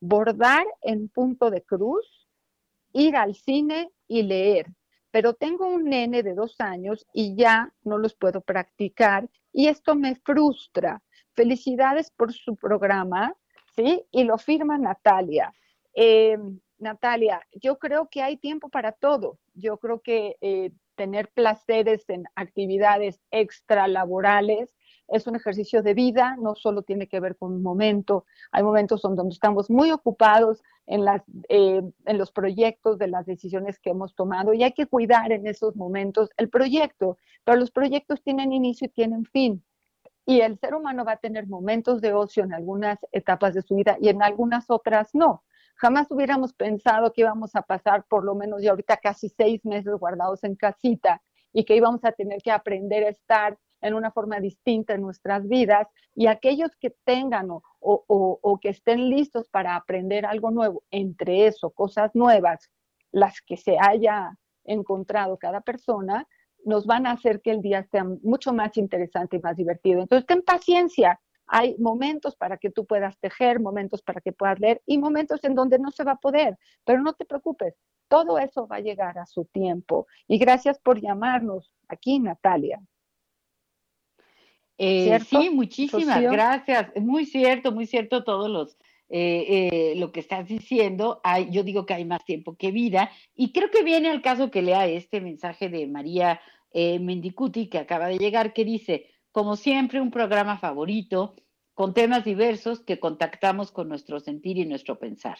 bordar 0.00 0.64
en 0.82 1.08
punto 1.08 1.50
de 1.50 1.62
cruz, 1.62 2.28
ir 2.92 3.16
al 3.16 3.34
cine 3.34 3.90
y 4.08 4.22
leer 4.22 4.66
pero 5.14 5.32
tengo 5.32 5.68
un 5.68 5.84
nene 5.84 6.24
de 6.24 6.34
dos 6.34 6.60
años 6.60 7.06
y 7.12 7.36
ya 7.36 7.72
no 7.84 7.98
los 7.98 8.16
puedo 8.16 8.40
practicar 8.40 9.30
y 9.52 9.68
esto 9.68 9.94
me 9.94 10.16
frustra. 10.16 11.04
Felicidades 11.34 12.10
por 12.10 12.32
su 12.32 12.56
programa, 12.56 13.32
¿sí? 13.76 14.04
Y 14.10 14.24
lo 14.24 14.38
firma 14.38 14.76
Natalia. 14.76 15.54
Eh, 15.94 16.36
Natalia, 16.78 17.40
yo 17.52 17.78
creo 17.78 18.08
que 18.08 18.22
hay 18.22 18.38
tiempo 18.38 18.70
para 18.70 18.90
todo. 18.90 19.38
Yo 19.54 19.78
creo 19.78 20.00
que 20.00 20.36
eh, 20.40 20.72
tener 20.96 21.28
placeres 21.28 22.10
en 22.10 22.24
actividades 22.34 23.20
extralaborales 23.30 24.74
es 25.08 25.26
un 25.26 25.36
ejercicio 25.36 25.82
de 25.82 25.94
vida, 25.94 26.36
no 26.38 26.54
solo 26.54 26.82
tiene 26.82 27.08
que 27.08 27.20
ver 27.20 27.36
con 27.36 27.52
un 27.52 27.62
momento, 27.62 28.24
hay 28.52 28.62
momentos 28.62 29.02
donde 29.02 29.28
estamos 29.28 29.70
muy 29.70 29.90
ocupados 29.90 30.62
en, 30.86 31.04
las, 31.04 31.22
eh, 31.48 31.82
en 32.04 32.18
los 32.18 32.32
proyectos 32.32 32.98
de 32.98 33.08
las 33.08 33.26
decisiones 33.26 33.78
que 33.78 33.90
hemos 33.90 34.14
tomado 34.14 34.54
y 34.54 34.62
hay 34.62 34.72
que 34.72 34.86
cuidar 34.86 35.32
en 35.32 35.46
esos 35.46 35.76
momentos 35.76 36.30
el 36.36 36.48
proyecto, 36.48 37.18
pero 37.44 37.58
los 37.58 37.70
proyectos 37.70 38.22
tienen 38.22 38.52
inicio 38.52 38.86
y 38.86 38.90
tienen 38.90 39.24
fin. 39.26 39.64
Y 40.26 40.40
el 40.40 40.58
ser 40.58 40.74
humano 40.74 41.04
va 41.04 41.12
a 41.12 41.16
tener 41.18 41.46
momentos 41.46 42.00
de 42.00 42.14
ocio 42.14 42.44
en 42.44 42.54
algunas 42.54 42.98
etapas 43.12 43.52
de 43.52 43.62
su 43.62 43.74
vida 43.74 43.98
y 44.00 44.08
en 44.08 44.22
algunas 44.22 44.70
otras 44.70 45.14
no. 45.14 45.44
Jamás 45.76 46.10
hubiéramos 46.10 46.54
pensado 46.54 47.12
que 47.12 47.22
íbamos 47.22 47.54
a 47.56 47.62
pasar 47.62 48.04
por 48.08 48.24
lo 48.24 48.34
menos 48.34 48.62
ya 48.62 48.70
ahorita 48.70 48.96
casi 48.98 49.28
seis 49.28 49.64
meses 49.64 49.92
guardados 49.98 50.42
en 50.44 50.54
casita 50.54 51.20
y 51.52 51.64
que 51.64 51.76
íbamos 51.76 52.04
a 52.04 52.12
tener 52.12 52.40
que 52.42 52.50
aprender 52.50 53.04
a 53.04 53.10
estar 53.10 53.58
en 53.84 53.94
una 53.94 54.10
forma 54.10 54.40
distinta 54.40 54.94
en 54.94 55.02
nuestras 55.02 55.46
vidas 55.46 55.86
y 56.14 56.26
aquellos 56.26 56.74
que 56.80 56.90
tengan 57.04 57.50
o, 57.50 57.62
o, 57.80 58.38
o, 58.40 58.58
que 58.58 58.70
estén 58.70 59.10
listos 59.10 59.48
para 59.50 59.76
aprender 59.76 60.24
algo 60.24 60.50
nuevo, 60.50 60.82
entre 60.90 61.46
eso, 61.46 61.70
cosas 61.70 62.10
nuevas, 62.14 62.70
las 63.12 63.42
que 63.42 63.58
se 63.58 63.76
haya 63.78 64.36
encontrado 64.64 65.36
cada 65.36 65.60
persona, 65.60 66.26
nos 66.64 66.86
van 66.86 67.06
a 67.06 67.12
hacer 67.12 67.42
que 67.42 67.50
el 67.50 67.60
día 67.60 67.86
sea 67.90 68.04
mucho 68.22 68.54
más 68.54 68.74
interesante 68.78 69.36
y 69.36 69.40
más 69.40 69.54
divertido. 69.54 70.00
Entonces, 70.00 70.26
ten 70.26 70.40
paciencia. 70.40 71.20
Hay 71.46 71.76
momentos 71.78 72.36
para 72.36 72.56
que 72.56 72.70
tú 72.70 72.86
puedas 72.86 73.18
tejer, 73.18 73.60
momentos 73.60 74.00
para 74.00 74.22
que 74.22 74.32
puedas 74.32 74.58
leer 74.60 74.80
y 74.86 74.96
momentos 74.96 75.44
en 75.44 75.54
donde 75.54 75.78
no 75.78 75.90
se 75.90 76.04
va 76.04 76.12
a 76.12 76.16
poder, 76.16 76.56
pero 76.86 77.02
no 77.02 77.12
te 77.12 77.26
preocupes, 77.26 77.74
todo 78.08 78.38
eso 78.38 78.66
va 78.66 78.76
a 78.76 78.80
llegar 78.80 79.18
a 79.18 79.26
su 79.26 79.44
tiempo. 79.44 80.06
Y 80.26 80.38
gracias 80.38 80.78
por 80.78 81.02
llamarnos 81.02 81.70
aquí, 81.88 82.18
Natalia. 82.18 82.80
Eh, 84.78 85.18
sí, 85.28 85.50
muchísimas 85.50 86.22
gracias. 86.22 86.92
Muy 86.96 87.26
cierto, 87.26 87.72
muy 87.72 87.86
cierto 87.86 88.24
todos 88.24 88.50
los 88.50 88.76
eh, 89.10 89.70
eh, 89.70 89.94
lo 89.96 90.12
que 90.12 90.20
estás 90.20 90.48
diciendo. 90.48 91.20
Hay, 91.22 91.50
yo 91.50 91.62
digo 91.62 91.84
que 91.86 91.94
hay 91.94 92.04
más 92.04 92.24
tiempo 92.24 92.56
que 92.56 92.72
vida 92.72 93.10
y 93.34 93.52
creo 93.52 93.70
que 93.70 93.84
viene 93.84 94.10
al 94.10 94.22
caso 94.22 94.50
que 94.50 94.62
lea 94.62 94.86
este 94.86 95.20
mensaje 95.20 95.68
de 95.68 95.86
María 95.86 96.40
eh, 96.72 96.98
Mendicuti 96.98 97.68
que 97.68 97.78
acaba 97.78 98.08
de 98.08 98.18
llegar 98.18 98.52
que 98.52 98.64
dice, 98.64 99.10
como 99.30 99.56
siempre, 99.56 100.00
un 100.00 100.10
programa 100.10 100.58
favorito 100.58 101.36
con 101.74 101.92
temas 101.92 102.24
diversos 102.24 102.80
que 102.80 102.98
contactamos 102.98 103.72
con 103.72 103.88
nuestro 103.88 104.20
sentir 104.20 104.58
y 104.58 104.64
nuestro 104.64 104.98
pensar. 104.98 105.38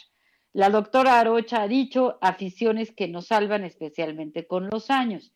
La 0.52 0.68
doctora 0.68 1.18
Arocha 1.18 1.62
ha 1.62 1.68
dicho 1.68 2.18
aficiones 2.20 2.92
que 2.92 3.08
nos 3.08 3.28
salvan 3.28 3.64
especialmente 3.64 4.46
con 4.46 4.68
los 4.68 4.90
años. 4.90 5.32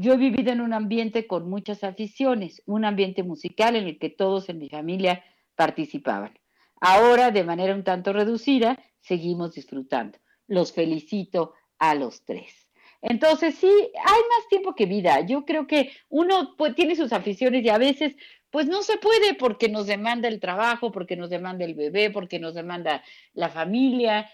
Yo 0.00 0.12
he 0.12 0.16
vivido 0.16 0.52
en 0.52 0.60
un 0.60 0.72
ambiente 0.72 1.26
con 1.26 1.50
muchas 1.50 1.82
aficiones, 1.82 2.62
un 2.66 2.84
ambiente 2.84 3.24
musical 3.24 3.74
en 3.74 3.88
el 3.88 3.98
que 3.98 4.10
todos 4.10 4.48
en 4.48 4.58
mi 4.58 4.68
familia 4.68 5.24
participaban. 5.56 6.38
Ahora, 6.80 7.32
de 7.32 7.42
manera 7.42 7.74
un 7.74 7.82
tanto 7.82 8.12
reducida, 8.12 8.78
seguimos 9.00 9.54
disfrutando. 9.54 10.16
Los 10.46 10.72
felicito 10.72 11.54
a 11.80 11.96
los 11.96 12.24
tres. 12.24 12.68
Entonces, 13.02 13.56
sí, 13.56 13.66
hay 13.66 14.20
más 14.20 14.48
tiempo 14.48 14.76
que 14.76 14.86
vida. 14.86 15.20
Yo 15.22 15.44
creo 15.44 15.66
que 15.66 15.90
uno 16.08 16.54
pues, 16.56 16.76
tiene 16.76 16.94
sus 16.94 17.12
aficiones 17.12 17.64
y 17.64 17.68
a 17.68 17.78
veces, 17.78 18.14
pues 18.50 18.66
no 18.68 18.82
se 18.82 18.98
puede 18.98 19.34
porque 19.34 19.68
nos 19.68 19.88
demanda 19.88 20.28
el 20.28 20.38
trabajo, 20.38 20.92
porque 20.92 21.16
nos 21.16 21.28
demanda 21.28 21.64
el 21.64 21.74
bebé, 21.74 22.10
porque 22.10 22.38
nos 22.38 22.54
demanda 22.54 23.02
la 23.32 23.48
familia, 23.48 24.30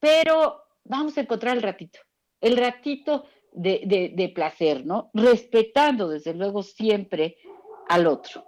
pero 0.00 0.60
vamos 0.82 1.16
a 1.16 1.20
encontrar 1.20 1.56
el 1.56 1.62
ratito, 1.62 2.00
el 2.40 2.56
ratito 2.56 3.26
de, 3.54 4.32
placer, 4.34 4.84
¿no? 4.84 5.10
Respetando, 5.14 6.08
desde 6.08 6.34
luego, 6.34 6.62
siempre 6.62 7.36
al 7.88 8.06
otro 8.06 8.44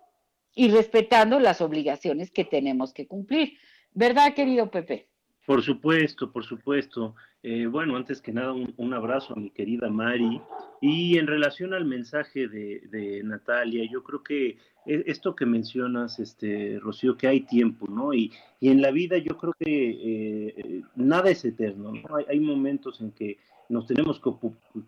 y 0.55 0.71
respetando 0.71 1.39
las 1.39 1.61
obligaciones 1.61 2.31
que 2.31 2.45
tenemos 2.45 2.93
que 2.93 3.07
cumplir. 3.07 3.59
¿Verdad, 3.93 4.35
querido 4.35 4.71
Pepe? 4.71 5.09
Por 5.47 5.63
supuesto, 5.63 6.33
por 6.33 6.45
supuesto. 6.45 7.15
Eh, 7.43 7.67
bueno, 7.67 7.95
antes 7.97 8.21
que 8.21 8.33
nada, 8.33 8.53
un, 8.53 8.95
abrazo 8.95 9.35
a 9.35 9.37
mi 9.37 9.51
querida 9.51 9.89
Mari. 9.89 10.41
Y 10.81 11.19
en 11.19 11.29
relación 11.29 11.73
al 11.73 11.85
mensaje 11.85 12.49
de, 12.49 13.23
Natalia, 13.23 13.89
yo 13.89 14.03
creo 14.03 14.25
que 14.25 14.59
e, 14.87 15.05
esto 15.07 15.37
que 15.37 15.47
mencionas, 15.47 16.19
este, 16.19 16.81
Rocío, 16.81 17.17
que 17.17 17.29
hay 17.29 17.43
tiempo, 17.43 17.87
¿no? 17.87 18.13
Y, 18.13 18.33
en 18.61 18.83
la 18.83 18.91
vida 18.91 19.19
yo 19.19 19.39
creo 19.39 19.53
que 19.57 20.55
eh, 20.57 20.83
nada 20.97 21.31
es 21.31 21.45
eterno, 21.45 21.93
¿no? 21.93 22.17
Hay, 22.29 22.41
momentos 22.41 23.01
en 23.01 23.13
que 23.13 23.39
nos 23.69 23.87
tenemos 23.87 24.21
que, 24.21 24.29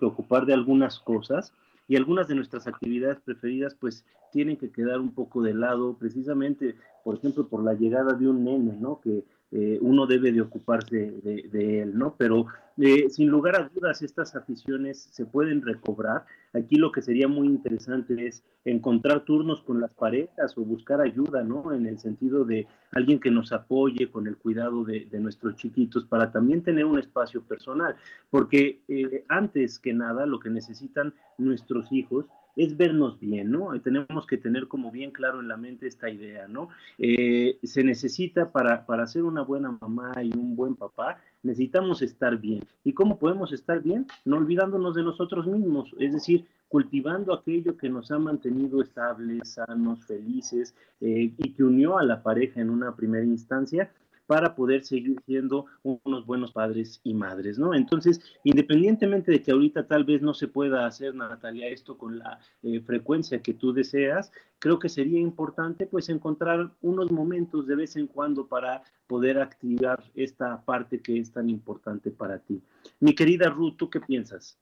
ocupar 0.05 0.47
de 0.47 0.55
algunas 0.55 0.99
cosas 1.01 1.53
y 1.89 1.97
algunas 1.97 2.29
de 2.29 2.35
nuestras 2.35 2.67
actividades 2.67 3.21
preferidas 3.21 3.75
pues 3.75 4.05
tienen 4.31 4.57
que 4.57 4.71
quedar 4.71 5.01
un 5.01 5.13
poco 5.13 5.43
de 5.43 5.55
lado 5.55 5.97
precisamente, 5.99 6.77
por 7.05 7.17
ejemplo, 7.17 7.49
por 7.49 7.65
la 7.65 7.75
llegada 7.75 8.13
de 8.13 8.29
un 8.29 8.45
nene, 8.45 8.77
¿no? 8.79 9.01
Que 9.01 9.25
eh, 9.51 9.79
uno 9.81 10.07
debe 10.07 10.31
de 10.31 10.43
ocuparse 10.43 11.11
de, 11.23 11.83
él, 11.83 11.97
¿no? 11.97 12.15
Pero 12.19 12.47
eh, 12.77 13.09
sin 13.09 13.29
lugar 13.29 13.57
a 13.57 13.71
dudas 13.75 14.03
estas 14.03 14.37
aficiones 14.37 15.09
se 15.11 15.25
pueden 15.25 15.63
recobrar. 15.63 16.27
Aquí 16.53 16.77
lo 16.77 16.93
que 16.93 17.01
sería 17.01 17.29
muy 17.29 17.49
interesante 17.49 18.27
es 18.27 18.45
encontrar 18.65 19.25
turnos 19.25 19.63
con 19.63 19.81
las 19.81 19.91
parejas 19.95 20.57
o 20.59 20.65
buscar 20.65 21.01
ayuda, 21.01 21.43
¿no? 21.45 21.73
En 21.73 21.87
el 21.87 21.99
sentido 21.99 22.45
de 22.45 22.67
alguien 22.93 23.21
que 23.21 23.31
nos 23.31 23.53
apoye 23.53 24.11
con 24.11 24.27
el 24.27 24.37
cuidado 24.37 24.85
de, 24.85 25.09
nuestros 25.19 25.57
chiquitos 25.57 26.05
para 26.05 26.31
también 26.31 26.63
tener 26.63 26.85
un 26.85 26.99
espacio 26.99 27.43
personal, 27.43 27.97
porque 28.31 28.83
eh, 28.89 29.25
antes 29.29 29.79
que 29.79 29.95
nada 29.95 30.27
lo 30.27 30.39
que 30.41 30.51
necesitan 30.51 31.15
nuestros 31.39 31.91
hijos 31.91 32.27
es 32.59 32.77
vernos 32.77 33.21
bien, 33.21 33.53
¿no? 33.53 33.81
Tenemos 33.81 34.27
que 34.27 34.37
tener 34.37 34.67
como 34.67 34.91
bien 34.91 35.13
claro 35.13 35.41
en 35.41 35.47
la 35.47 35.57
mente 35.57 35.87
esta 35.87 36.11
idea, 36.11 36.49
¿no? 36.49 36.69
Eh, 36.99 37.57
se 37.63 37.85
necesita 37.85 38.51
para, 38.51 38.85
para 38.85 39.07
ser 39.07 39.23
una 39.23 39.43
buena 39.43 39.79
mamá 39.81 40.13
y 40.25 40.37
un 40.37 40.57
buen 40.57 40.75
papá, 40.75 41.21
necesitamos 41.45 42.03
estar 42.03 42.37
bien. 42.37 42.65
¿Y 42.83 42.95
cómo 42.95 43.17
podemos 43.17 43.53
estar 43.53 43.81
bien? 43.81 44.07
No 44.25 44.39
olvidándonos 44.39 44.97
de 44.97 45.05
nosotros 45.05 45.47
mismos, 45.47 45.95
es 46.01 46.13
decir, 46.13 46.47
cultivando 46.69 47.33
aquello 47.33 47.77
que 47.77 47.89
nos 47.89 48.11
ha 48.11 48.19
mantenido 48.19 48.83
estables, 48.83 49.55
sanos, 49.55 50.05
felices 50.05 50.75
eh, 51.01 51.33
y 51.39 51.53
que 51.53 51.63
unió 51.63 51.97
a 51.97 52.05
la 52.05 52.25
pareja 52.25 52.61
en 52.61 52.71
una 52.71 52.95
primera 52.97 53.25
instancia 53.25 53.89
para 54.29 54.55
poder 54.55 54.85
seguir 54.85 55.19
siendo 55.25 55.65
unos 55.83 56.27
buenos 56.27 56.53
padres 56.53 57.01
y 57.03 57.15
madres, 57.15 57.59
¿no? 57.59 57.73
Entonces, 57.73 58.21
independientemente 58.45 59.33
de 59.33 59.43
que 59.43 59.53
ahorita 59.53 59.87
tal 59.87 60.05
vez 60.05 60.21
no 60.21 60.35
se 60.35 60.49
pueda 60.49 60.85
hacer, 60.85 61.15
Natalia, 61.15 61.67
esto 61.69 61.97
con 61.97 62.19
la 62.19 62.39
eh, 62.63 62.79
frecuencia 62.83 63.41
que 63.41 63.55
tú 63.55 63.73
deseas, 63.73 64.31
creo 64.59 64.79
que 64.79 64.91
sería 64.91 65.19
importante 65.19 65.87
pues 65.87 66.11
encontrar 66.11 66.71
unos 66.83 67.11
momentos 67.11 67.67
de 67.67 67.77
vez 67.77 67.97
en 67.97 68.07
cuando 68.07 68.47
para 68.47 68.83
poder 69.07 69.41
activar 69.41 70.05
esta 70.15 70.61
parte 70.63 71.01
que 71.01 71.19
es 71.19 71.33
tan 71.33 71.49
importante 71.49 72.11
para 72.11 72.39
ti. 72.39 72.63
Mi 73.01 73.15
querida 73.15 73.49
Ruth, 73.49 73.77
¿tú 73.79 73.89
qué 73.89 73.99
piensas? 73.99 74.59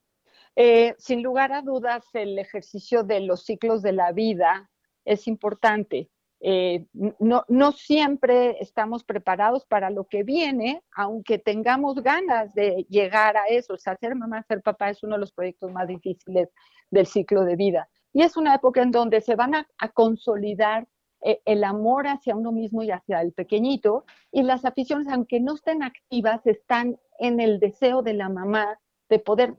Eh, 0.54 0.94
sin 0.96 1.24
lugar 1.24 1.52
a 1.52 1.62
dudas, 1.62 2.06
el 2.12 2.38
ejercicio 2.38 3.02
de 3.02 3.18
los 3.18 3.44
ciclos 3.44 3.82
de 3.82 3.92
la 3.92 4.12
vida 4.12 4.70
es 5.04 5.26
importante. 5.26 6.08
Eh, 6.48 6.86
no, 7.18 7.44
no 7.48 7.72
siempre 7.72 8.56
estamos 8.60 9.02
preparados 9.02 9.66
para 9.66 9.90
lo 9.90 10.04
que 10.04 10.22
viene, 10.22 10.80
aunque 10.94 11.40
tengamos 11.40 12.04
ganas 12.04 12.54
de 12.54 12.86
llegar 12.88 13.36
a 13.36 13.46
eso. 13.48 13.74
O 13.74 13.78
sea, 13.78 13.96
ser 13.96 14.14
mamá, 14.14 14.44
ser 14.44 14.62
papá 14.62 14.90
es 14.90 15.02
uno 15.02 15.16
de 15.16 15.22
los 15.22 15.32
proyectos 15.32 15.72
más 15.72 15.88
difíciles 15.88 16.48
del 16.88 17.06
ciclo 17.08 17.44
de 17.44 17.56
vida. 17.56 17.88
Y 18.12 18.22
es 18.22 18.36
una 18.36 18.54
época 18.54 18.80
en 18.80 18.92
donde 18.92 19.22
se 19.22 19.34
van 19.34 19.56
a, 19.56 19.66
consolidar 19.92 20.86
eh, 21.20 21.40
el 21.46 21.64
amor 21.64 22.06
hacia 22.06 22.36
uno 22.36 22.52
mismo 22.52 22.84
y 22.84 22.92
hacia 22.92 23.22
el 23.22 23.32
pequeñito, 23.32 24.04
y 24.30 24.44
las 24.44 24.64
aficiones, 24.64 25.08
aunque 25.08 25.40
no 25.40 25.56
estén 25.56 25.82
activas, 25.82 26.46
están 26.46 26.96
en 27.18 27.40
el 27.40 27.58
deseo 27.58 28.02
de 28.02 28.14
la 28.14 28.28
mamá 28.28 28.78
de 29.08 29.18
poder 29.18 29.56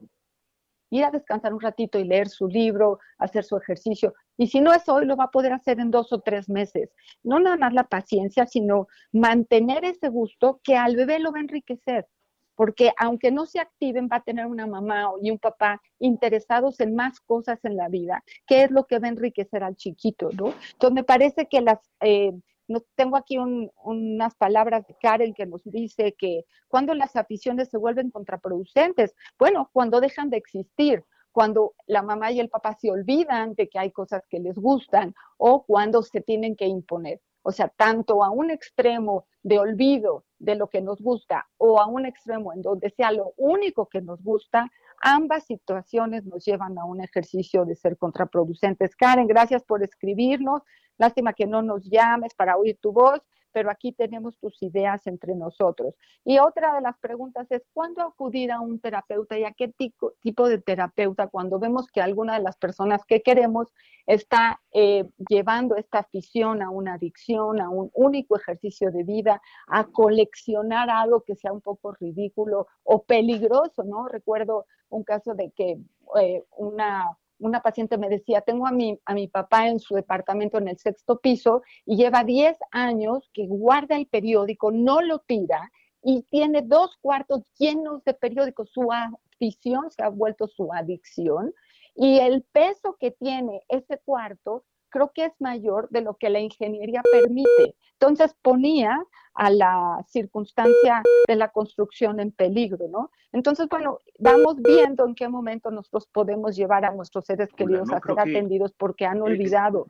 ir 0.90 1.04
a 1.04 1.10
descansar 1.10 1.52
un 1.52 1.60
ratito 1.60 1.98
y 1.98 2.04
leer 2.04 2.28
su 2.28 2.48
libro, 2.48 2.98
hacer 3.18 3.44
su 3.44 3.56
ejercicio. 3.56 4.14
Y 4.36 4.48
si 4.48 4.60
no 4.60 4.72
es 4.72 4.88
hoy, 4.88 5.06
lo 5.06 5.16
va 5.16 5.24
a 5.24 5.30
poder 5.30 5.52
hacer 5.52 5.80
en 5.80 5.90
dos 5.90 6.12
o 6.12 6.20
tres 6.20 6.48
meses. 6.48 6.90
No 7.22 7.38
nada 7.40 7.56
más 7.56 7.72
la 7.72 7.84
paciencia, 7.84 8.46
sino 8.46 8.86
mantener 9.12 9.84
ese 9.84 10.08
gusto 10.08 10.60
que 10.62 10.76
al 10.76 10.96
bebé 10.96 11.18
lo 11.18 11.32
va 11.32 11.38
a 11.38 11.42
enriquecer. 11.42 12.06
Porque 12.54 12.92
aunque 12.98 13.30
no 13.30 13.46
se 13.46 13.60
activen, 13.60 14.08
va 14.10 14.16
a 14.16 14.24
tener 14.24 14.46
una 14.46 14.66
mamá 14.66 15.12
y 15.22 15.30
un 15.30 15.38
papá 15.38 15.80
interesados 16.00 16.80
en 16.80 16.96
más 16.96 17.20
cosas 17.20 17.64
en 17.64 17.76
la 17.76 17.88
vida, 17.88 18.24
que 18.46 18.64
es 18.64 18.72
lo 18.72 18.84
que 18.84 18.98
va 18.98 19.06
a 19.06 19.10
enriquecer 19.10 19.62
al 19.62 19.76
chiquito, 19.76 20.30
¿no? 20.32 20.54
Entonces 20.72 20.94
me 20.94 21.04
parece 21.04 21.46
que 21.46 21.60
las 21.60 21.78
eh, 22.00 22.32
no, 22.68 22.82
tengo 22.94 23.16
aquí 23.16 23.38
unas 23.38 24.34
palabras 24.36 24.86
de 24.86 24.94
Karen 25.00 25.34
que 25.34 25.46
nos 25.46 25.64
dice 25.64 26.14
que 26.18 26.44
cuando 26.68 26.94
las 26.94 27.16
aficiones 27.16 27.70
se 27.70 27.78
vuelven 27.78 28.10
contraproducentes, 28.10 29.14
bueno, 29.38 29.70
cuando 29.72 30.00
dejan 30.00 30.30
de 30.30 30.36
existir, 30.36 31.04
cuando 31.32 31.74
la 31.86 32.02
mamá 32.02 32.30
y 32.30 32.40
el 32.40 32.48
papá 32.48 32.76
se 32.80 32.90
olvidan 32.90 33.54
de 33.54 33.68
que 33.68 33.78
hay 33.78 33.90
cosas 33.90 34.22
que 34.28 34.38
les 34.38 34.56
gustan 34.56 35.14
o 35.36 35.64
cuando 35.64 36.02
se 36.02 36.20
tienen 36.20 36.56
que 36.56 36.66
imponer. 36.66 37.20
O 37.48 37.50
sea, 37.50 37.68
tanto 37.68 38.22
a 38.22 38.28
un 38.28 38.50
extremo 38.50 39.26
de 39.42 39.58
olvido 39.58 40.26
de 40.38 40.54
lo 40.54 40.68
que 40.68 40.82
nos 40.82 41.00
gusta 41.00 41.48
o 41.56 41.80
a 41.80 41.86
un 41.86 42.04
extremo 42.04 42.52
en 42.52 42.60
donde 42.60 42.90
sea 42.90 43.10
lo 43.10 43.32
único 43.38 43.86
que 43.86 44.02
nos 44.02 44.22
gusta, 44.22 44.70
ambas 45.00 45.46
situaciones 45.46 46.26
nos 46.26 46.44
llevan 46.44 46.76
a 46.76 46.84
un 46.84 47.00
ejercicio 47.00 47.64
de 47.64 47.74
ser 47.74 47.96
contraproducentes. 47.96 48.94
Karen, 48.94 49.26
gracias 49.26 49.64
por 49.64 49.82
escribirnos. 49.82 50.60
Lástima 50.98 51.32
que 51.32 51.46
no 51.46 51.62
nos 51.62 51.88
llames 51.88 52.34
para 52.34 52.58
oír 52.58 52.76
tu 52.82 52.92
voz, 52.92 53.22
pero 53.58 53.72
aquí 53.72 53.90
tenemos 53.90 54.38
tus 54.38 54.62
ideas 54.62 55.04
entre 55.08 55.34
nosotros. 55.34 55.92
Y 56.24 56.38
otra 56.38 56.76
de 56.76 56.80
las 56.80 56.96
preguntas 57.00 57.50
es, 57.50 57.66
¿cuándo 57.72 58.02
acudir 58.02 58.52
a 58.52 58.60
un 58.60 58.78
terapeuta 58.78 59.36
y 59.36 59.42
a 59.42 59.50
qué 59.50 59.66
tipo, 59.66 60.48
de 60.48 60.58
terapeuta 60.58 61.26
cuando 61.26 61.58
vemos 61.58 61.88
que 61.90 62.00
alguna 62.00 62.34
de 62.34 62.44
las 62.44 62.56
personas 62.56 63.04
que 63.04 63.20
queremos 63.20 63.66
está 64.06 64.60
eh, 64.70 65.10
llevando 65.28 65.74
esta 65.74 65.98
afición 65.98 66.62
a 66.62 66.70
una 66.70 66.94
adicción, 66.94 67.60
a 67.60 67.68
un 67.68 67.90
único 67.94 68.36
ejercicio 68.36 68.92
de 68.92 69.02
vida, 69.02 69.42
a 69.66 69.88
coleccionar 69.88 70.88
algo 70.88 71.22
que 71.22 71.34
sea 71.34 71.52
un 71.52 71.60
poco 71.60 71.90
ridículo 71.90 72.68
o 72.84 73.02
peligroso, 73.02 73.82
¿no? 73.82 74.06
Recuerdo 74.06 74.66
un 74.88 75.02
caso 75.02 75.34
de 75.34 75.50
que 75.50 75.78
eh, 76.20 76.44
una 76.56 77.18
una 77.38 77.62
paciente 77.62 77.98
me 77.98 78.08
decía, 78.08 78.40
tengo 78.40 78.66
a 78.66 78.72
mi, 78.72 78.98
a 79.04 79.14
mi 79.14 79.28
papá 79.28 79.68
en 79.68 79.78
su 79.78 79.94
departamento 79.94 80.58
en 80.58 80.68
el 80.68 80.78
sexto 80.78 81.18
piso 81.18 81.62
y 81.84 81.96
lleva 81.96 82.24
10 82.24 82.56
años 82.70 83.30
que 83.32 83.46
guarda 83.46 83.96
el 83.96 84.06
periódico, 84.06 84.70
no 84.70 85.00
lo 85.00 85.20
tira 85.20 85.70
y 86.02 86.22
tiene 86.30 86.62
dos 86.62 86.96
cuartos 87.00 87.42
llenos 87.58 88.04
de 88.04 88.14
periódicos. 88.14 88.70
Su 88.70 88.92
afición 88.92 89.90
se 89.90 90.02
ha 90.02 90.08
vuelto 90.08 90.46
su 90.48 90.72
adicción 90.72 91.52
y 91.94 92.18
el 92.18 92.44
peso 92.52 92.96
que 92.98 93.10
tiene 93.10 93.62
ese 93.68 93.98
cuarto 94.04 94.64
creo 94.88 95.12
que 95.12 95.26
es 95.26 95.32
mayor 95.40 95.88
de 95.90 96.00
lo 96.00 96.16
que 96.16 96.30
la 96.30 96.40
ingeniería 96.40 97.02
permite. 97.10 97.76
Entonces 97.92 98.34
ponía 98.42 98.98
a 99.34 99.50
la 99.50 100.04
circunstancia 100.08 101.02
de 101.26 101.36
la 101.36 101.50
construcción 101.50 102.20
en 102.20 102.32
peligro, 102.32 102.88
¿no? 102.88 103.10
Entonces, 103.32 103.68
bueno, 103.68 103.98
vamos 104.18 104.56
viendo 104.60 105.06
en 105.06 105.14
qué 105.14 105.28
momento 105.28 105.70
nosotros 105.70 106.08
podemos 106.08 106.56
llevar 106.56 106.84
a 106.84 106.92
nuestros 106.92 107.24
seres 107.24 107.48
queridos 107.52 107.90
a 107.92 108.00
ser 108.00 108.18
atendidos 108.18 108.72
porque 108.72 109.06
han 109.06 109.22
olvidado 109.22 109.88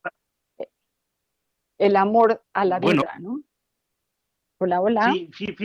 el 1.78 1.96
amor 1.96 2.42
a 2.52 2.64
la 2.64 2.78
vida, 2.78 3.16
¿no? 3.20 3.40
Hola, 4.58 4.80
hola. 4.80 5.12
Sí, 5.12 5.30
sí, 5.36 5.56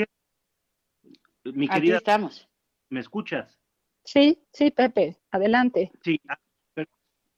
Mi 1.45 1.67
Aquí 1.69 1.91
estamos. 1.91 2.47
¿Me 2.89 2.99
escuchas? 2.99 3.59
Sí, 4.05 4.45
sí, 4.51 4.69
Pepe, 4.69 5.17
adelante. 5.31 5.91
Sí, 6.03 6.21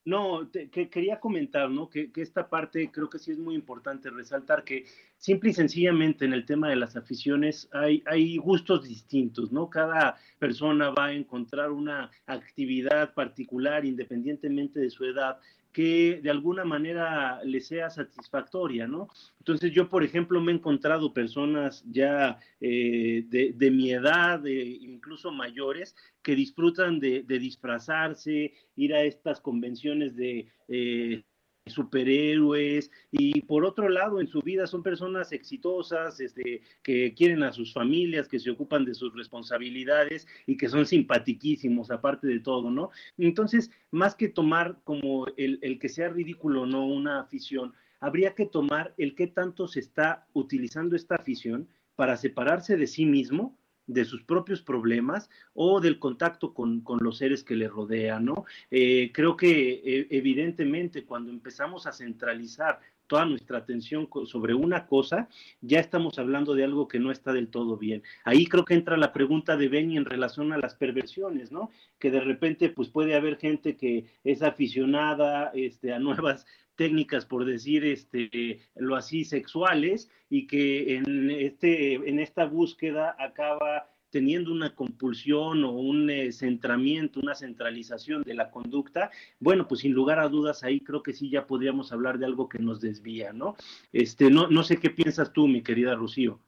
no, 0.05 0.49
que 0.51 0.89
quería 0.89 1.19
comentar, 1.19 1.69
¿no? 1.69 1.89
Que, 1.89 2.11
que, 2.11 2.21
esta 2.21 2.47
parte 2.47 2.91
creo 2.91 3.09
que 3.09 3.17
sí 3.17 3.31
es 3.31 3.39
muy 3.39 3.55
importante 3.55 4.11
resaltar 4.11 4.63
que 4.63 4.85
simple 5.17 5.49
y 5.49 5.53
sencillamente 5.53 6.25
en 6.25 6.33
el 6.33 6.45
tema 6.45 6.69
de 6.69 6.75
las 6.75 6.95
aficiones 6.95 7.67
hay, 7.73 8.03
hay 8.05 8.37
gustos 8.37 8.87
distintos, 8.87 9.51
¿no? 9.51 9.67
Cada 9.67 10.15
persona 10.37 10.91
va 10.91 11.05
a 11.05 11.13
encontrar 11.13 11.71
una 11.71 12.11
actividad 12.27 13.15
particular 13.15 13.83
independientemente 13.83 14.79
de 14.79 14.91
su 14.91 15.05
edad 15.05 15.39
que 15.75 16.21
de 16.23 16.29
alguna 16.29 16.63
manera 16.63 17.43
le 17.43 17.59
sea 17.59 17.89
satisfactoria, 17.89 18.87
¿no? 18.87 19.09
Entonces 19.39 19.73
yo, 19.73 19.89
por 19.89 20.05
ejemplo, 20.05 20.39
me 20.39 20.53
he 20.53 20.55
encontrado 20.55 21.13
personas 21.13 21.83
ya 21.91 22.39
eh, 22.61 23.25
de, 23.27 23.71
mi 23.71 23.91
edad, 23.91 24.45
incluso 24.45 25.33
mayores, 25.33 25.93
que 26.21 26.33
disfrutan 26.33 27.01
de, 27.01 27.23
disfrazarse, 27.27 28.53
ir 28.77 28.93
a 28.93 29.03
estas 29.03 29.41
convenciones 29.41 30.15
de... 30.15 30.47
Eh, 30.69 31.25
superhéroes 31.67 32.91
y 33.11 33.41
por 33.41 33.65
otro 33.65 33.89
lado 33.89 34.21
en 34.21 34.27
su 34.27 34.41
vida 34.41 34.67
son 34.67 34.83
personas 34.83 35.31
exitosas, 35.31 36.19
este, 36.19 36.61
que 36.83 37.13
quieren 37.15 37.41
a 37.41 37.51
sus 37.51 37.73
familias, 37.73 38.27
que 38.27 38.39
se 38.39 38.51
ocupan 38.51 38.85
de 38.85 38.93
sus 38.93 39.15
responsabilidades 39.15 40.27
y 40.45 40.57
que 40.57 40.69
son 40.69 40.85
simpatiquísimos 40.85 41.89
aparte 41.89 42.27
de 42.27 42.39
todo, 42.39 42.69
¿no? 42.69 42.91
Entonces, 43.17 43.71
más 43.89 44.13
que 44.13 44.29
tomar 44.29 44.77
como 44.83 45.25
el, 45.37 45.57
el 45.63 45.79
que 45.79 45.89
sea 45.89 46.09
ridículo 46.09 46.63
o 46.63 46.65
no 46.67 46.85
una 46.85 47.19
afición, 47.19 47.73
habría 47.99 48.35
que 48.35 48.45
tomar 48.45 48.93
el 48.97 49.15
qué 49.15 49.25
tanto 49.25 49.67
se 49.67 49.79
está 49.79 50.27
utilizando 50.33 50.95
esta 50.95 51.15
afición 51.15 51.67
para 51.95 52.17
separarse 52.17 52.77
de 52.77 52.85
sí 52.85 53.05
mismo 53.05 53.57
de 53.87 54.05
sus 54.05 54.23
propios 54.23 54.61
problemas 54.61 55.29
o 55.53 55.79
del 55.79 55.99
contacto 55.99 56.53
con, 56.53 56.83
los 56.99 57.17
seres 57.17 57.43
que 57.43 57.55
le 57.55 57.67
rodean, 57.67 58.25
¿no? 58.25 58.45
Eh, 58.71 59.11
creo 59.13 59.37
que 59.37 59.81
eh, 59.85 60.07
evidentemente 60.09 61.05
cuando 61.05 61.31
empezamos 61.31 61.85
a 61.87 61.91
centralizar 61.91 62.79
toda 63.07 63.25
nuestra 63.25 63.59
atención 63.59 64.09
sobre 64.25 64.53
una 64.53 64.87
cosa, 64.87 65.29
ya 65.61 65.79
estamos 65.79 66.17
hablando 66.17 66.55
de 66.55 66.63
algo 66.63 66.87
que 66.87 66.99
no 66.99 67.11
está 67.11 67.33
del 67.33 67.49
todo 67.49 67.77
bien. 67.77 68.03
Ahí 68.23 68.45
creo 68.47 68.65
que 68.65 68.73
entra 68.73 68.97
la 68.97 69.13
pregunta 69.13 69.57
de 69.57 69.69
Benny 69.69 69.97
en 69.97 70.05
relación 70.05 70.53
a 70.53 70.57
las 70.57 70.75
perversiones, 70.75 71.51
¿no? 71.51 71.69
Que 71.99 72.11
de 72.11 72.21
repente 72.21 72.69
pues 72.69 72.89
puede 72.89 73.15
haber 73.15 73.37
gente 73.37 73.77
que 73.77 74.05
es 74.23 74.41
aficionada 74.41 75.51
este, 75.53 75.93
a 75.93 75.99
nuevas 75.99 76.45
técnicas, 76.75 77.25
por 77.25 77.45
decir 77.45 77.85
este, 77.85 78.61
lo 78.75 78.95
así, 78.95 79.25
sexuales, 79.25 80.09
y 80.29 80.47
que 80.47 80.95
en, 80.97 81.31
este, 81.31 81.95
en 81.95 82.19
esta 82.19 82.45
búsqueda 82.45 83.15
acaba 83.19 83.87
teniendo 84.15 84.53
una 84.53 84.73
compulsión 84.73 85.65
o 85.65 85.71
un 85.71 86.09
eh, 86.09 86.31
centramiento, 86.31 87.19
una 87.19 87.35
centralización 87.35 88.23
de 88.23 88.33
la 88.33 88.49
conducta, 88.49 89.11
bueno, 89.41 89.67
pues 89.67 89.81
sin 89.81 89.91
lugar 89.91 90.19
a 90.19 90.29
dudas 90.29 90.63
ahí 90.63 90.79
creo 90.79 91.03
que 91.03 91.11
sí 91.11 91.29
ya 91.29 91.45
podríamos 91.45 91.91
hablar 91.91 92.17
de 92.17 92.25
algo 92.25 92.47
que 92.47 92.59
nos 92.59 92.79
desvía, 92.79 93.33
¿no? 93.33 93.57
Este, 93.91 94.29
no, 94.29 94.47
no 94.47 94.63
sé 94.63 94.77
qué 94.77 94.89
piensas 94.89 95.33
tú, 95.33 95.49
mi 95.49 95.61
querida 95.61 95.95
Rocío. 95.95 96.39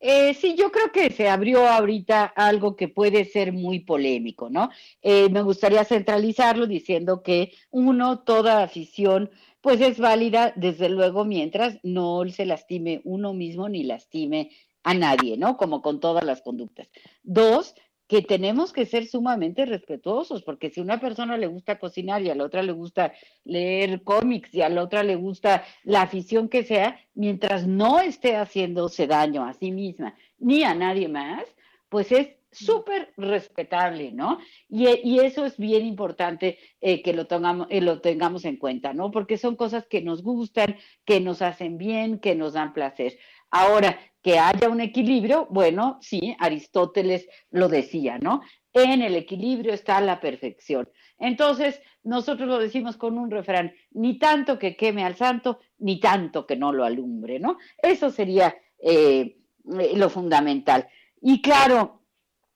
Eh, 0.00 0.34
sí, 0.34 0.54
yo 0.56 0.70
creo 0.70 0.92
que 0.92 1.10
se 1.10 1.28
abrió 1.28 1.66
ahorita 1.66 2.24
algo 2.24 2.76
que 2.76 2.88
puede 2.88 3.24
ser 3.24 3.52
muy 3.52 3.80
polémico, 3.80 4.48
¿no? 4.48 4.70
Eh, 5.02 5.28
me 5.28 5.42
gustaría 5.42 5.84
centralizarlo 5.84 6.66
diciendo 6.66 7.22
que 7.22 7.52
uno, 7.70 8.20
toda 8.20 8.62
afición, 8.62 9.30
pues 9.60 9.80
es 9.80 9.98
válida, 9.98 10.52
desde 10.54 10.88
luego, 10.88 11.24
mientras 11.24 11.78
no 11.82 12.24
se 12.28 12.46
lastime 12.46 13.00
uno 13.04 13.34
mismo 13.34 13.68
ni 13.68 13.82
lastime 13.82 14.50
a 14.84 14.94
nadie, 14.94 15.36
¿no? 15.36 15.56
Como 15.56 15.82
con 15.82 15.98
todas 15.98 16.24
las 16.24 16.42
conductas. 16.42 16.88
Dos, 17.24 17.74
que 18.08 18.22
tenemos 18.22 18.72
que 18.72 18.86
ser 18.86 19.06
sumamente 19.06 19.66
respetuosos, 19.66 20.42
porque 20.42 20.70
si 20.70 20.80
una 20.80 20.98
persona 20.98 21.36
le 21.36 21.46
gusta 21.46 21.78
cocinar 21.78 22.22
y 22.22 22.30
a 22.30 22.34
la 22.34 22.44
otra 22.44 22.62
le 22.62 22.72
gusta 22.72 23.12
leer 23.44 24.02
cómics 24.02 24.52
y 24.54 24.62
a 24.62 24.70
la 24.70 24.82
otra 24.82 25.02
le 25.02 25.14
gusta 25.14 25.64
la 25.84 26.02
afición 26.02 26.48
que 26.48 26.64
sea, 26.64 26.98
mientras 27.14 27.66
no 27.66 28.00
esté 28.00 28.36
haciéndose 28.36 29.06
daño 29.06 29.44
a 29.44 29.52
sí 29.52 29.70
misma 29.70 30.16
ni 30.38 30.64
a 30.64 30.74
nadie 30.74 31.08
más, 31.08 31.44
pues 31.90 32.10
es 32.10 32.28
súper 32.50 33.12
respetable, 33.16 34.12
¿no? 34.12 34.38
Y, 34.68 35.18
eso 35.20 35.44
es 35.44 35.58
bien 35.58 35.84
importante 35.84 36.58
eh, 36.80 37.02
que 37.02 37.12
lo 37.12 37.26
eh, 37.68 37.80
lo 37.80 38.00
tengamos 38.00 38.44
en 38.44 38.56
cuenta, 38.56 38.94
¿no? 38.94 39.10
Porque 39.10 39.36
son 39.36 39.56
cosas 39.56 39.86
que 39.86 40.00
nos 40.00 40.22
gustan, 40.22 40.76
que 41.04 41.20
nos 41.20 41.42
hacen 41.42 41.76
bien, 41.76 42.18
que 42.18 42.34
nos 42.34 42.54
dan 42.54 42.72
placer. 42.72 43.18
Ahora, 43.50 43.98
que 44.22 44.38
haya 44.38 44.68
un 44.68 44.80
equilibrio, 44.80 45.46
bueno, 45.50 45.98
sí, 46.00 46.36
Aristóteles 46.38 47.26
lo 47.50 47.68
decía, 47.68 48.18
¿no? 48.18 48.42
En 48.72 49.02
el 49.02 49.14
equilibrio 49.14 49.72
está 49.72 50.00
la 50.00 50.20
perfección. 50.20 50.88
Entonces, 51.18 51.80
nosotros 52.02 52.48
lo 52.48 52.58
decimos 52.58 52.96
con 52.96 53.18
un 53.18 53.30
refrán, 53.30 53.72
ni 53.90 54.18
tanto 54.18 54.58
que 54.58 54.76
queme 54.76 55.04
al 55.04 55.16
santo, 55.16 55.60
ni 55.78 56.00
tanto 56.00 56.46
que 56.46 56.56
no 56.56 56.72
lo 56.72 56.84
alumbre, 56.84 57.38
¿no? 57.38 57.58
Eso 57.78 58.10
sería 58.10 58.56
eh, 58.82 59.38
lo 59.64 60.10
fundamental. 60.10 60.88
Y 61.20 61.40
claro, 61.40 62.02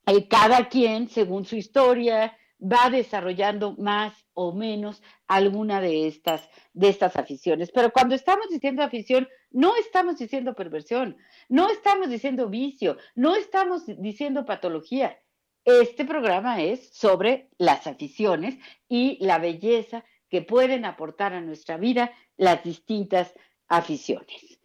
eh, 0.07 0.29
cada 0.29 0.69
quien, 0.69 1.09
según 1.09 1.45
su 1.45 1.57
historia, 1.57 2.37
va 2.63 2.91
desarrollando 2.91 3.75
más 3.77 4.15
o 4.35 4.53
menos 4.53 5.03
alguna 5.27 5.81
de 5.81 6.07
estas, 6.07 6.49
de 6.73 6.89
estas 6.89 7.17
aficiones. 7.17 7.71
Pero 7.73 7.93
cuando 7.93 8.15
estamos 8.15 8.49
diciendo 8.49 8.83
afición, 8.83 9.29
no 9.51 9.75
estamos 9.77 10.19
diciendo 10.19 10.55
perversión, 10.55 11.17
no 11.49 11.69
estamos 11.69 12.09
diciendo 12.09 12.49
vicio, 12.49 12.97
no 13.15 13.35
estamos 13.35 13.85
diciendo 13.87 14.47
patología. 14.47 15.19
Este 15.65 16.05
programa 16.05 16.63
es 16.63 16.91
sobre 16.93 17.51
las 17.59 17.87
aficiones 17.87 18.57
y 18.89 19.25
la 19.25 19.39
belleza 19.39 20.05
que 20.29 20.43
pueden 20.43 20.85
aportar 20.85 21.35
a 21.35 21.41
nuestra 21.41 21.77
vida 21.77 22.13
las 22.37 22.65
distintas 22.65 23.35
aficiones. 23.69 24.59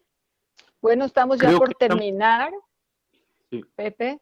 Bueno, 0.82 1.06
estamos 1.06 1.40
ya 1.40 1.52
por 1.58 1.74
terminar. 1.76 2.52
Pepe. 3.76 4.20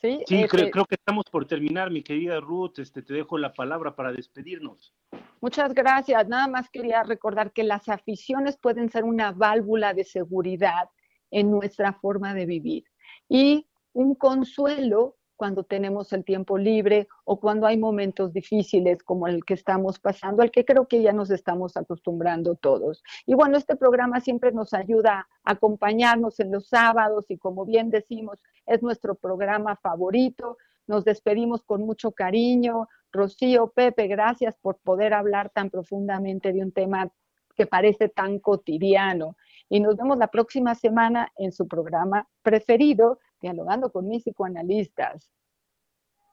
Sí, 0.00 0.24
este 0.28 0.70
creo, 0.70 0.84
que 0.84 0.94
estamos 0.94 1.24
por 1.30 1.44
terminar, 1.46 1.90
mi 1.90 2.02
querida 2.02 2.38
Ruth. 2.38 2.78
Este, 2.78 3.02
te 3.02 3.14
dejo 3.14 3.36
la 3.36 3.52
palabra 3.52 3.96
para 3.96 4.12
despedirnos. 4.12 4.94
Muchas 5.40 5.74
gracias. 5.74 6.28
Nada 6.28 6.46
más 6.46 6.70
quería 6.70 7.02
recordar 7.02 7.52
que 7.52 7.64
las 7.64 7.88
aficiones 7.88 8.56
pueden 8.56 8.90
ser 8.90 9.02
una 9.02 9.32
válvula 9.32 9.94
de 9.94 10.04
seguridad 10.04 10.88
en 11.32 11.50
nuestra 11.50 11.92
forma 11.92 12.32
de 12.32 12.46
vivir 12.46 12.84
y 13.28 13.66
un 13.92 14.14
consuelo 14.14 15.17
cuando 15.38 15.62
tenemos 15.62 16.12
el 16.12 16.24
tiempo 16.24 16.58
libre 16.58 17.06
o 17.24 17.38
cuando 17.38 17.66
hay 17.66 17.78
momentos 17.78 18.32
difíciles 18.32 19.02
como 19.04 19.28
el 19.28 19.44
que 19.44 19.54
estamos 19.54 20.00
pasando, 20.00 20.42
al 20.42 20.50
que 20.50 20.64
creo 20.64 20.88
que 20.88 21.00
ya 21.00 21.12
nos 21.12 21.30
estamos 21.30 21.76
acostumbrando 21.76 22.56
todos. 22.56 23.04
Y 23.24 23.34
bueno, 23.34 23.56
este 23.56 23.76
programa 23.76 24.20
siempre 24.20 24.50
nos 24.50 24.74
ayuda 24.74 25.28
a 25.44 25.52
acompañarnos 25.52 26.40
en 26.40 26.50
los 26.50 26.68
sábados 26.68 27.24
y 27.30 27.38
como 27.38 27.64
bien 27.64 27.88
decimos, 27.88 28.42
es 28.66 28.82
nuestro 28.82 29.14
programa 29.14 29.76
favorito. 29.76 30.58
Nos 30.88 31.04
despedimos 31.04 31.62
con 31.62 31.82
mucho 31.86 32.10
cariño. 32.10 32.88
Rocío, 33.12 33.68
Pepe, 33.68 34.08
gracias 34.08 34.58
por 34.58 34.78
poder 34.78 35.14
hablar 35.14 35.50
tan 35.50 35.70
profundamente 35.70 36.52
de 36.52 36.62
un 36.62 36.72
tema 36.72 37.10
que 37.54 37.66
parece 37.66 38.08
tan 38.08 38.40
cotidiano 38.40 39.36
y 39.68 39.80
nos 39.80 39.96
vemos 39.96 40.18
la 40.18 40.28
próxima 40.28 40.74
semana 40.74 41.32
en 41.36 41.52
su 41.52 41.68
programa 41.68 42.26
preferido, 42.42 43.18
Dialogando 43.40 43.90
con 43.90 44.08
mis 44.08 44.24
psicoanalistas. 44.24 45.30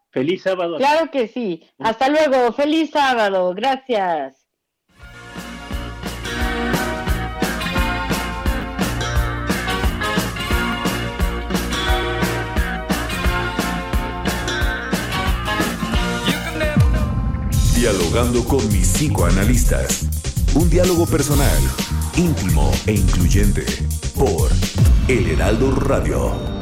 Feliz 0.09 0.43
sábado. 0.43 0.77
Claro 0.77 1.11
que 1.11 1.27
sí. 1.27 1.69
Hasta 1.77 2.09
luego. 2.09 2.53
Feliz 2.53 2.91
sábado. 2.91 3.53
Gracias. 3.53 4.47
Dialogando 17.75 18.43
con 18.45 18.65
mis 18.69 18.93
psicoanalistas. 18.93 20.07
Un 20.55 20.69
diálogo 20.69 21.05
personal, 21.05 21.61
íntimo 22.15 22.71
e 22.87 22.93
incluyente 22.93 23.65
por 24.15 24.49
El 25.09 25.29
Heraldo 25.31 25.75
Radio. 25.75 26.54